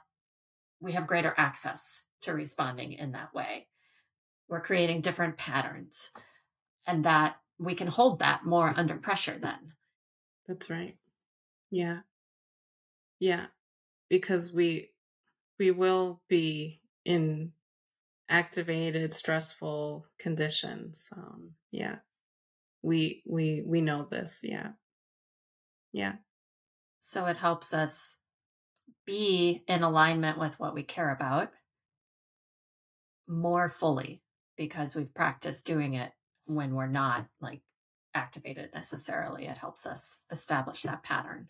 we 0.81 0.93
have 0.93 1.07
greater 1.07 1.33
access 1.37 2.03
to 2.23 2.35
responding 2.35 2.93
in 2.93 3.13
that 3.13 3.33
way. 3.33 3.69
We're 4.49 4.61
creating 4.61 5.01
different 5.01 5.37
patterns 5.39 6.11
and 6.87 7.05
that 7.05 7.37
we 7.59 7.75
can 7.75 7.87
hold 7.87 8.19
that 8.19 8.45
more 8.45 8.73
under 8.77 8.97
pressure 8.97 9.39
then. 9.41 9.73
That's 10.49 10.69
right. 10.69 10.97
Yeah. 11.71 12.01
Yeah. 13.19 13.47
Because 14.11 14.53
we 14.53 14.91
we 15.59 15.71
will 15.71 16.21
be 16.29 16.81
in 17.05 17.53
activated 18.29 19.15
stressful 19.15 20.07
conditions. 20.19 21.11
Um 21.17 21.53
yeah. 21.71 21.97
We 22.83 23.23
we 23.27 23.63
we 23.65 23.81
know 23.81 24.07
this. 24.11 24.41
Yeah. 24.43 24.71
Yeah. 25.93 26.15
So 27.01 27.27
it 27.27 27.37
helps 27.37 27.75
us 27.75 28.17
be 29.07 29.63
in 29.69 29.83
alignment 29.83 30.39
with 30.39 30.59
what 30.59 30.75
we 30.75 30.83
care 30.83 31.11
about 31.11 31.51
more 33.29 33.69
fully 33.69 34.23
because 34.57 34.95
we've 34.95 35.13
practiced 35.15 35.67
doing 35.67 35.95
it 35.95 36.13
when 36.47 36.75
we're 36.75 36.87
not 36.87 37.27
like 37.41 37.61
activated 38.15 38.71
necessarily. 38.75 39.47
It 39.47 39.59
helps 39.59 39.87
us 39.87 40.19
establish 40.31 40.83
that 40.83 41.03
pattern 41.03 41.49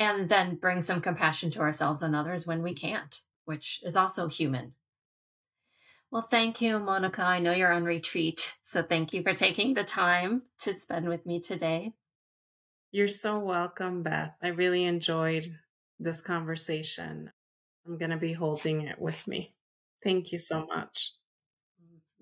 and 0.00 0.30
then 0.30 0.56
bring 0.56 0.80
some 0.80 1.02
compassion 1.02 1.50
to 1.50 1.60
ourselves 1.60 2.02
and 2.02 2.16
others 2.16 2.46
when 2.46 2.62
we 2.62 2.72
can't, 2.74 3.20
which 3.44 3.80
is 3.84 3.96
also 3.96 4.26
human. 4.26 4.72
Well, 6.10 6.22
thank 6.22 6.60
you, 6.60 6.78
Monika. 6.78 7.20
I 7.20 7.38
know 7.38 7.52
you're 7.52 7.72
on 7.72 7.84
retreat. 7.84 8.56
So 8.62 8.82
thank 8.82 9.12
you 9.12 9.22
for 9.22 9.34
taking 9.34 9.74
the 9.74 9.84
time 9.84 10.42
to 10.60 10.74
spend 10.74 11.06
with 11.06 11.24
me 11.26 11.38
today. 11.38 11.92
You're 12.90 13.08
so 13.08 13.38
welcome, 13.38 14.02
Beth. 14.02 14.34
I 14.42 14.48
really 14.48 14.84
enjoyed 14.84 15.54
this 16.00 16.22
conversation. 16.22 17.30
I'm 17.86 17.98
going 17.98 18.10
to 18.10 18.16
be 18.16 18.32
holding 18.32 18.80
it 18.80 18.98
with 18.98 19.28
me. 19.28 19.54
Thank 20.02 20.32
you 20.32 20.38
so 20.40 20.66
much. 20.66 21.12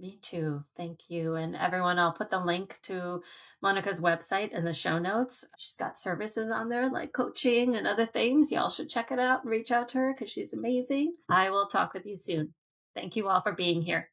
Me 0.00 0.18
too. 0.22 0.62
Thank 0.76 1.00
you. 1.08 1.34
And 1.34 1.56
everyone, 1.56 1.98
I'll 1.98 2.12
put 2.12 2.30
the 2.30 2.38
link 2.38 2.78
to 2.82 3.20
Monika's 3.64 4.00
website 4.00 4.52
in 4.52 4.64
the 4.64 4.72
show 4.72 4.98
notes. 4.98 5.44
She's 5.58 5.74
got 5.74 5.98
services 5.98 6.52
on 6.52 6.68
there 6.68 6.88
like 6.88 7.12
coaching 7.12 7.74
and 7.74 7.86
other 7.86 8.06
things. 8.06 8.52
Y'all 8.52 8.70
should 8.70 8.88
check 8.88 9.10
it 9.10 9.18
out 9.18 9.42
and 9.42 9.50
reach 9.50 9.72
out 9.72 9.88
to 9.90 9.98
her 9.98 10.14
because 10.14 10.30
she's 10.30 10.52
amazing. 10.52 11.14
I 11.28 11.50
will 11.50 11.66
talk 11.66 11.94
with 11.94 12.06
you 12.06 12.16
soon. 12.16 12.54
Thank 12.94 13.16
you 13.16 13.28
all 13.28 13.40
for 13.40 13.52
being 13.52 13.82
here. 13.82 14.10